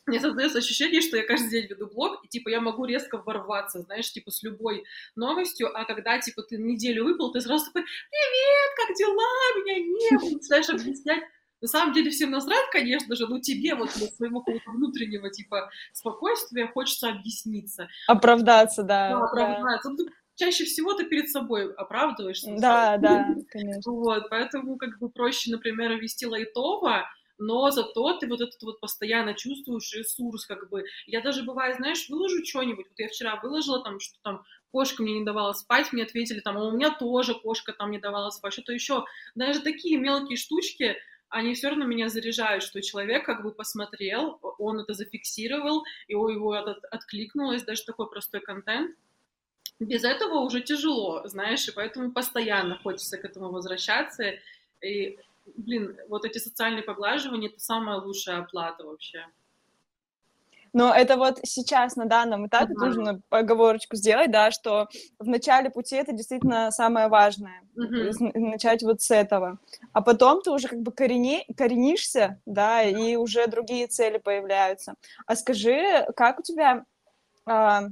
мне 0.05 0.19
создается 0.19 0.59
ощущение, 0.59 1.01
что 1.01 1.17
я 1.17 1.25
каждый 1.25 1.49
день 1.49 1.67
веду 1.67 1.87
блог, 1.87 2.23
и, 2.23 2.27
типа, 2.27 2.49
я 2.49 2.61
могу 2.61 2.85
резко 2.85 3.17
ворваться, 3.17 3.81
знаешь, 3.81 4.11
типа, 4.11 4.29
с 4.29 4.43
любой 4.43 4.83
новостью, 5.15 5.75
а 5.75 5.85
когда, 5.85 6.19
типа, 6.19 6.43
ты 6.43 6.57
неделю 6.57 7.05
выпал, 7.05 7.31
ты 7.31 7.41
сразу 7.41 7.65
такой, 7.65 7.81
привет, 7.81 8.71
как 8.77 8.95
дела, 8.95 9.63
меня 9.63 9.79
не 9.79 10.35
начинаешь 10.35 10.69
объяснять, 10.69 11.23
на 11.65 11.69
самом 11.69 11.93
деле 11.93 12.11
всем 12.11 12.29
насрать, 12.29 12.69
конечно 12.71 13.15
же, 13.15 13.25
но 13.27 13.39
тебе 13.39 13.73
вот 13.73 13.89
для 13.95 14.07
своего 14.07 14.45
внутреннего 14.67 15.31
типа 15.31 15.71
спокойствия 15.93 16.67
хочется 16.67 17.09
объясниться. 17.09 17.87
Оправдаться, 18.07 18.83
да. 18.83 19.09
Да, 19.09 19.25
оправдаться. 19.25 19.89
Да. 19.89 19.95
Ну, 19.97 20.09
чаще 20.35 20.65
всего 20.65 20.93
ты 20.93 21.05
перед 21.05 21.27
собой 21.31 21.73
оправдываешься. 21.73 22.55
Да, 22.59 22.97
да, 22.97 23.35
конечно. 23.49 23.91
Вот, 23.91 24.29
поэтому 24.29 24.77
как 24.77 24.99
бы 24.99 25.09
проще, 25.09 25.49
например, 25.49 25.93
вести 25.99 26.27
лайтово, 26.27 27.09
но 27.39 27.71
зато 27.71 28.13
ты 28.19 28.27
вот 28.27 28.41
этот 28.41 28.61
вот 28.61 28.79
постоянно 28.79 29.33
чувствуешь 29.33 29.91
ресурс, 29.93 30.45
как 30.45 30.69
бы. 30.69 30.83
Я 31.07 31.21
даже 31.21 31.41
бывает, 31.41 31.77
знаешь, 31.77 32.07
выложу 32.09 32.45
что-нибудь, 32.45 32.85
вот 32.87 32.99
я 32.99 33.07
вчера 33.07 33.39
выложила 33.41 33.83
там, 33.83 33.99
что 33.99 34.19
там 34.21 34.43
кошка 34.71 35.01
мне 35.01 35.19
не 35.19 35.25
давала 35.25 35.53
спать, 35.53 35.91
мне 35.91 36.03
ответили 36.03 36.41
там, 36.41 36.57
а 36.57 36.67
у 36.67 36.71
меня 36.71 36.91
тоже 36.91 37.33
кошка 37.33 37.73
там 37.73 37.89
не 37.89 37.97
давала 37.97 38.29
спать, 38.29 38.53
что-то 38.53 38.71
еще. 38.71 39.05
Даже 39.33 39.61
такие 39.61 39.97
мелкие 39.97 40.37
штучки, 40.37 40.95
они 41.35 41.53
все 41.53 41.67
равно 41.67 41.85
меня 41.85 42.07
заряжают, 42.07 42.63
что 42.63 42.81
человек 42.81 43.25
как 43.25 43.43
бы 43.43 43.51
посмотрел, 43.51 44.39
он 44.57 44.79
это 44.79 44.93
зафиксировал, 44.93 45.83
и 46.07 46.15
у 46.15 46.29
его 46.29 46.53
от, 46.53 46.81
откликнулось 46.85 47.61
даже 47.63 47.83
такой 47.83 48.09
простой 48.09 48.39
контент. 48.39 48.95
Без 49.77 50.05
этого 50.05 50.39
уже 50.39 50.61
тяжело, 50.61 51.27
знаешь, 51.27 51.67
и 51.67 51.73
поэтому 51.73 52.13
постоянно 52.13 52.77
хочется 52.77 53.17
к 53.17 53.25
этому 53.25 53.51
возвращаться. 53.51 54.35
И, 54.79 55.19
блин, 55.57 55.97
вот 56.07 56.23
эти 56.23 56.37
социальные 56.37 56.83
поглаживания— 56.83 57.49
это 57.49 57.59
самая 57.59 57.97
лучшая 57.97 58.37
оплата 58.37 58.85
вообще. 58.85 59.25
Но 60.75 60.93
это 60.93 61.15
вот 61.15 61.39
сейчас, 61.43 61.95
на 61.95 62.03
данном 62.03 62.47
этапе, 62.47 62.73
uh-huh. 62.73 62.85
нужно 62.85 63.21
поговорочку 63.29 63.95
сделать, 63.95 64.29
да, 64.29 64.51
что 64.51 64.89
в 65.19 65.25
начале 65.25 65.69
пути 65.69 65.95
это 65.95 66.11
действительно 66.11 66.69
самое 66.69 67.07
важное. 67.07 67.61
Uh-huh. 67.77 68.11
Начать 68.33 68.83
вот 68.83 69.01
с 69.01 69.09
этого. 69.09 69.57
А 69.93 70.01
потом 70.01 70.41
ты 70.41 70.51
уже 70.51 70.67
как 70.67 70.81
бы 70.81 70.91
корени, 70.91 71.45
коренишься, 71.55 72.41
да, 72.45 72.83
и 72.83 73.15
уже 73.15 73.47
другие 73.47 73.87
цели 73.87 74.17
появляются. 74.17 74.95
А 75.25 75.37
скажи, 75.37 76.05
как 76.13 76.39
у 76.39 76.43
тебя... 76.43 76.83
А, 77.45 77.83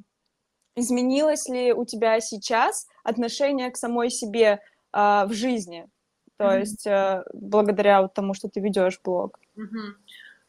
изменилось 0.75 1.47
ли 1.47 1.71
у 1.71 1.86
тебя 1.86 2.19
сейчас 2.19 2.89
отношение 3.05 3.71
к 3.71 3.77
самой 3.77 4.09
себе 4.09 4.59
а, 4.91 5.25
в 5.25 5.31
жизни? 5.31 5.88
То 6.36 6.43
mm-hmm. 6.43 6.59
есть 6.59 6.86
а, 6.86 7.23
благодаря 7.31 8.01
вот 8.01 8.13
тому, 8.13 8.34
что 8.34 8.49
ты 8.49 8.59
ведешь 8.59 8.99
блог. 9.01 9.39
Mm-hmm. 9.55 9.93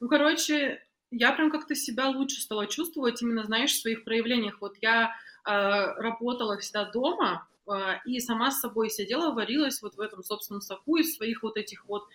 Ну, 0.00 0.08
короче, 0.08 0.80
я 1.10 1.32
прям 1.32 1.50
как-то 1.50 1.74
себя 1.74 2.08
лучше 2.08 2.40
стала 2.40 2.66
чувствовать 2.66 3.22
именно, 3.22 3.44
знаешь, 3.44 3.72
в 3.72 3.80
своих 3.80 4.04
проявлениях. 4.04 4.60
Вот 4.60 4.76
я 4.80 5.14
э, 5.46 5.50
работала 5.50 6.58
всегда 6.58 6.84
дома, 6.90 7.46
э, 7.66 8.00
и 8.04 8.20
сама 8.20 8.50
с 8.50 8.60
собой 8.60 8.90
сидела, 8.90 9.32
варилась 9.32 9.82
вот 9.82 9.94
в 9.94 10.00
этом 10.00 10.22
собственном 10.22 10.60
соку 10.60 10.96
из 10.96 11.14
своих 11.16 11.42
вот 11.42 11.56
этих 11.56 11.86
вот 11.86 12.06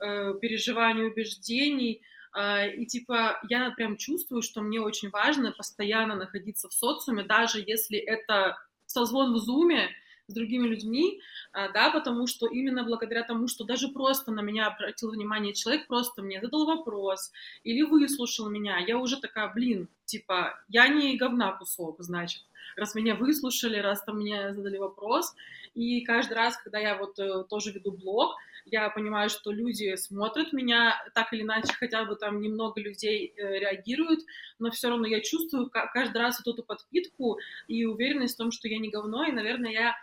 э, 0.00 0.34
переживаний, 0.40 1.06
убеждений. 1.06 2.02
Э, 2.34 2.74
и 2.74 2.86
типа 2.86 3.40
я 3.48 3.70
прям 3.70 3.96
чувствую, 3.96 4.42
что 4.42 4.62
мне 4.62 4.80
очень 4.80 5.10
важно 5.10 5.52
постоянно 5.52 6.14
находиться 6.14 6.68
в 6.68 6.72
социуме, 6.72 7.24
даже 7.24 7.62
если 7.64 7.98
это 7.98 8.56
созвон 8.86 9.34
в 9.34 9.38
зуме, 9.38 9.90
с 10.28 10.34
другими 10.34 10.66
людьми, 10.66 11.20
а, 11.52 11.68
да, 11.68 11.90
потому 11.90 12.26
что 12.26 12.46
именно 12.46 12.84
благодаря 12.84 13.22
тому, 13.22 13.48
что 13.48 13.64
даже 13.64 13.88
просто 13.88 14.32
на 14.32 14.40
меня 14.40 14.66
обратил 14.66 15.10
внимание 15.10 15.54
человек, 15.54 15.86
просто 15.86 16.22
мне 16.22 16.40
задал 16.40 16.66
вопрос 16.66 17.32
или 17.62 17.82
выслушал 17.82 18.48
меня, 18.48 18.78
я 18.78 18.98
уже 18.98 19.20
такая, 19.20 19.52
блин, 19.52 19.88
типа, 20.04 20.58
я 20.68 20.88
не 20.88 21.16
говна 21.16 21.52
кусок, 21.52 21.96
значит, 22.00 22.42
раз 22.76 22.94
меня 22.94 23.14
выслушали, 23.14 23.78
раз 23.78 24.02
там 24.02 24.16
мне 24.16 24.52
задали 24.52 24.78
вопрос, 24.78 25.34
и 25.74 26.00
каждый 26.00 26.34
раз, 26.34 26.56
когда 26.56 26.78
я 26.78 26.96
вот 26.96 27.18
э, 27.18 27.44
тоже 27.48 27.70
веду 27.70 27.92
блог, 27.92 28.34
я 28.64 28.90
понимаю, 28.90 29.30
что 29.30 29.52
люди 29.52 29.94
смотрят 29.94 30.52
меня, 30.52 30.96
так 31.14 31.32
или 31.32 31.42
иначе, 31.42 31.72
хотя 31.78 32.04
бы 32.04 32.16
там 32.16 32.40
немного 32.40 32.80
людей 32.80 33.32
э, 33.36 33.58
реагируют, 33.60 34.20
но 34.58 34.70
все 34.70 34.88
равно 34.88 35.06
я 35.06 35.20
чувствую 35.20 35.70
каждый 35.70 36.18
раз 36.18 36.42
вот 36.44 36.52
эту 36.52 36.64
подпитку 36.64 37.38
и 37.68 37.84
уверенность 37.84 38.34
в 38.34 38.38
том, 38.38 38.50
что 38.50 38.66
я 38.66 38.78
не 38.78 38.90
говно, 38.90 39.24
и, 39.24 39.32
наверное, 39.32 39.70
я 39.70 39.96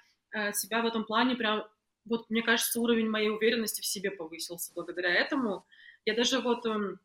себя 0.54 0.82
в 0.82 0.86
этом 0.86 1.06
плане 1.06 1.36
прям, 1.36 1.66
вот 2.06 2.30
мне 2.30 2.42
кажется, 2.42 2.80
уровень 2.80 3.10
моей 3.10 3.30
уверенности 3.30 3.82
в 3.82 3.86
себе 3.86 4.12
повысился 4.12 4.72
благодаря 4.74 5.14
этому. 5.14 5.66
Я 6.06 6.16
даже 6.16 6.40
вот, 6.40 6.66
эм, 6.66 7.00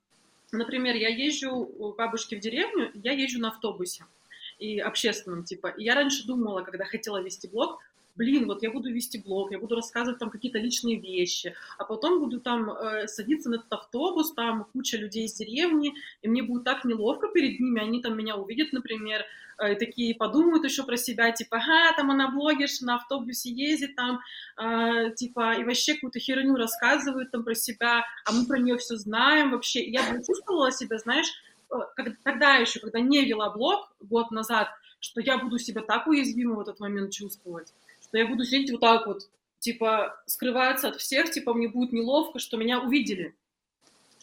например, 0.50 0.96
я 0.96 1.08
езжу 1.08 1.50
у 1.52 1.94
бабушки 1.94 2.34
в 2.34 2.40
деревню, 2.40 2.90
я 2.94 3.12
езжу 3.12 3.40
на 3.40 3.48
автобусе 3.48 4.04
и 4.58 4.80
общественном, 4.80 5.44
типа. 5.44 5.68
И 5.68 5.84
я 5.84 5.94
раньше 5.94 6.26
думала, 6.26 6.62
когда 6.62 6.84
хотела 6.84 7.22
вести 7.22 7.48
блог, 7.48 7.80
блин, 8.18 8.46
вот 8.46 8.62
я 8.62 8.70
буду 8.70 8.92
вести 8.92 9.18
блог, 9.18 9.52
я 9.52 9.58
буду 9.58 9.76
рассказывать 9.76 10.18
там 10.18 10.28
какие-то 10.28 10.58
личные 10.58 10.96
вещи, 11.00 11.54
а 11.78 11.84
потом 11.84 12.18
буду 12.18 12.40
там 12.40 12.70
э, 12.70 13.06
садиться 13.06 13.48
на 13.48 13.54
этот 13.54 13.72
автобус, 13.72 14.34
там 14.34 14.66
куча 14.72 14.98
людей 14.98 15.24
из 15.24 15.34
деревни, 15.34 15.94
и 16.20 16.28
мне 16.28 16.42
будет 16.42 16.64
так 16.64 16.84
неловко 16.84 17.28
перед 17.28 17.60
ними, 17.60 17.80
они 17.80 18.02
там 18.02 18.18
меня 18.18 18.36
увидят, 18.36 18.72
например, 18.72 19.24
э, 19.58 19.76
такие 19.76 20.16
подумают 20.16 20.64
еще 20.64 20.82
про 20.82 20.96
себя, 20.96 21.30
типа, 21.30 21.58
ага, 21.58 21.96
там 21.96 22.10
она 22.10 22.28
блогерша, 22.28 22.84
на 22.84 22.96
автобусе 22.96 23.50
ездит, 23.50 23.94
там, 23.94 24.20
э, 24.60 25.12
типа, 25.14 25.54
и 25.54 25.64
вообще 25.64 25.94
какую-то 25.94 26.18
херню 26.18 26.56
рассказывают 26.56 27.30
там 27.30 27.44
про 27.44 27.54
себя, 27.54 28.04
а 28.24 28.32
мы 28.32 28.46
про 28.46 28.58
нее 28.58 28.76
все 28.78 28.96
знаем 28.96 29.52
вообще. 29.52 29.84
Я 29.84 30.02
бы 30.02 30.22
чувствовала 30.24 30.72
себя, 30.72 30.98
знаешь, 30.98 31.28
э, 31.70 31.74
как, 31.94 32.08
тогда 32.24 32.56
еще, 32.56 32.80
когда 32.80 32.98
не 32.98 33.24
вела 33.24 33.50
блог 33.50 33.92
год 34.00 34.32
назад, 34.32 34.68
что 35.00 35.20
я 35.20 35.38
буду 35.38 35.60
себя 35.60 35.82
так 35.82 36.08
уязвимо 36.08 36.56
в 36.56 36.60
этот 36.60 36.80
момент 36.80 37.12
чувствовать 37.12 37.72
что 38.08 38.18
я 38.18 38.26
буду 38.26 38.44
сидеть 38.44 38.70
вот 38.70 38.80
так 38.80 39.06
вот, 39.06 39.22
типа, 39.58 40.20
скрываться 40.26 40.88
от 40.88 40.96
всех, 40.96 41.30
типа, 41.30 41.54
мне 41.54 41.68
будет 41.68 41.92
неловко, 41.92 42.38
что 42.38 42.56
меня 42.56 42.80
увидели. 42.80 43.34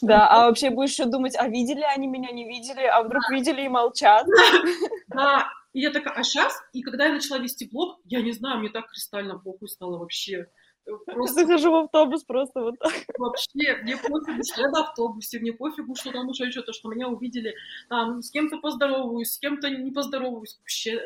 Да, 0.02 0.28
а 0.28 0.48
вообще 0.48 0.70
будешь 0.70 0.92
еще 0.92 1.06
думать, 1.06 1.36
а 1.38 1.48
видели 1.48 1.82
они 1.82 2.08
меня, 2.08 2.32
не 2.32 2.46
видели, 2.46 2.82
а 2.82 3.02
вдруг 3.04 3.24
да. 3.30 3.36
видели 3.36 3.62
и 3.62 3.70
молчат. 3.70 4.26
Да, 5.08 5.48
и 5.74 5.80
я 5.80 5.92
такая, 5.92 6.14
а 6.14 6.24
сейчас, 6.24 6.54
и 6.74 6.82
когда 6.82 7.06
я 7.06 7.14
начала 7.14 7.38
вести 7.38 7.70
блог, 7.72 8.00
я 8.06 8.22
не 8.22 8.34
знаю, 8.34 8.60
мне 8.60 8.70
так 8.70 8.90
кристально 8.90 9.40
похуй 9.40 9.70
стало 9.70 9.98
вообще. 9.98 10.48
Просто... 11.06 11.46
Захожу 11.46 11.72
в 11.72 11.76
автобус 11.76 12.24
просто 12.24 12.62
вот 12.62 12.76
так. 12.78 12.94
Вообще, 13.18 13.78
мне 13.82 13.98
пофигу, 13.98 14.44
что 14.44 14.62
я 14.62 14.70
в 14.70 14.76
автобусе, 14.76 15.40
мне 15.40 15.54
пофигу, 15.54 15.96
что 15.96 16.12
там 16.12 16.28
еще 16.28 16.52
что-то, 16.52 16.74
что 16.74 16.90
меня 16.90 17.08
увидели, 17.08 17.56
там, 17.90 18.22
с 18.22 18.30
кем-то 18.30 18.58
поздороваюсь, 18.58 19.32
с 19.32 19.40
кем-то 19.40 19.70
не 19.70 19.92
поздороваюсь. 19.92 20.58
Вообще, 20.60 21.02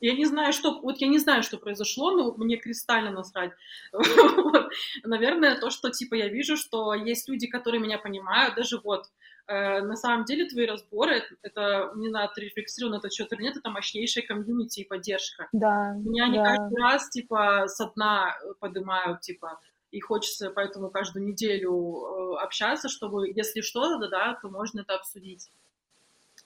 я 0.00 0.14
не 0.14 0.24
знаю, 0.24 0.52
что... 0.52 0.80
Вот 0.80 0.98
я 0.98 1.08
не 1.08 1.18
знаю, 1.18 1.42
что 1.42 1.58
произошло, 1.58 2.10
но 2.10 2.34
мне 2.36 2.56
кристально 2.56 3.10
насрать. 3.10 3.52
вот. 3.92 4.68
Наверное, 5.04 5.58
то, 5.58 5.70
что, 5.70 5.90
типа, 5.90 6.14
я 6.14 6.28
вижу, 6.28 6.56
что 6.56 6.94
есть 6.94 7.28
люди, 7.28 7.46
которые 7.46 7.80
меня 7.80 7.98
понимают, 7.98 8.54
даже 8.54 8.78
вот 8.78 9.06
э, 9.46 9.80
на 9.80 9.96
самом 9.96 10.24
деле 10.24 10.46
твои 10.46 10.66
разборы, 10.66 11.22
это, 11.42 11.92
не 11.96 12.08
знаю, 12.08 12.30
ты 12.34 12.42
рефлексировал 12.42 12.92
на 12.92 12.98
этот 12.98 13.12
счет 13.12 13.32
или 13.32 13.42
нет, 13.42 13.56
это 13.56 13.70
мощнейшая 13.70 14.26
комьюнити 14.26 14.80
и 14.80 14.88
поддержка. 14.88 15.48
Да, 15.52 15.94
Меня 15.98 16.30
да. 16.32 16.56
каждый 16.56 16.82
раз, 16.82 17.08
типа, 17.10 17.64
со 17.68 17.90
дна 17.94 18.36
поднимают, 18.60 19.20
типа, 19.20 19.60
и 19.90 20.00
хочется 20.00 20.50
поэтому 20.50 20.90
каждую 20.90 21.24
неделю 21.24 21.72
э, 21.72 22.42
общаться, 22.42 22.88
чтобы, 22.88 23.28
если 23.30 23.60
что-то, 23.60 24.08
да, 24.08 24.38
то 24.40 24.48
можно 24.48 24.80
это 24.80 24.94
обсудить. 24.94 25.50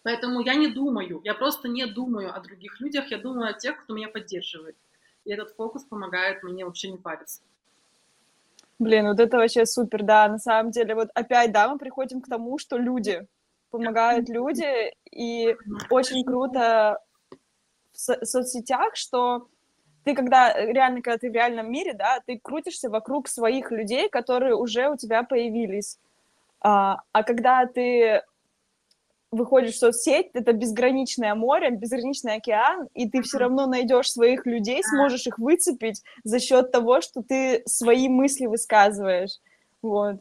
Поэтому 0.03 0.40
я 0.40 0.55
не 0.55 0.68
думаю, 0.68 1.20
я 1.24 1.34
просто 1.34 1.68
не 1.68 1.86
думаю 1.86 2.34
о 2.34 2.40
других 2.40 2.80
людях, 2.80 3.11
я 3.11 3.18
думаю 3.18 3.51
о 3.51 3.53
тех, 3.53 3.82
кто 3.82 3.94
меня 3.94 4.09
поддерживает. 4.09 4.76
И 5.24 5.32
этот 5.32 5.55
фокус 5.57 5.84
помогает 5.84 6.42
мне 6.42 6.64
вообще 6.64 6.90
не 6.90 6.96
париться. 6.98 7.42
Блин, 8.78 9.09
вот 9.09 9.20
это 9.20 9.36
вообще 9.36 9.66
супер, 9.66 10.03
да, 10.03 10.26
на 10.28 10.38
самом 10.38 10.70
деле, 10.70 10.94
вот 10.94 11.11
опять, 11.14 11.53
да, 11.53 11.68
мы 11.68 11.78
приходим 11.78 12.22
к 12.22 12.28
тому, 12.28 12.59
что 12.59 12.78
люди, 12.78 13.26
помогают 13.70 14.30
люди, 14.30 14.94
и 15.11 15.55
очень 15.90 16.24
круто 16.24 16.98
в 17.92 17.98
со- 17.98 18.24
соцсетях, 18.24 18.96
что 18.96 19.48
ты 20.05 20.14
когда, 20.14 20.55
реально, 20.55 21.03
когда 21.03 21.18
ты 21.18 21.30
в 21.30 21.34
реальном 21.34 21.70
мире, 21.70 21.92
да, 21.92 22.20
ты 22.26 22.38
крутишься 22.38 22.88
вокруг 22.88 23.28
своих 23.28 23.70
людей, 23.70 24.09
которые 24.09 24.55
уже 24.55 24.88
у 24.88 24.96
тебя 24.96 25.24
появились. 25.24 25.98
А, 26.62 27.03
а 27.12 27.22
когда 27.22 27.66
ты 27.66 28.22
выходишь 29.31 29.74
в 29.74 29.78
соцсеть, 29.78 30.28
это 30.35 30.53
безграничное 30.53 31.35
море, 31.35 31.70
безграничный 31.70 32.35
океан, 32.35 32.89
и 32.95 33.09
ты 33.09 33.22
все 33.22 33.39
равно 33.39 33.66
найдешь 33.66 34.11
своих 34.11 34.47
людей, 34.47 34.83
сможешь 34.83 35.26
их 35.26 35.39
выцепить 35.39 36.03
за 36.24 36.41
счет 36.41 36.72
того, 36.72 37.01
что 37.01 37.22
ты 37.22 37.62
свои 37.66 38.09
мысли 38.09 38.47
высказываешь. 38.47 39.39
Вот. 39.83 40.16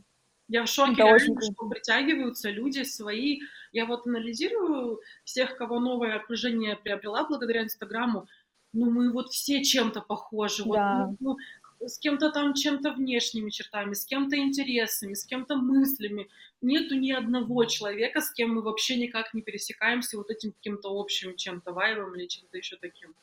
Я 0.47 0.63
в 0.63 0.67
шоке, 0.67 0.93
это 0.93 1.03
реально, 1.03 1.15
очень 1.15 1.53
что 1.53 1.69
притягиваются 1.69 2.49
люди 2.49 2.83
свои. 2.83 3.39
Я 3.71 3.85
вот 3.85 4.07
анализирую 4.07 4.99
всех, 5.23 5.57
кого 5.57 5.79
новое 5.79 6.15
окружение 6.15 6.75
приобрела 6.75 7.23
благодаря 7.27 7.63
Инстаграму. 7.63 8.27
Ну, 8.73 8.89
мы 8.89 9.11
вот 9.11 9.29
все 9.29 9.63
чем-то 9.63 10.01
похожи. 10.01 10.63
Да. 10.65 11.07
Вот, 11.07 11.17
ну, 11.19 11.37
с 11.85 11.97
кем-то 11.99 12.31
там 12.31 12.53
чем-то 12.53 12.91
внешними 12.91 13.49
чертами, 13.49 13.93
с 13.93 14.05
кем-то 14.05 14.37
интересами, 14.37 15.13
с 15.13 15.25
кем-то 15.25 15.55
мыслями. 15.55 16.27
Нету 16.61 16.95
ни 16.95 17.11
одного 17.11 17.65
человека, 17.65 18.21
с 18.21 18.31
кем 18.31 18.55
мы 18.55 18.61
вообще 18.61 18.97
никак 18.97 19.33
не 19.33 19.41
пересекаемся 19.41 20.17
вот 20.17 20.29
этим 20.29 20.51
каким-то 20.51 20.89
общим 20.89 21.35
чем-то 21.35 21.71
вайбом 21.71 22.15
или 22.15 22.27
чем-то 22.27 22.57
еще 22.57 22.75
таким. 22.77 23.13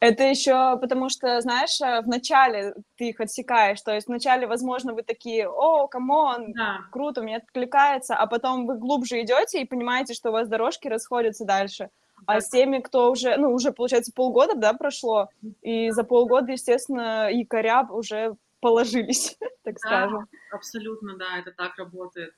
Это 0.00 0.24
еще 0.24 0.78
потому 0.80 1.10
что, 1.10 1.40
знаешь, 1.42 1.78
э, 1.82 2.00
вначале 2.00 2.74
ты 2.96 3.10
их 3.10 3.20
отсекаешь, 3.20 3.82
то 3.82 3.94
есть 3.94 4.08
вначале, 4.08 4.46
возможно, 4.46 4.94
вы 4.94 5.02
такие, 5.02 5.46
о, 5.46 5.88
come 5.88 6.25
on, 6.25 6.52
да. 6.52 6.80
круто, 6.90 7.22
мне 7.22 7.36
откликается, 7.36 8.16
а 8.16 8.26
потом 8.26 8.66
вы 8.66 8.78
глубже 8.78 9.20
идете 9.20 9.60
и 9.60 9.66
понимаете, 9.66 10.14
что 10.14 10.30
у 10.30 10.32
вас 10.32 10.48
дорожки 10.48 10.88
расходятся 10.88 11.44
дальше. 11.44 11.90
А 12.36 12.40
с 12.40 12.48
теми, 12.48 12.78
кто 12.78 13.10
уже, 13.10 13.36
ну, 13.36 13.52
уже, 13.52 13.72
получается, 13.72 14.12
полгода, 14.14 14.54
да, 14.54 14.72
прошло, 14.74 15.28
и 15.62 15.90
за 15.90 16.04
полгода, 16.04 16.52
естественно, 16.52 17.30
якоря 17.30 17.86
уже 17.90 18.36
положились, 18.60 19.36
так 19.64 19.74
да, 19.74 19.78
скажем. 19.78 20.28
абсолютно, 20.52 21.16
да, 21.16 21.38
это 21.38 21.52
так 21.52 21.76
работает. 21.76 22.34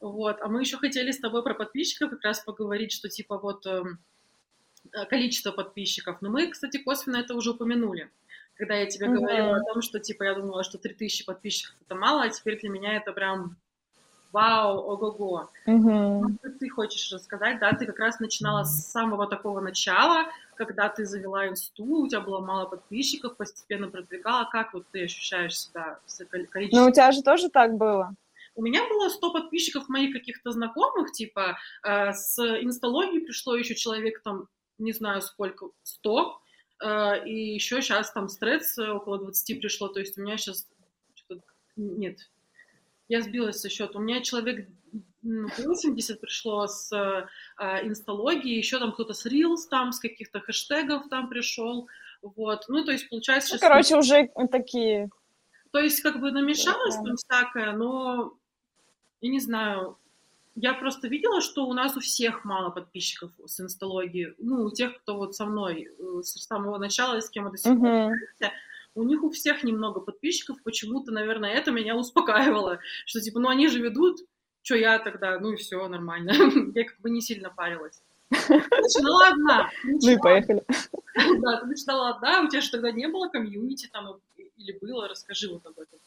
Вот, 0.00 0.40
а 0.40 0.48
мы 0.48 0.60
еще 0.60 0.76
хотели 0.76 1.10
с 1.10 1.18
тобой 1.18 1.42
про 1.42 1.54
подписчиков 1.54 2.10
как 2.10 2.22
раз 2.22 2.40
поговорить, 2.40 2.92
что, 2.92 3.08
типа, 3.08 3.38
вот 3.38 3.66
эм, 3.66 3.98
э, 4.92 5.06
количество 5.06 5.52
подписчиков. 5.52 6.20
Но 6.20 6.30
мы, 6.30 6.48
кстати, 6.48 6.78
косвенно 6.78 7.16
это 7.16 7.34
уже 7.34 7.50
упомянули. 7.50 8.10
Когда 8.54 8.74
я 8.74 8.86
тебе 8.86 9.06
говорила 9.08 9.56
о 9.56 9.64
том, 9.64 9.80
что, 9.80 9.98
типа, 9.98 10.24
я 10.24 10.34
думала, 10.34 10.62
что 10.62 10.78
3000 10.78 11.24
подписчиков 11.24 11.76
это 11.86 11.94
мало, 11.94 12.22
а 12.24 12.30
теперь 12.30 12.60
для 12.60 12.68
меня 12.68 12.96
это 12.96 13.12
прям 13.12 13.56
вау, 14.32 14.78
ого-го. 14.78 15.50
Угу. 15.66 16.36
Что 16.40 16.50
ты 16.58 16.68
хочешь 16.68 17.12
рассказать, 17.12 17.60
да, 17.60 17.72
ты 17.72 17.86
как 17.86 17.98
раз 17.98 18.18
начинала 18.18 18.64
с 18.64 18.90
самого 18.90 19.26
такого 19.26 19.60
начала, 19.60 20.26
когда 20.56 20.88
ты 20.88 21.04
завела 21.04 21.48
инсту, 21.48 21.84
у 21.84 22.08
тебя 22.08 22.20
было 22.20 22.40
мало 22.40 22.66
подписчиков, 22.66 23.36
постепенно 23.36 23.88
продвигала, 23.88 24.48
как 24.50 24.74
вот 24.74 24.86
ты 24.92 25.04
ощущаешь 25.04 25.58
себя 25.58 25.98
с 26.06 26.24
количеством? 26.24 26.84
Ну, 26.84 26.88
у 26.88 26.92
тебя 26.92 27.12
же 27.12 27.22
тоже 27.22 27.48
так 27.48 27.74
было. 27.74 28.14
У 28.54 28.62
меня 28.62 28.86
было 28.86 29.08
100 29.08 29.32
подписчиков 29.32 29.88
моих 29.88 30.12
каких-то 30.12 30.50
знакомых, 30.50 31.12
типа, 31.12 31.56
э, 31.84 32.12
с 32.12 32.38
инсталогии 32.38 33.20
пришло 33.20 33.56
еще 33.56 33.74
человек 33.74 34.22
там, 34.22 34.48
не 34.78 34.92
знаю 34.92 35.22
сколько, 35.22 35.68
100, 35.84 36.38
э, 36.84 37.28
и 37.28 37.54
еще 37.54 37.80
сейчас 37.80 38.12
там 38.12 38.28
стресс 38.28 38.78
около 38.78 39.18
20 39.18 39.60
пришло, 39.60 39.88
то 39.88 40.00
есть 40.00 40.18
у 40.18 40.22
меня 40.22 40.36
сейчас 40.36 40.66
нет, 41.76 42.18
я 43.08 43.20
сбилась 43.20 43.60
со 43.60 43.68
счета. 43.68 43.98
У 43.98 44.02
меня 44.02 44.20
человек 44.20 44.68
80 45.22 46.20
пришло 46.20 46.66
с 46.66 46.92
э, 46.92 47.86
инсталогии, 47.86 48.56
еще 48.56 48.78
там 48.78 48.92
кто-то 48.92 49.14
с 49.14 49.26
Reels 49.26 49.68
там, 49.70 49.92
с 49.92 50.00
каких-то 50.00 50.40
хэштегов 50.40 51.08
там 51.08 51.28
пришел. 51.28 51.88
Вот. 52.22 52.64
Ну, 52.68 52.84
то 52.84 52.92
есть, 52.92 53.08
получается... 53.08 53.54
Ну, 53.54 53.60
короче, 53.60 53.96
уже 53.96 54.30
такие... 54.50 55.10
То 55.70 55.78
есть, 55.78 56.00
как 56.00 56.20
бы 56.20 56.30
намешалось 56.32 56.96
да. 56.96 57.02
там 57.02 57.16
всякое, 57.16 57.72
но, 57.72 58.34
я 59.20 59.30
не 59.30 59.40
знаю, 59.40 59.96
я 60.54 60.74
просто 60.74 61.08
видела, 61.08 61.40
что 61.40 61.66
у 61.66 61.72
нас 61.72 61.96
у 61.96 62.00
всех 62.00 62.44
мало 62.44 62.70
подписчиков 62.70 63.30
с 63.46 63.58
инсталогии. 63.60 64.34
Ну, 64.38 64.64
у 64.64 64.70
тех, 64.70 65.00
кто 65.00 65.16
вот 65.16 65.34
со 65.34 65.46
мной 65.46 65.88
э, 65.98 66.22
с 66.22 66.32
самого 66.44 66.78
начала, 66.78 67.20
с 67.20 67.30
кем 67.30 67.44
мы 67.44 67.52
до 67.52 67.56
сих 67.56 67.78
пор 67.78 67.88
uh-huh 67.88 68.50
у 68.94 69.02
них 69.02 69.22
у 69.22 69.30
всех 69.30 69.64
немного 69.64 70.00
подписчиков, 70.00 70.62
почему-то, 70.62 71.12
наверное, 71.12 71.52
это 71.52 71.70
меня 71.70 71.96
успокаивало, 71.96 72.80
что 73.06 73.20
типа, 73.20 73.40
ну 73.40 73.48
они 73.48 73.68
же 73.68 73.80
ведут, 73.80 74.20
что 74.62 74.76
я 74.76 74.98
тогда, 74.98 75.38
ну 75.38 75.52
и 75.52 75.56
все, 75.56 75.86
нормально. 75.88 76.32
я 76.74 76.84
как 76.84 77.00
бы 77.00 77.10
не 77.10 77.20
сильно 77.20 77.50
парилась. 77.50 78.02
Начинала 78.30 79.28
одна. 79.28 79.70
Ну 79.84 80.10
и 80.10 80.16
поехали. 80.16 80.64
Да, 81.40 81.60
ты 81.60 81.66
начинала 81.66 82.10
одна, 82.10 82.42
у 82.42 82.48
тебя 82.48 82.62
же 82.62 82.70
тогда 82.70 82.90
не 82.90 83.06
было 83.08 83.28
комьюнити 83.28 83.88
там 83.92 84.16
или 84.56 84.78
было, 84.80 85.08
расскажи 85.08 85.50
вот 85.52 85.66
об 85.66 85.78
этом. 85.78 85.98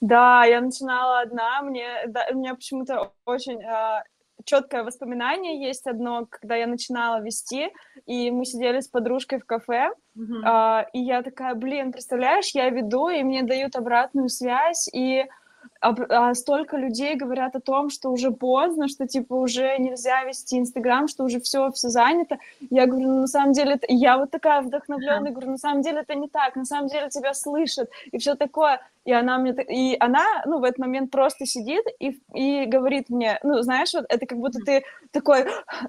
Да, 0.00 0.44
я 0.44 0.60
начинала 0.60 1.20
одна, 1.20 1.60
мне, 1.62 2.04
да, 2.06 2.28
у 2.30 2.36
меня 2.36 2.54
почему-то 2.54 3.12
очень 3.24 3.60
э, 3.60 4.04
четкое 4.48 4.82
воспоминание 4.82 5.60
есть 5.60 5.86
одно, 5.86 6.26
когда 6.26 6.56
я 6.56 6.66
начинала 6.66 7.20
вести, 7.20 7.70
и 8.06 8.30
мы 8.30 8.44
сидели 8.44 8.80
с 8.80 8.88
подружкой 8.88 9.38
в 9.40 9.44
кафе, 9.44 9.90
uh-huh. 10.16 10.42
а, 10.44 10.86
и 10.92 11.00
я 11.00 11.22
такая, 11.22 11.54
блин, 11.54 11.92
представляешь, 11.92 12.50
я 12.54 12.70
веду, 12.70 13.08
и 13.08 13.22
мне 13.22 13.42
дают 13.42 13.76
обратную 13.76 14.28
связь, 14.28 14.88
и 14.92 15.26
а, 15.80 15.94
а 16.08 16.34
столько 16.34 16.76
людей 16.76 17.14
говорят 17.14 17.54
о 17.54 17.60
том, 17.60 17.90
что 17.90 18.10
уже 18.10 18.30
поздно, 18.30 18.88
что 18.88 19.06
типа 19.06 19.34
уже 19.34 19.76
нельзя 19.78 20.24
вести 20.24 20.58
Инстаграм, 20.58 21.08
что 21.08 21.24
уже 21.24 21.40
все, 21.40 21.70
все 21.70 21.88
занято. 21.88 22.38
Я 22.70 22.86
говорю, 22.86 23.06
ну, 23.06 23.20
на 23.20 23.26
самом 23.26 23.52
деле, 23.52 23.74
это... 23.74 23.86
я 23.88 24.18
вот 24.18 24.30
такая 24.30 24.62
вдохновленная, 24.62 25.30
говорю, 25.30 25.52
на 25.52 25.58
самом 25.58 25.82
деле 25.82 26.00
это 26.00 26.14
не 26.14 26.28
так, 26.28 26.56
на 26.56 26.64
самом 26.64 26.88
деле 26.88 27.08
тебя 27.10 27.32
слышат 27.34 27.90
и 28.10 28.18
все 28.18 28.34
такое. 28.34 28.80
И 29.04 29.12
она 29.12 29.38
мне, 29.38 29.52
и 29.52 29.96
она, 30.00 30.24
ну, 30.44 30.58
в 30.58 30.64
этот 30.64 30.78
момент 30.78 31.10
просто 31.10 31.46
сидит 31.46 31.84
и, 31.98 32.20
и 32.34 32.66
говорит 32.66 33.08
мне, 33.08 33.38
ну, 33.42 33.62
знаешь, 33.62 33.94
вот 33.94 34.04
это 34.08 34.26
как 34.26 34.38
будто 34.38 34.58
ты 34.60 34.82
такой, 35.12 35.46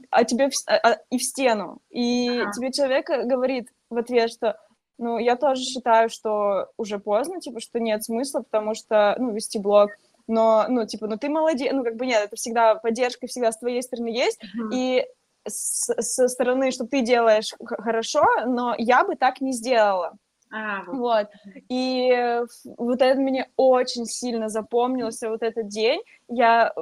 а 0.09 0.23
тебе 0.23 0.49
в, 0.49 0.53
а, 0.67 0.75
а, 0.75 0.97
и 1.09 1.17
в 1.17 1.23
стену, 1.23 1.79
и 1.89 2.29
uh-huh. 2.29 2.51
тебе 2.55 2.71
человек 2.71 3.09
говорит 3.09 3.67
в 3.89 3.97
ответ, 3.97 4.31
что 4.31 4.57
ну, 5.00 5.18
я 5.18 5.36
тоже 5.36 5.64
считаю, 5.64 6.10
что 6.10 6.70
уже 6.78 7.00
поздно, 7.00 7.39
типа, 7.39 7.60
что 7.60 7.80
нет 7.80 8.04
смысла, 8.04 8.41
потому 8.41 8.76
что, 8.76 9.16
ну, 9.18 9.32
вести 9.32 9.58
блог, 9.58 9.89
но, 10.28 10.66
ну, 10.70 10.86
типа, 10.86 11.08
ну, 11.08 11.18
ты 11.18 11.30
молодец, 11.30 11.72
ну, 11.74 11.84
как 11.84 11.95
бы 11.95 12.06
нет, 12.06 12.22
это 12.26 12.36
всегда 12.36 12.76
поддержка 12.76 13.26
всегда 13.26 13.52
с 13.52 13.58
твоей 13.58 13.82
стороны 13.82 14.10
есть, 14.10 14.39
mm-hmm. 14.43 14.76
и 14.76 15.06
с, 15.47 15.93
со 16.02 16.28
стороны, 16.28 16.72
что 16.72 16.86
ты 16.86 17.02
делаешь 17.02 17.54
хорошо, 17.66 18.24
но 18.45 18.76
я 18.78 19.04
бы 19.04 19.16
так 19.16 19.41
не 19.41 19.54
сделала. 19.54 20.18
А, 20.52 20.84
вот. 20.86 20.97
вот. 20.97 21.28
И 21.70 22.41
вот 22.78 23.02
это 23.02 23.20
мне 23.20 23.50
очень 23.56 24.06
сильно 24.06 24.50
запомнился, 24.50 25.30
вот 25.30 25.43
этот 25.43 25.68
день. 25.68 26.02
Я 26.28 26.74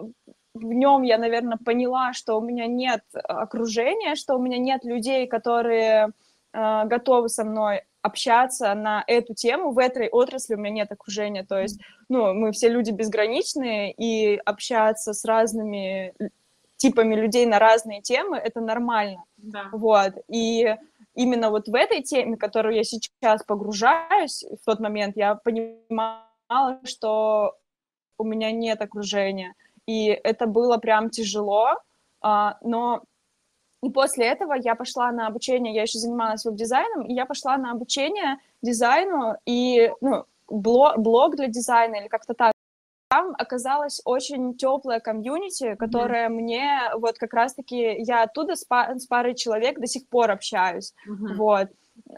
в 0.53 0.73
нем 0.73 1.03
я, 1.03 1.17
наверное, 1.17 1.57
поняла, 1.63 2.13
что 2.13 2.37
у 2.37 2.41
меня 2.41 2.67
нет 2.67 3.01
окружения, 3.13 4.15
что 4.15 4.35
у 4.35 4.41
меня 4.41 4.57
нет 4.57 4.83
людей, 4.83 5.27
которые 5.27 6.09
э, 6.53 6.85
готовы 6.85 7.29
со 7.29 7.43
мной 7.43 7.83
общаться 8.01 8.73
на 8.73 9.03
эту 9.07 9.33
тему. 9.33 9.71
В 9.71 9.79
этой 9.79 10.09
отрасли 10.09 10.55
у 10.55 10.57
меня 10.57 10.69
нет 10.69 10.91
окружения, 10.91 11.43
то 11.43 11.59
есть, 11.59 11.79
ну, 12.09 12.33
мы 12.33 12.51
все 12.51 12.69
люди 12.69 12.91
безграничные, 12.91 13.91
и 13.91 14.37
общаться 14.37 15.13
с 15.13 15.25
разными 15.25 16.13
типами 16.77 17.15
людей 17.15 17.45
на 17.45 17.59
разные 17.59 18.01
темы, 18.01 18.37
это 18.37 18.61
нормально. 18.61 19.23
Да. 19.37 19.69
Вот, 19.71 20.13
и 20.29 20.75
именно 21.15 21.49
вот 21.49 21.67
в 21.67 21.75
этой 21.75 22.03
теме, 22.03 22.37
которую 22.37 22.75
я 22.75 22.83
сейчас 22.83 23.43
погружаюсь, 23.43 24.45
в 24.61 24.65
тот 24.65 24.79
момент 24.79 25.17
я 25.17 25.35
понимала, 25.35 26.79
что 26.83 27.57
у 28.17 28.23
меня 28.23 28.51
нет 28.51 28.81
окружения, 28.81 29.53
и 29.85 30.07
это 30.07 30.45
было 30.45 30.77
прям 30.77 31.09
тяжело, 31.09 31.73
а, 32.21 32.57
но 32.61 33.03
и 33.83 33.89
после 33.89 34.25
этого 34.25 34.53
я 34.53 34.75
пошла 34.75 35.11
на 35.11 35.27
обучение, 35.27 35.73
я 35.73 35.83
еще 35.83 35.99
занималась 35.99 36.45
веб-дизайном, 36.45 37.03
и 37.05 37.13
я 37.13 37.25
пошла 37.25 37.57
на 37.57 37.71
обучение 37.71 38.37
дизайну 38.61 39.35
и 39.45 39.91
ну, 40.01 40.25
блог, 40.49 40.97
блог 40.97 41.35
для 41.35 41.47
дизайна 41.47 41.95
или 41.95 42.07
как-то 42.07 42.33
так. 42.33 42.53
Там 43.09 43.35
оказалась 43.37 44.01
очень 44.03 44.55
теплая 44.55 44.99
комьюнити, 44.99 45.75
которая 45.75 46.27
mm-hmm. 46.27 46.33
мне 46.33 46.79
вот 46.95 47.17
как 47.17 47.33
раз-таки 47.33 48.01
я 48.01 48.23
оттуда 48.23 48.55
с, 48.55 48.65
па- 48.65 48.95
с 48.95 49.05
парой 49.05 49.33
человек 49.33 49.79
до 49.79 49.87
сих 49.87 50.09
пор 50.09 50.31
общаюсь, 50.31 50.93
mm-hmm. 51.07 51.35
вот. 51.35 51.69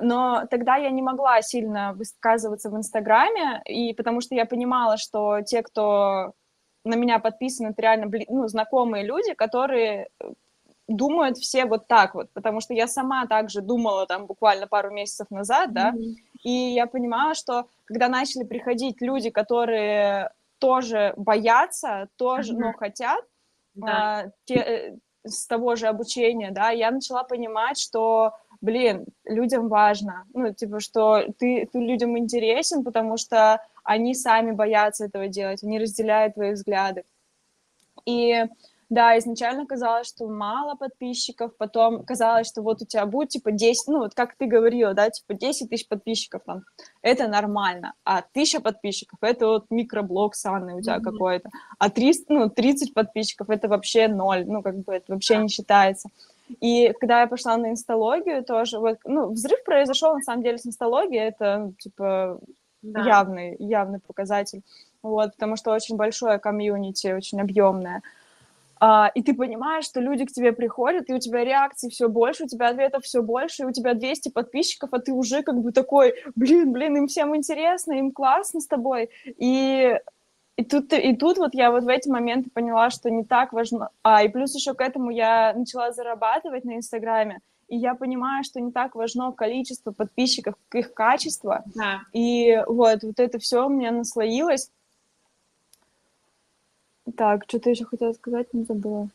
Но 0.01 0.45
тогда 0.49 0.77
я 0.77 0.89
не 0.89 1.01
могла 1.01 1.41
сильно 1.41 1.93
высказываться 1.93 2.69
в 2.69 2.75
Инстаграме, 2.75 3.61
и 3.65 3.93
потому 3.93 4.21
что 4.21 4.33
я 4.33 4.45
понимала, 4.45 4.97
что 4.97 5.41
те, 5.41 5.61
кто 5.61 6.33
на 6.83 6.95
меня 6.95 7.19
подписаны, 7.19 7.67
это 7.67 7.81
реально 7.81 8.11
ну, 8.27 8.47
знакомые 8.47 9.05
люди, 9.05 9.33
которые 9.33 10.09
думают 10.89 11.37
все 11.37 11.65
вот 11.65 11.87
так 11.87 12.15
вот, 12.15 12.29
потому 12.31 12.61
что 12.61 12.73
я 12.73 12.87
сама 12.87 13.27
также 13.27 13.61
думала 13.61 14.05
там 14.05 14.25
буквально 14.25 14.67
пару 14.67 14.91
месяцев 14.91 15.27
назад, 15.29 15.71
да, 15.73 15.91
mm-hmm. 15.91 16.15
и 16.43 16.73
я 16.73 16.87
понимала, 16.87 17.35
что 17.35 17.67
когда 17.85 18.09
начали 18.09 18.43
приходить 18.43 19.01
люди, 19.01 19.29
которые 19.29 20.31
тоже 20.57 21.13
боятся, 21.15 22.09
тоже, 22.17 22.53
mm-hmm. 22.53 22.59
но 22.59 22.73
хотят, 22.73 23.23
да. 23.75 23.87
а, 23.87 24.25
те, 24.45 24.55
э, 24.55 24.95
с 25.23 25.45
того 25.45 25.75
же 25.75 25.87
обучения, 25.87 26.51
да, 26.51 26.71
я 26.71 26.91
начала 26.91 27.23
понимать, 27.23 27.77
что, 27.79 28.33
блин, 28.61 29.05
людям 29.25 29.67
важно, 29.67 30.25
ну, 30.33 30.53
типа, 30.53 30.79
что 30.79 31.23
ты, 31.37 31.69
ты 31.71 31.79
людям 31.79 32.17
интересен, 32.17 32.83
потому 32.83 33.17
что 33.17 33.61
они 33.83 34.15
сами 34.15 34.51
боятся 34.51 35.05
этого 35.05 35.27
делать, 35.27 35.63
они 35.63 35.79
разделяют 35.79 36.33
твои 36.33 36.53
взгляды. 36.53 37.03
И 38.05 38.45
да, 38.89 39.17
изначально 39.19 39.67
казалось, 39.67 40.07
что 40.07 40.27
мало 40.27 40.75
подписчиков, 40.75 41.55
потом 41.57 42.03
казалось, 42.03 42.47
что 42.47 42.63
вот 42.63 42.81
у 42.81 42.85
тебя 42.85 43.05
будет, 43.05 43.29
типа, 43.29 43.51
10, 43.51 43.87
ну, 43.87 43.99
вот 43.99 44.15
как 44.15 44.35
ты 44.35 44.47
говорила, 44.47 44.93
да, 44.95 45.09
типа, 45.09 45.35
10 45.35 45.69
тысяч 45.69 45.87
подписчиков, 45.87 46.41
там, 46.45 46.63
это 47.03 47.27
нормально, 47.27 47.93
а 48.03 48.23
тысяча 48.33 48.59
подписчиков, 48.59 49.19
это 49.21 49.45
вот 49.45 49.65
микроблог 49.69 50.33
санный 50.33 50.73
у 50.73 50.81
тебя 50.81 50.97
mm-hmm. 50.97 51.03
какой-то, 51.03 51.49
а 51.77 51.89
300, 51.89 52.33
ну, 52.33 52.49
30 52.49 52.93
подписчиков, 52.95 53.49
это 53.51 53.67
вообще 53.67 54.07
ноль, 54.07 54.45
ну, 54.47 54.63
как 54.63 54.77
бы, 54.77 54.93
это 54.93 55.13
вообще 55.13 55.37
не 55.37 55.49
считается. 55.49 56.09
И 56.59 56.91
когда 56.99 57.21
я 57.21 57.27
пошла 57.27 57.57
на 57.57 57.69
инсталогию 57.69 58.43
тоже, 58.43 58.79
вот, 58.79 58.97
ну, 59.05 59.29
взрыв 59.29 59.63
произошел, 59.63 60.15
на 60.15 60.21
самом 60.21 60.41
деле, 60.41 60.57
с 60.57 60.65
инсталогией, 60.65 61.27
это, 61.27 61.57
ну, 61.59 61.73
типа, 61.73 62.39
да. 62.81 63.01
явный, 63.01 63.55
явный 63.59 63.99
показатель, 63.99 64.63
вот, 65.03 65.33
потому 65.33 65.57
что 65.57 65.71
очень 65.71 65.95
большое 65.95 66.39
комьюнити, 66.39 67.13
очень 67.13 67.39
объемное. 67.39 68.01
А, 68.79 69.11
и 69.13 69.21
ты 69.21 69.33
понимаешь, 69.33 69.85
что 69.85 69.99
люди 69.99 70.25
к 70.25 70.31
тебе 70.31 70.53
приходят, 70.53 71.09
и 71.09 71.13
у 71.13 71.19
тебя 71.19 71.43
реакций 71.43 71.89
все 71.89 72.07
больше, 72.07 72.45
у 72.45 72.47
тебя 72.47 72.69
ответов 72.69 73.03
все 73.03 73.21
больше, 73.21 73.63
и 73.63 73.65
у 73.65 73.71
тебя 73.71 73.93
200 73.93 74.29
подписчиков, 74.29 74.89
а 74.93 74.99
ты 74.99 75.11
уже 75.11 75.43
как 75.43 75.61
бы 75.61 75.71
такой, 75.71 76.13
блин, 76.35 76.71
блин, 76.71 76.97
им 76.97 77.07
всем 77.07 77.35
интересно, 77.35 77.93
им 77.93 78.11
классно 78.11 78.61
с 78.61 78.67
тобой. 78.67 79.09
И, 79.25 79.99
и, 80.55 80.63
тут, 80.63 80.93
и 80.93 81.15
тут 81.15 81.37
вот 81.37 81.53
я 81.53 81.71
вот 81.71 81.83
в 81.83 81.87
эти 81.89 82.07
моменты 82.07 82.49
поняла, 82.49 82.89
что 82.89 83.09
не 83.09 83.25
так 83.25 83.51
важно. 83.51 83.89
А, 84.01 84.23
и 84.23 84.29
плюс 84.29 84.55
еще 84.55 84.73
к 84.73 84.81
этому 84.81 85.09
я 85.09 85.53
начала 85.53 85.91
зарабатывать 85.91 86.63
на 86.63 86.77
Инстаграме, 86.77 87.41
и 87.67 87.77
я 87.77 87.95
понимаю, 87.95 88.43
что 88.43 88.59
не 88.59 88.71
так 88.71 88.95
важно 88.95 89.31
количество 89.31 89.91
подписчиков, 89.91 90.55
их 90.73 90.93
качество. 90.93 91.63
Да. 91.75 92.01
И 92.13 92.61
вот, 92.65 93.03
вот 93.03 93.19
это 93.19 93.39
все 93.39 93.65
у 93.65 93.69
меня 93.69 93.91
наслоилось. 93.91 94.71
Так, 97.15 97.43
что-то 97.47 97.69
еще 97.69 97.85
хотела 97.85 98.13
сказать, 98.13 98.53
не 98.53 98.63
забыла. 98.63 99.09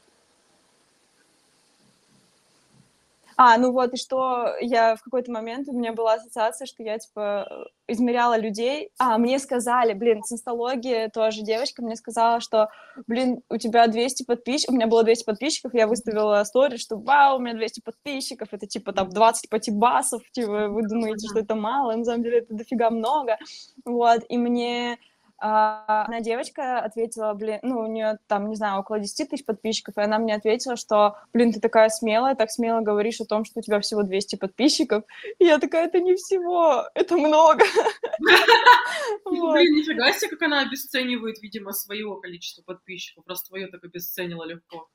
А, 3.37 3.59
ну 3.59 3.73
вот, 3.73 3.93
и 3.93 3.97
что 3.97 4.55
я 4.61 4.95
в 4.95 5.03
какой-то 5.03 5.33
момент, 5.33 5.69
у 5.69 5.73
меня 5.73 5.93
была 5.93 6.15
ассоциация, 6.15 6.67
что 6.67 6.83
я, 6.83 6.99
типа, 6.99 7.67
измеряла 7.89 8.39
людей. 8.39 8.91
А, 8.99 9.19
мне 9.19 9.39
сказали, 9.39 9.93
блин, 9.93 10.23
с 10.23 10.33
инсталогии 10.33 11.09
тоже 11.13 11.43
девочка 11.43 11.83
мне 11.83 11.97
сказала, 11.97 12.41
что, 12.41 12.69
блин, 13.09 13.41
у 13.51 13.57
тебя 13.57 13.89
200 13.89 14.25
подписчиков, 14.25 14.75
у 14.75 14.77
меня 14.77 14.87
было 14.87 15.03
200 15.03 15.25
подписчиков, 15.25 15.75
я 15.75 15.89
выставила 15.89 16.45
стори, 16.45 16.79
что, 16.79 16.97
вау, 16.97 17.39
у 17.39 17.41
меня 17.41 17.55
200 17.55 17.81
подписчиков, 17.81 18.49
это, 18.53 18.67
типа, 18.67 18.93
там, 18.93 19.09
20 19.09 19.51
патибасов, 19.51 20.23
типа, 20.31 20.69
вы 20.69 20.83
думаете, 20.87 21.27
что 21.29 21.41
это 21.41 21.57
мало, 21.57 21.97
на 21.97 22.05
самом 22.05 22.23
деле 22.23 22.39
это 22.39 22.55
дофига 22.55 22.91
много, 22.91 23.37
вот, 23.85 24.23
и 24.29 24.39
мне 24.39 24.99
а, 25.39 26.05
она 26.07 26.21
девочка 26.21 26.79
ответила, 26.79 27.33
блин, 27.35 27.59
ну, 27.63 27.81
у 27.81 27.87
нее 27.87 28.19
там, 28.29 28.49
не 28.49 28.57
знаю, 28.57 28.81
около 28.81 28.99
10 28.99 29.29
тысяч 29.29 29.45
подписчиков, 29.45 29.97
и 29.97 30.01
она 30.01 30.19
мне 30.19 30.35
ответила, 30.35 30.77
что, 30.77 31.17
блин, 31.33 31.53
ты 31.53 31.61
такая 31.61 31.89
смелая, 31.89 32.35
так 32.35 32.51
смело 32.51 32.81
говоришь 32.81 33.21
о 33.21 33.25
том, 33.25 33.45
что 33.45 33.61
у 33.61 33.63
тебя 33.63 33.81
всего 33.81 34.03
200 34.03 34.37
подписчиков. 34.37 35.05
И 35.39 35.45
я 35.45 35.59
такая, 35.59 35.87
это 35.87 36.01
не 36.01 36.15
всего, 36.15 36.85
это 36.95 37.17
много. 37.17 37.65
Блин, 39.25 39.75
нифига 39.75 40.13
себе, 40.13 40.31
как 40.31 40.43
она 40.43 40.61
обесценивает, 40.61 41.43
видимо, 41.43 41.73
свое 41.73 42.19
количество 42.21 42.63
подписчиков, 42.63 43.25
просто 43.25 43.49
твое 43.49 43.67
так 43.67 43.85
обесценила 43.85 44.45
легко. 44.45 44.89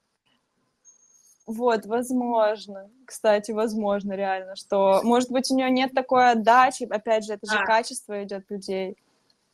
Вот, 1.46 1.86
возможно. 1.88 2.92
Кстати, 3.06 3.52
возможно, 3.52 4.14
реально, 4.14 4.56
что, 4.56 5.02
может 5.04 5.32
быть, 5.32 5.50
у 5.50 5.56
нее 5.56 5.70
нет 5.72 5.94
такой 5.94 6.32
отдачи, 6.32 6.84
опять 6.84 7.26
же, 7.26 7.34
это 7.34 7.52
же 7.52 7.64
качество 7.66 8.24
идет 8.24 8.50
людей 8.50 8.98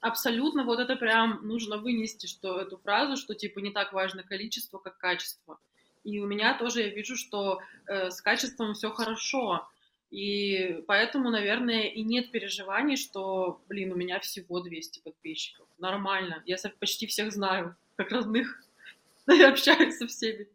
абсолютно 0.06 0.64
вот 0.64 0.80
это 0.80 0.96
прям 0.96 1.40
нужно 1.48 1.78
вынести, 1.78 2.28
что 2.28 2.60
эту 2.60 2.78
фразу, 2.78 3.18
что 3.18 3.34
типа 3.34 3.60
не 3.60 3.72
так 3.72 3.92
важно 3.92 4.22
количество, 4.24 4.78
как 4.78 4.98
качество. 4.98 5.60
И 6.04 6.20
у 6.20 6.28
меня 6.28 6.56
тоже 6.58 6.84
я 6.84 6.90
вижу, 6.90 7.16
что 7.16 7.60
э, 7.88 8.12
с 8.12 8.22
качеством 8.22 8.76
все 8.76 8.92
хорошо. 8.92 9.68
И 10.12 10.84
поэтому, 10.88 11.32
наверное, 11.32 11.84
и 11.84 12.04
нет 12.04 12.32
переживаний, 12.32 12.98
что, 12.98 13.64
блин, 13.68 13.92
у 13.94 13.96
меня 13.96 14.20
всего 14.20 14.60
200 14.60 15.00
подписчиков. 15.00 15.68
Нормально. 15.80 16.44
Я 16.46 16.58
почти 16.80 17.08
всех 17.08 17.32
знаю, 17.34 17.76
как 17.96 18.12
родных. 18.12 18.64
Я 19.28 19.50
общаюсь 19.50 19.98
со 19.98 20.08
всеми. 20.08 20.48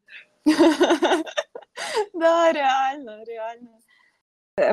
Да, 2.12 2.52
реально, 2.52 3.24
реально. 3.24 3.80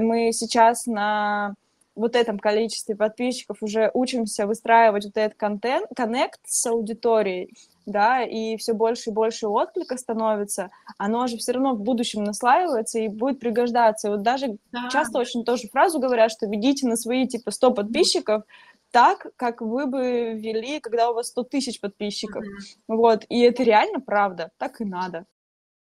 Мы 0.02 0.34
сейчас 0.34 0.86
на 0.86 1.56
вот 1.98 2.16
этом 2.16 2.40
количестве 2.40 2.96
подписчиков 2.96 3.58
уже 3.62 3.92
учимся 3.94 4.46
выстраивать 4.46 5.06
вот 5.06 5.18
этот 5.18 5.38
контент, 5.38 5.88
коннект 5.96 6.40
с 6.46 6.66
аудиторией, 6.68 7.54
да, 7.86 8.24
и 8.24 8.58
все 8.58 8.74
больше 8.74 9.10
и 9.10 9.14
больше 9.14 9.48
отклика 9.48 9.98
становится, 9.98 10.70
оно 10.98 11.28
же 11.28 11.38
все 11.38 11.54
равно 11.54 11.74
в 11.74 11.82
будущем 11.82 12.24
наслаивается 12.24 13.00
и 13.00 13.08
будет 13.08 13.40
пригождаться. 13.40 14.08
И 14.08 14.12
вот 14.12 14.22
даже 14.22 14.58
да. 14.72 14.90
часто 14.92 15.20
очень 15.20 15.44
тоже 15.44 15.68
фразу 15.70 16.00
говорят, 16.00 16.32
что 16.32 16.46
ведите 16.48 16.88
на 16.88 16.96
свои, 16.96 17.28
типа, 17.28 17.52
100 17.52 17.72
подписчиков, 17.72 18.44
так, 18.92 19.28
как 19.36 19.62
вы 19.62 19.86
бы 19.86 20.34
вели, 20.34 20.80
когда 20.80 21.10
у 21.10 21.14
вас 21.14 21.28
100 21.28 21.44
тысяч 21.44 21.82
подписчиков. 21.82 22.44
Mm-hmm. 22.44 22.96
Вот, 22.96 23.26
и 23.30 23.42
это 23.42 23.64
реально 23.64 24.00
правда, 24.00 24.52
так 24.58 24.80
и 24.82 24.86
надо 24.86 25.26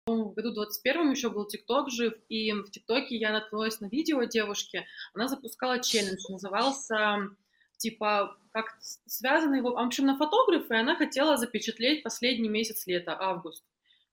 в 0.06 0.34
году 0.34 0.52
21 0.52 1.12
еще 1.12 1.30
был 1.30 1.46
ТикТок 1.46 1.90
жив, 1.90 2.14
и 2.28 2.52
в 2.52 2.70
ТикТоке 2.70 3.16
я 3.16 3.32
наткнулась 3.32 3.80
на 3.80 3.86
видео 3.86 4.24
девушки, 4.24 4.86
она 5.14 5.28
запускала 5.28 5.80
челлендж, 5.80 6.20
назывался 6.30 7.30
типа 7.78 8.38
как 8.52 8.78
связанный, 8.82 9.62
в 9.62 9.68
общем, 9.68 10.06
на 10.06 10.18
фотографы, 10.18 10.76
и 10.76 10.78
она 10.78 10.96
хотела 10.96 11.38
запечатлеть 11.38 12.04
последний 12.04 12.50
месяц 12.50 12.86
лета, 12.86 13.18
август. 13.20 13.64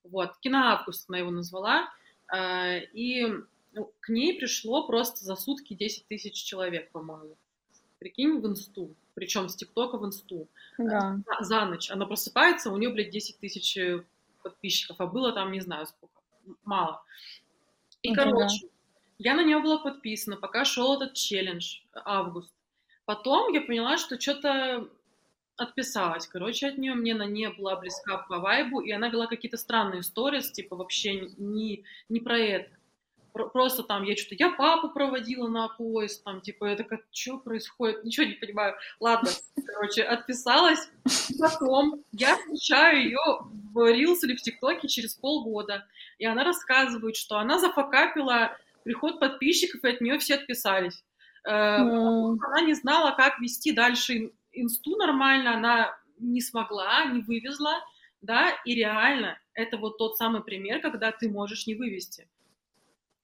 Вот, 0.03 0.36
киноавгуст 0.38 1.11
она 1.11 1.18
его 1.18 1.30
назвала, 1.30 1.91
а, 2.26 2.78
и 2.78 3.26
ну, 3.72 3.93
к 4.01 4.09
ней 4.09 4.38
пришло 4.38 4.86
просто 4.86 5.24
за 5.24 5.36
сутки 5.36 5.74
10 5.74 6.07
тысяч 6.07 6.43
человек, 6.43 6.91
по-моему. 6.91 7.36
Прикинь, 7.99 8.41
в 8.41 8.47
инсту, 8.47 8.95
причем 9.14 9.51
с 9.51 9.57
ТикТока 9.57 9.99
в 9.99 10.07
инсту. 10.07 10.49
Да. 10.78 11.18
За, 11.38 11.45
за 11.45 11.64
ночь. 11.66 11.91
Она 11.91 12.07
просыпается, 12.07 12.70
у 12.70 12.78
нее, 12.78 12.88
блядь, 12.88 13.11
10 13.11 13.38
тысяч 13.41 13.76
подписчиков, 14.43 14.97
а 15.01 15.07
было 15.07 15.32
там, 15.32 15.53
не 15.53 15.61
знаю 15.61 15.86
сколько, 15.86 16.20
мало. 16.64 17.03
И, 18.03 18.14
короче, 18.14 18.66
да. 18.66 18.68
я 19.18 19.34
на 19.34 19.45
нее 19.45 19.61
была 19.61 19.78
подписана, 19.78 20.36
пока 20.36 20.64
шел 20.64 21.01
этот 21.01 21.14
челлендж, 21.14 21.80
август. 21.93 22.55
Потом 23.05 23.53
я 23.53 23.61
поняла, 23.61 23.99
что 23.99 24.20
что-то 24.20 24.88
отписалась, 25.57 26.26
короче, 26.26 26.68
от 26.68 26.78
нее, 26.78 26.95
мне 26.95 27.14
на 27.14 27.26
ней 27.26 27.49
была 27.49 27.76
близка 27.76 28.18
по 28.18 28.38
вайбу, 28.38 28.80
и 28.80 28.91
она 28.93 29.09
вела 29.09 29.26
какие-то 29.26 29.59
странные 29.59 30.03
сторис, 30.03 30.51
типа 30.51 30.76
вообще 30.76 31.32
не, 31.36 31.84
не 32.09 32.20
про 32.20 32.38
это 32.38 32.80
просто 33.33 33.83
там 33.83 34.05
я 34.05 34.16
что-то, 34.16 34.37
я 34.39 34.51
папу 34.51 34.91
проводила 34.91 35.49
на 35.49 35.68
поезд, 35.68 36.24
там, 36.24 36.41
типа, 36.41 36.66
я 36.66 36.76
такая, 36.76 37.03
что 37.11 37.39
происходит, 37.39 38.05
ничего 38.05 38.26
не 38.26 38.35
понимаю. 38.35 38.74
Ладно, 38.99 39.31
короче, 39.66 40.03
отписалась, 40.03 40.91
потом 41.39 42.05
я 42.12 42.37
встречаю 42.37 43.03
ее 43.03 43.18
в 43.72 43.78
Reels 43.78 44.18
или 44.22 44.37
в 44.37 44.43
ТикТоке 44.43 44.89
через 44.89 45.14
полгода, 45.14 45.87
и 46.18 46.26
она 46.26 46.45
рассказывает, 46.45 47.16
что 47.16 47.39
она 47.39 47.59
зафакапила 47.59 48.57
приход 48.85 49.20
подписчиков, 49.20 49.85
и 49.85 49.89
от 49.89 50.01
нее 50.01 50.18
все 50.18 50.35
отписались. 50.37 51.05
Mm. 51.47 52.37
Она 52.43 52.61
не 52.62 52.74
знала, 52.74 53.12
как 53.16 53.39
вести 53.41 53.72
дальше 53.72 54.33
инсту 54.53 54.97
нормально, 54.97 55.55
она 55.55 55.97
не 56.18 56.41
смогла, 56.41 57.05
не 57.07 57.22
вывезла, 57.22 57.74
да, 58.20 58.51
и 58.64 58.74
реально 58.74 59.39
это 59.55 59.78
вот 59.78 59.97
тот 59.99 60.16
самый 60.16 60.43
пример, 60.43 60.81
когда 60.81 61.12
ты 61.12 61.31
можешь 61.31 61.66
не 61.66 61.74
вывести 61.74 62.28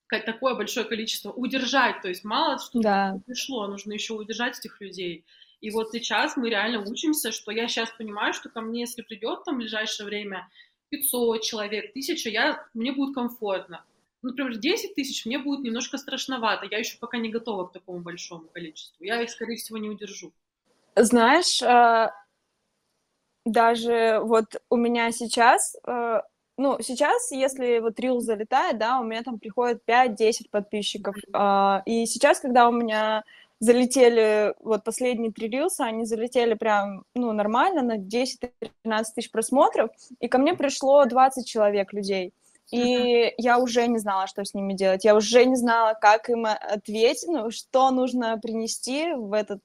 такое 0.09 0.55
большое 0.55 0.87
количество, 0.87 1.33
удержать, 1.33 2.01
то 2.03 2.09
есть 2.09 2.25
мало 2.25 2.59
что 2.59 2.81
да. 2.81 3.19
пришло, 3.27 3.67
нужно 3.67 3.93
еще 3.93 4.15
удержать 4.15 4.59
этих 4.59 4.81
людей. 4.81 5.25
И 5.61 5.71
вот 5.71 5.91
сейчас 5.91 6.37
мы 6.37 6.51
реально 6.51 6.83
учимся, 6.83 7.33
что 7.33 7.51
я 7.51 7.67
сейчас 7.67 7.91
понимаю, 7.91 8.33
что 8.35 8.49
ко 8.49 8.61
мне, 8.61 8.81
если 8.81 9.03
придет 9.03 9.45
там 9.45 9.57
в 9.57 9.59
ближайшее 9.59 10.07
время 10.07 10.49
500 10.91 11.43
человек, 11.43 11.91
1000, 11.91 12.31
я, 12.31 12.65
мне 12.75 12.93
будет 12.93 13.15
комфортно. 13.15 13.85
Например, 14.23 14.57
10 14.57 14.95
тысяч 14.95 15.25
мне 15.27 15.39
будет 15.39 15.61
немножко 15.61 15.99
страшновато, 15.99 16.67
я 16.71 16.79
еще 16.79 16.99
пока 16.99 17.19
не 17.19 17.31
готова 17.31 17.67
к 17.67 17.73
такому 17.73 18.01
большому 18.01 18.49
количеству. 18.49 19.05
Я 19.05 19.23
их, 19.23 19.31
скорее 19.31 19.57
всего, 19.57 19.79
не 19.79 19.89
удержу. 19.89 20.33
Знаешь, 20.95 21.63
а, 21.63 22.13
даже 23.45 24.21
вот 24.23 24.57
у 24.71 24.77
меня 24.77 25.13
сейчас 25.13 25.77
а, 25.85 26.23
ну, 26.59 26.79
сейчас, 26.81 27.31
если 27.33 27.79
вот 27.81 28.01
рил 28.01 28.21
залетает, 28.21 28.79
да, 28.79 29.01
у 29.01 29.05
меня 29.05 29.23
там 29.23 29.39
приходит 29.39 29.83
5-10 29.87 30.49
подписчиков. 30.51 31.15
Uh, 31.33 31.83
и 31.85 32.07
сейчас, 32.07 32.41
когда 32.41 32.69
у 32.69 32.73
меня 32.73 33.25
залетели 33.61 34.55
вот 34.61 34.85
последние 34.85 35.33
три 35.33 35.49
рилса, 35.49 35.85
они 35.85 36.05
залетели 36.05 36.55
прям, 36.55 37.05
ну, 37.15 37.33
нормально, 37.33 37.83
на 37.83 37.99
10-13 37.99 39.05
тысяч 39.15 39.31
просмотров, 39.31 39.91
и 40.21 40.29
ко 40.29 40.39
мне 40.39 40.55
пришло 40.55 41.05
20 41.05 41.47
человек 41.47 41.93
людей. 41.93 42.33
И 42.71 43.27
uh-huh. 43.27 43.33
я 43.39 43.59
уже 43.59 43.87
не 43.87 43.99
знала, 43.99 44.27
что 44.27 44.45
с 44.45 44.53
ними 44.53 44.73
делать. 44.73 45.05
Я 45.05 45.15
уже 45.15 45.45
не 45.45 45.57
знала, 45.57 45.95
как 45.95 46.29
им 46.29 46.47
ответить, 46.47 47.29
ну, 47.29 47.51
что 47.51 47.91
нужно 47.91 48.39
принести 48.39 49.13
в 49.13 49.33
этот 49.33 49.61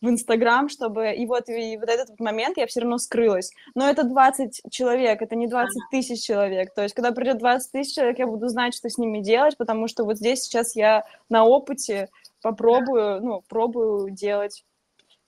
в 0.00 0.08
Инстаграм, 0.08 0.68
чтобы... 0.68 1.12
И 1.12 1.26
вот, 1.26 1.48
и 1.48 1.76
вот 1.76 1.88
этот 1.88 2.10
вот 2.10 2.20
момент 2.20 2.56
я 2.56 2.66
все 2.66 2.80
равно 2.80 2.98
скрылась. 2.98 3.52
Но 3.74 3.88
это 3.88 4.04
20 4.04 4.62
человек, 4.70 5.22
это 5.22 5.36
не 5.36 5.46
20 5.46 5.72
тысяч 5.90 6.24
человек. 6.24 6.74
То 6.74 6.82
есть, 6.82 6.94
когда 6.94 7.12
придет 7.12 7.38
20 7.38 7.72
тысяч 7.72 7.94
человек, 7.94 8.18
я 8.18 8.26
буду 8.26 8.48
знать, 8.48 8.74
что 8.74 8.88
с 8.88 8.98
ними 8.98 9.20
делать, 9.20 9.56
потому 9.56 9.88
что 9.88 10.04
вот 10.04 10.16
здесь 10.16 10.42
сейчас 10.42 10.74
я 10.74 11.04
на 11.28 11.44
опыте 11.44 12.08
попробую, 12.42 13.20
ну, 13.22 13.42
пробую 13.48 14.10
делать, 14.10 14.64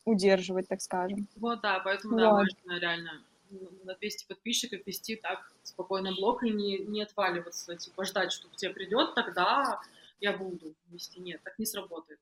удерживать, 0.04 0.68
так 0.68 0.80
скажем. 0.80 1.28
Вот, 1.36 1.60
да, 1.60 1.80
поэтому, 1.84 2.16
да, 2.16 2.30
важно 2.30 2.78
реально 2.78 3.22
на 3.84 3.94
200 3.94 4.26
подписчиков 4.26 4.80
вести 4.86 5.16
так 5.16 5.52
спокойно 5.62 6.12
блог 6.12 6.42
и 6.42 6.50
не, 6.50 6.78
не 6.78 7.02
отваливаться, 7.02 7.76
типа 7.76 8.04
ждать, 8.04 8.32
что 8.32 8.48
к 8.48 8.56
тебе 8.56 8.72
придет, 8.72 9.14
тогда 9.14 9.80
я 10.20 10.32
буду 10.36 10.74
вести. 10.90 11.20
Нет, 11.20 11.40
так 11.42 11.58
не 11.58 11.66
сработает. 11.66 12.18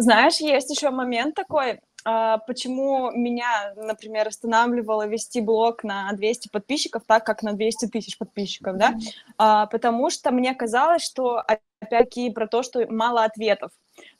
Знаешь, 0.00 0.38
есть 0.38 0.70
еще 0.70 0.88
момент 0.88 1.34
такой, 1.34 1.80
а, 2.06 2.38
почему 2.38 3.10
меня, 3.10 3.74
например, 3.76 4.28
останавливало 4.28 5.06
вести 5.06 5.42
блог 5.42 5.84
на 5.84 6.10
200 6.12 6.48
подписчиков, 6.48 7.02
так 7.06 7.26
как 7.26 7.42
на 7.42 7.52
200 7.52 7.88
тысяч 7.88 8.16
подписчиков, 8.16 8.78
да, 8.78 8.94
mm-hmm. 8.94 9.68
потому 9.70 10.08
что 10.08 10.30
мне 10.30 10.54
казалось, 10.54 11.04
что 11.04 11.42
опять-таки 11.46 12.30
про 12.30 12.46
то, 12.46 12.62
что 12.62 12.86
мало 12.88 13.24
ответов. 13.24 13.72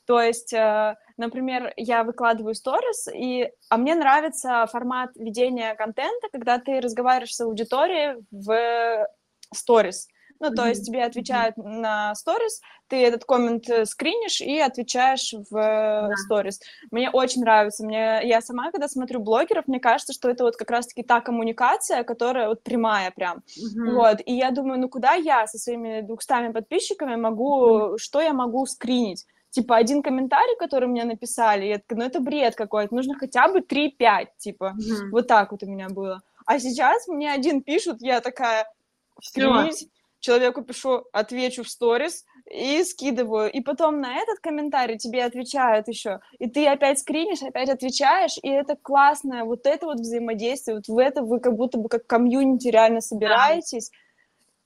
То 0.05 0.21
есть, 0.21 0.53
э, 0.53 0.95
например, 1.17 1.73
я 1.75 2.03
выкладываю 2.03 2.53
сторис, 2.53 3.07
и, 3.11 3.49
а 3.69 3.77
мне 3.77 3.95
нравится 3.95 4.67
формат 4.67 5.09
ведения 5.15 5.73
контента, 5.73 6.27
когда 6.31 6.59
ты 6.59 6.79
разговариваешь 6.79 7.33
с 7.33 7.41
аудиторией 7.41 8.23
в 8.29 9.07
сторис. 9.51 10.07
Ну, 10.41 10.55
то 10.55 10.67
есть 10.67 10.85
тебе 10.85 11.03
отвечают 11.03 11.55
на 11.55 12.15
сторис, 12.15 12.61
ты 12.87 12.97
этот 13.05 13.25
коммент 13.25 13.69
э, 13.69 13.85
скринишь 13.85 14.41
и 14.41 14.59
отвечаешь 14.59 15.33
в 15.51 16.09
сторис. 16.17 16.59
Да. 16.59 16.65
Мне 16.91 17.09
очень 17.11 17.41
нравится. 17.41 17.85
Мне, 17.85 18.21
я 18.23 18.41
сама, 18.41 18.71
когда 18.71 18.87
смотрю 18.87 19.19
блогеров, 19.19 19.67
мне 19.67 19.79
кажется, 19.79 20.13
что 20.13 20.29
это 20.29 20.43
вот 20.43 20.57
как 20.57 20.71
раз-таки 20.71 21.03
та 21.03 21.21
коммуникация, 21.21 22.03
которая 22.03 22.47
вот 22.49 22.63
прямая 22.63 23.11
прям. 23.11 23.37
Mm-hmm. 23.37 23.93
Вот. 23.93 24.17
И 24.25 24.33
я 24.33 24.49
думаю, 24.49 24.79
ну 24.79 24.89
куда 24.89 25.13
я 25.13 25.45
со 25.45 25.59
своими 25.59 26.01
двухстами 26.01 26.51
подписчиками 26.51 27.15
могу, 27.15 27.67
mm-hmm. 27.67 27.97
что 27.97 28.19
я 28.19 28.33
могу 28.33 28.65
скринить? 28.65 29.25
типа, 29.51 29.75
один 29.75 30.01
комментарий, 30.01 30.55
который 30.57 30.87
мне 30.87 31.03
написали, 31.03 31.65
я 31.65 31.77
такая, 31.79 31.99
ну, 31.99 32.05
это 32.05 32.21
бред 32.21 32.55
какой-то, 32.55 32.95
нужно 32.95 33.15
хотя 33.15 33.49
бы 33.49 33.59
3-5, 33.59 34.27
типа, 34.37 34.73
mm-hmm. 34.77 35.09
вот 35.11 35.27
так 35.27 35.51
вот 35.51 35.61
у 35.63 35.65
меня 35.65 35.89
было. 35.89 36.21
А 36.45 36.57
сейчас 36.57 37.05
мне 37.09 37.31
один 37.31 37.61
пишут, 37.61 37.97
я 38.01 38.21
такая, 38.21 38.65
скринить, 39.21 39.89
человеку 40.21 40.61
пишу, 40.61 41.03
отвечу 41.11 41.63
в 41.63 41.69
сторис 41.69 42.25
и 42.45 42.83
скидываю. 42.83 43.51
И 43.51 43.59
потом 43.61 43.99
на 43.99 44.15
этот 44.15 44.39
комментарий 44.39 44.97
тебе 44.97 45.25
отвечают 45.25 45.87
еще. 45.87 46.21
И 46.39 46.49
ты 46.49 46.67
опять 46.67 46.99
скринишь, 46.99 47.41
опять 47.41 47.69
отвечаешь, 47.69 48.37
и 48.41 48.47
это 48.47 48.77
классное, 48.81 49.43
вот 49.43 49.65
это 49.65 49.87
вот 49.87 49.99
взаимодействие, 49.99 50.77
вот 50.77 50.87
в 50.87 50.97
это 50.97 51.23
вы 51.23 51.39
как 51.39 51.55
будто 51.55 51.77
бы 51.77 51.89
как 51.89 52.07
комьюнити 52.07 52.69
реально 52.69 53.01
собираетесь. 53.01 53.89
Да 53.89 53.97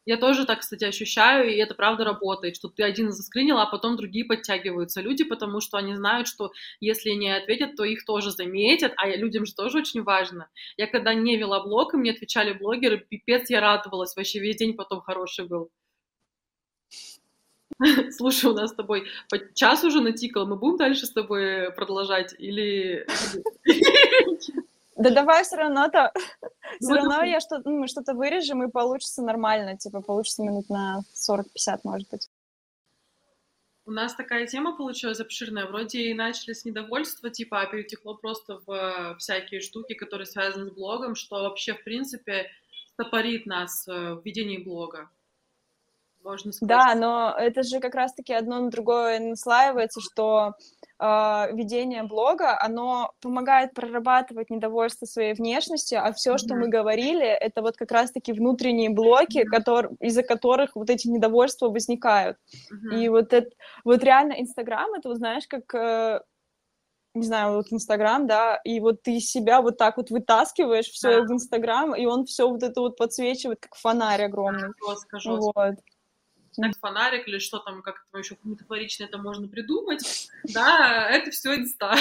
я 0.05 0.17
тоже 0.17 0.45
так, 0.45 0.59
кстати, 0.59 0.83
ощущаю, 0.83 1.51
и 1.51 1.57
это 1.57 1.73
правда 1.73 2.03
работает, 2.03 2.55
что 2.55 2.69
ты 2.69 2.83
один 2.83 3.11
заскринил, 3.11 3.57
а 3.57 3.65
потом 3.65 3.97
другие 3.97 4.25
подтягиваются 4.25 5.01
люди, 5.01 5.23
потому 5.23 5.61
что 5.61 5.77
они 5.77 5.95
знают, 5.95 6.27
что 6.27 6.51
если 6.79 7.09
не 7.11 7.35
ответят, 7.35 7.75
то 7.75 7.83
их 7.83 8.05
тоже 8.05 8.31
заметят, 8.31 8.93
а 8.97 9.09
людям 9.09 9.45
же 9.45 9.53
тоже 9.55 9.79
очень 9.79 10.03
важно. 10.03 10.47
Я 10.77 10.87
когда 10.87 11.13
не 11.13 11.37
вела 11.37 11.63
блог, 11.63 11.93
и 11.93 11.97
мне 11.97 12.11
отвечали 12.11 12.53
блогеры, 12.53 12.99
пипец, 12.99 13.49
я 13.49 13.61
радовалась, 13.61 14.15
вообще 14.15 14.39
весь 14.39 14.57
день 14.57 14.75
потом 14.75 15.01
хороший 15.01 15.47
был. 15.47 15.69
Слушай, 18.11 18.51
у 18.51 18.53
нас 18.53 18.71
с 18.71 18.75
тобой 18.75 19.07
час 19.53 19.83
уже 19.83 20.01
натикал, 20.01 20.45
мы 20.45 20.55
будем 20.55 20.77
дальше 20.77 21.05
с 21.07 21.11
тобой 21.11 21.71
продолжать 21.71 22.35
или... 22.37 23.07
Да 24.95 25.09
давай 25.09 25.43
все 25.43 25.57
равно-то, 25.57 26.13
все 26.79 26.93
равно 26.93 27.23
я 27.23 27.39
что 27.39 27.61
ну, 27.65 27.79
мы 27.79 27.87
что-то 27.87 28.13
вырежем, 28.13 28.63
и 28.63 28.71
получится 28.71 29.21
нормально, 29.21 29.77
типа 29.77 30.01
получится 30.01 30.43
минут 30.43 30.69
на 30.69 31.01
40-50, 31.13 31.79
может 31.83 32.09
быть. 32.09 32.29
У 33.87 33.91
нас 33.91 34.15
такая 34.15 34.47
тема 34.47 34.75
получилась 34.75 35.19
обширная. 35.19 35.67
Вроде 35.67 35.99
и 35.99 36.13
начали 36.15 36.53
с 36.53 36.65
недовольства, 36.65 37.29
типа, 37.29 37.61
а 37.61 37.65
перетекло 37.67 38.15
просто 38.15 38.59
в 38.65 39.15
всякие 39.19 39.61
штуки, 39.61 39.93
которые 39.93 40.25
связаны 40.25 40.71
с 40.71 40.73
блогом, 40.73 41.13
что 41.13 41.35
вообще, 41.43 41.75
в 41.75 41.83
принципе, 41.83 42.49
стопорит 42.93 43.45
нас 43.45 43.87
э, 43.87 44.15
в 44.15 44.25
ведении 44.25 44.57
блога. 44.57 45.09
Можно 46.23 46.51
сказать. 46.51 46.69
Да, 46.69 46.95
но 46.95 47.35
это 47.37 47.61
же 47.61 47.79
как 47.79 47.93
раз-таки 47.93 48.33
одно 48.33 48.59
на 48.59 48.71
другое 48.71 49.19
наслаивается, 49.19 50.01
что 50.01 50.53
э, 50.74 50.74
ведение 50.99 52.03
блога, 52.03 52.57
оно 52.59 53.11
помогает 53.21 53.73
прорабатывать 53.73 54.49
недовольство 54.49 55.05
своей 55.05 55.33
внешностью, 55.33 56.01
а 56.03 56.13
все, 56.13 56.37
что 56.37 56.55
мы 56.55 56.69
говорили, 56.69 57.25
это 57.25 57.61
вот 57.61 57.75
как 57.75 57.91
раз-таки 57.91 58.31
внутренние 58.31 58.89
блоки, 58.89 59.43
которые, 59.43 59.95
из-за 59.99 60.23
которых 60.23 60.75
вот 60.75 60.89
эти 60.89 61.07
недовольства 61.07 61.67
возникают. 61.67 62.37
И 62.93 63.09
вот 63.09 63.33
это, 63.33 63.49
вот 63.83 64.03
реально 64.03 64.33
Инстаграм, 64.39 64.93
это, 64.93 65.09
вот, 65.09 65.17
знаешь, 65.17 65.47
как... 65.47 65.73
Э, 65.75 66.21
не 67.13 67.25
знаю, 67.25 67.55
вот 67.55 67.67
Инстаграм, 67.71 68.27
да, 68.27 68.59
и 68.65 68.81
вот 68.81 69.01
ты 69.01 69.21
себя 69.21 69.61
вот 69.61 69.77
так 69.77 69.95
вот 69.95 70.09
вытаскиваешь 70.09 70.87
все 70.87 71.21
да. 71.21 71.23
в 71.25 71.31
Инстаграм, 71.31 71.95
и 71.95 72.05
он 72.05 72.25
все 72.25 72.49
вот 72.49 72.61
это 72.61 72.81
вот 72.81 72.97
подсвечивает, 72.97 73.61
как 73.61 73.75
фонарь 73.75 74.25
огромный. 74.25 74.67
Да, 74.67 74.91
жестко, 74.91 75.19
жестко. 75.19 75.51
Вот 75.55 75.75
как 76.61 76.77
фонарик 76.79 77.27
или 77.27 77.39
что 77.39 77.59
там, 77.59 77.81
как 77.81 78.05
это 78.07 78.19
еще 78.19 78.37
метафорично 78.43 79.05
это 79.05 79.17
можно 79.17 79.47
придумать, 79.47 80.29
да, 80.53 81.07
это 81.09 81.31
все 81.31 81.55
инста. 81.55 81.95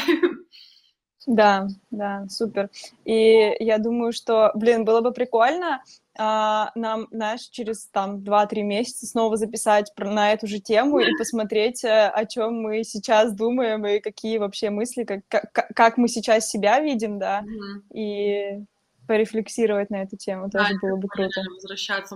Да, 1.27 1.69
да, 1.91 2.27
супер. 2.29 2.69
И 3.07 3.57
я 3.59 3.79
думаю, 3.79 4.13
что, 4.13 4.51
блин, 4.55 4.85
было 4.85 5.01
бы 5.01 5.11
прикольно 5.11 5.83
а, 6.17 6.71
нам, 6.75 7.09
знаешь, 7.11 7.49
через 7.51 7.87
там 7.87 8.19
2-3 8.19 8.63
месяца 8.63 9.07
снова 9.07 9.37
записать 9.37 9.93
на 9.97 10.33
эту 10.33 10.47
же 10.47 10.61
тему 10.61 11.01
и 11.01 11.17
посмотреть, 11.17 11.83
э, 11.85 12.09
о 12.09 12.25
чем 12.27 12.61
мы 12.63 12.85
сейчас 12.85 13.35
думаем 13.35 13.85
и 13.87 14.01
какие 14.01 14.39
вообще 14.39 14.71
мысли, 14.71 15.05
как, 15.05 15.23
как, 15.29 15.69
как 15.75 15.97
мы 15.97 16.09
сейчас 16.09 16.49
себя 16.49 16.79
видим, 16.81 17.19
да, 17.19 17.43
mm-hmm. 17.43 17.95
и 17.95 18.65
порефлексировать 19.07 19.91
на 19.91 20.03
эту 20.03 20.17
тему 20.17 20.51
тоже 20.51 20.75
да, 20.75 20.79
было 20.81 20.97
бы 20.97 21.09
круто. 21.09 21.41
Возвращаться 21.55 22.13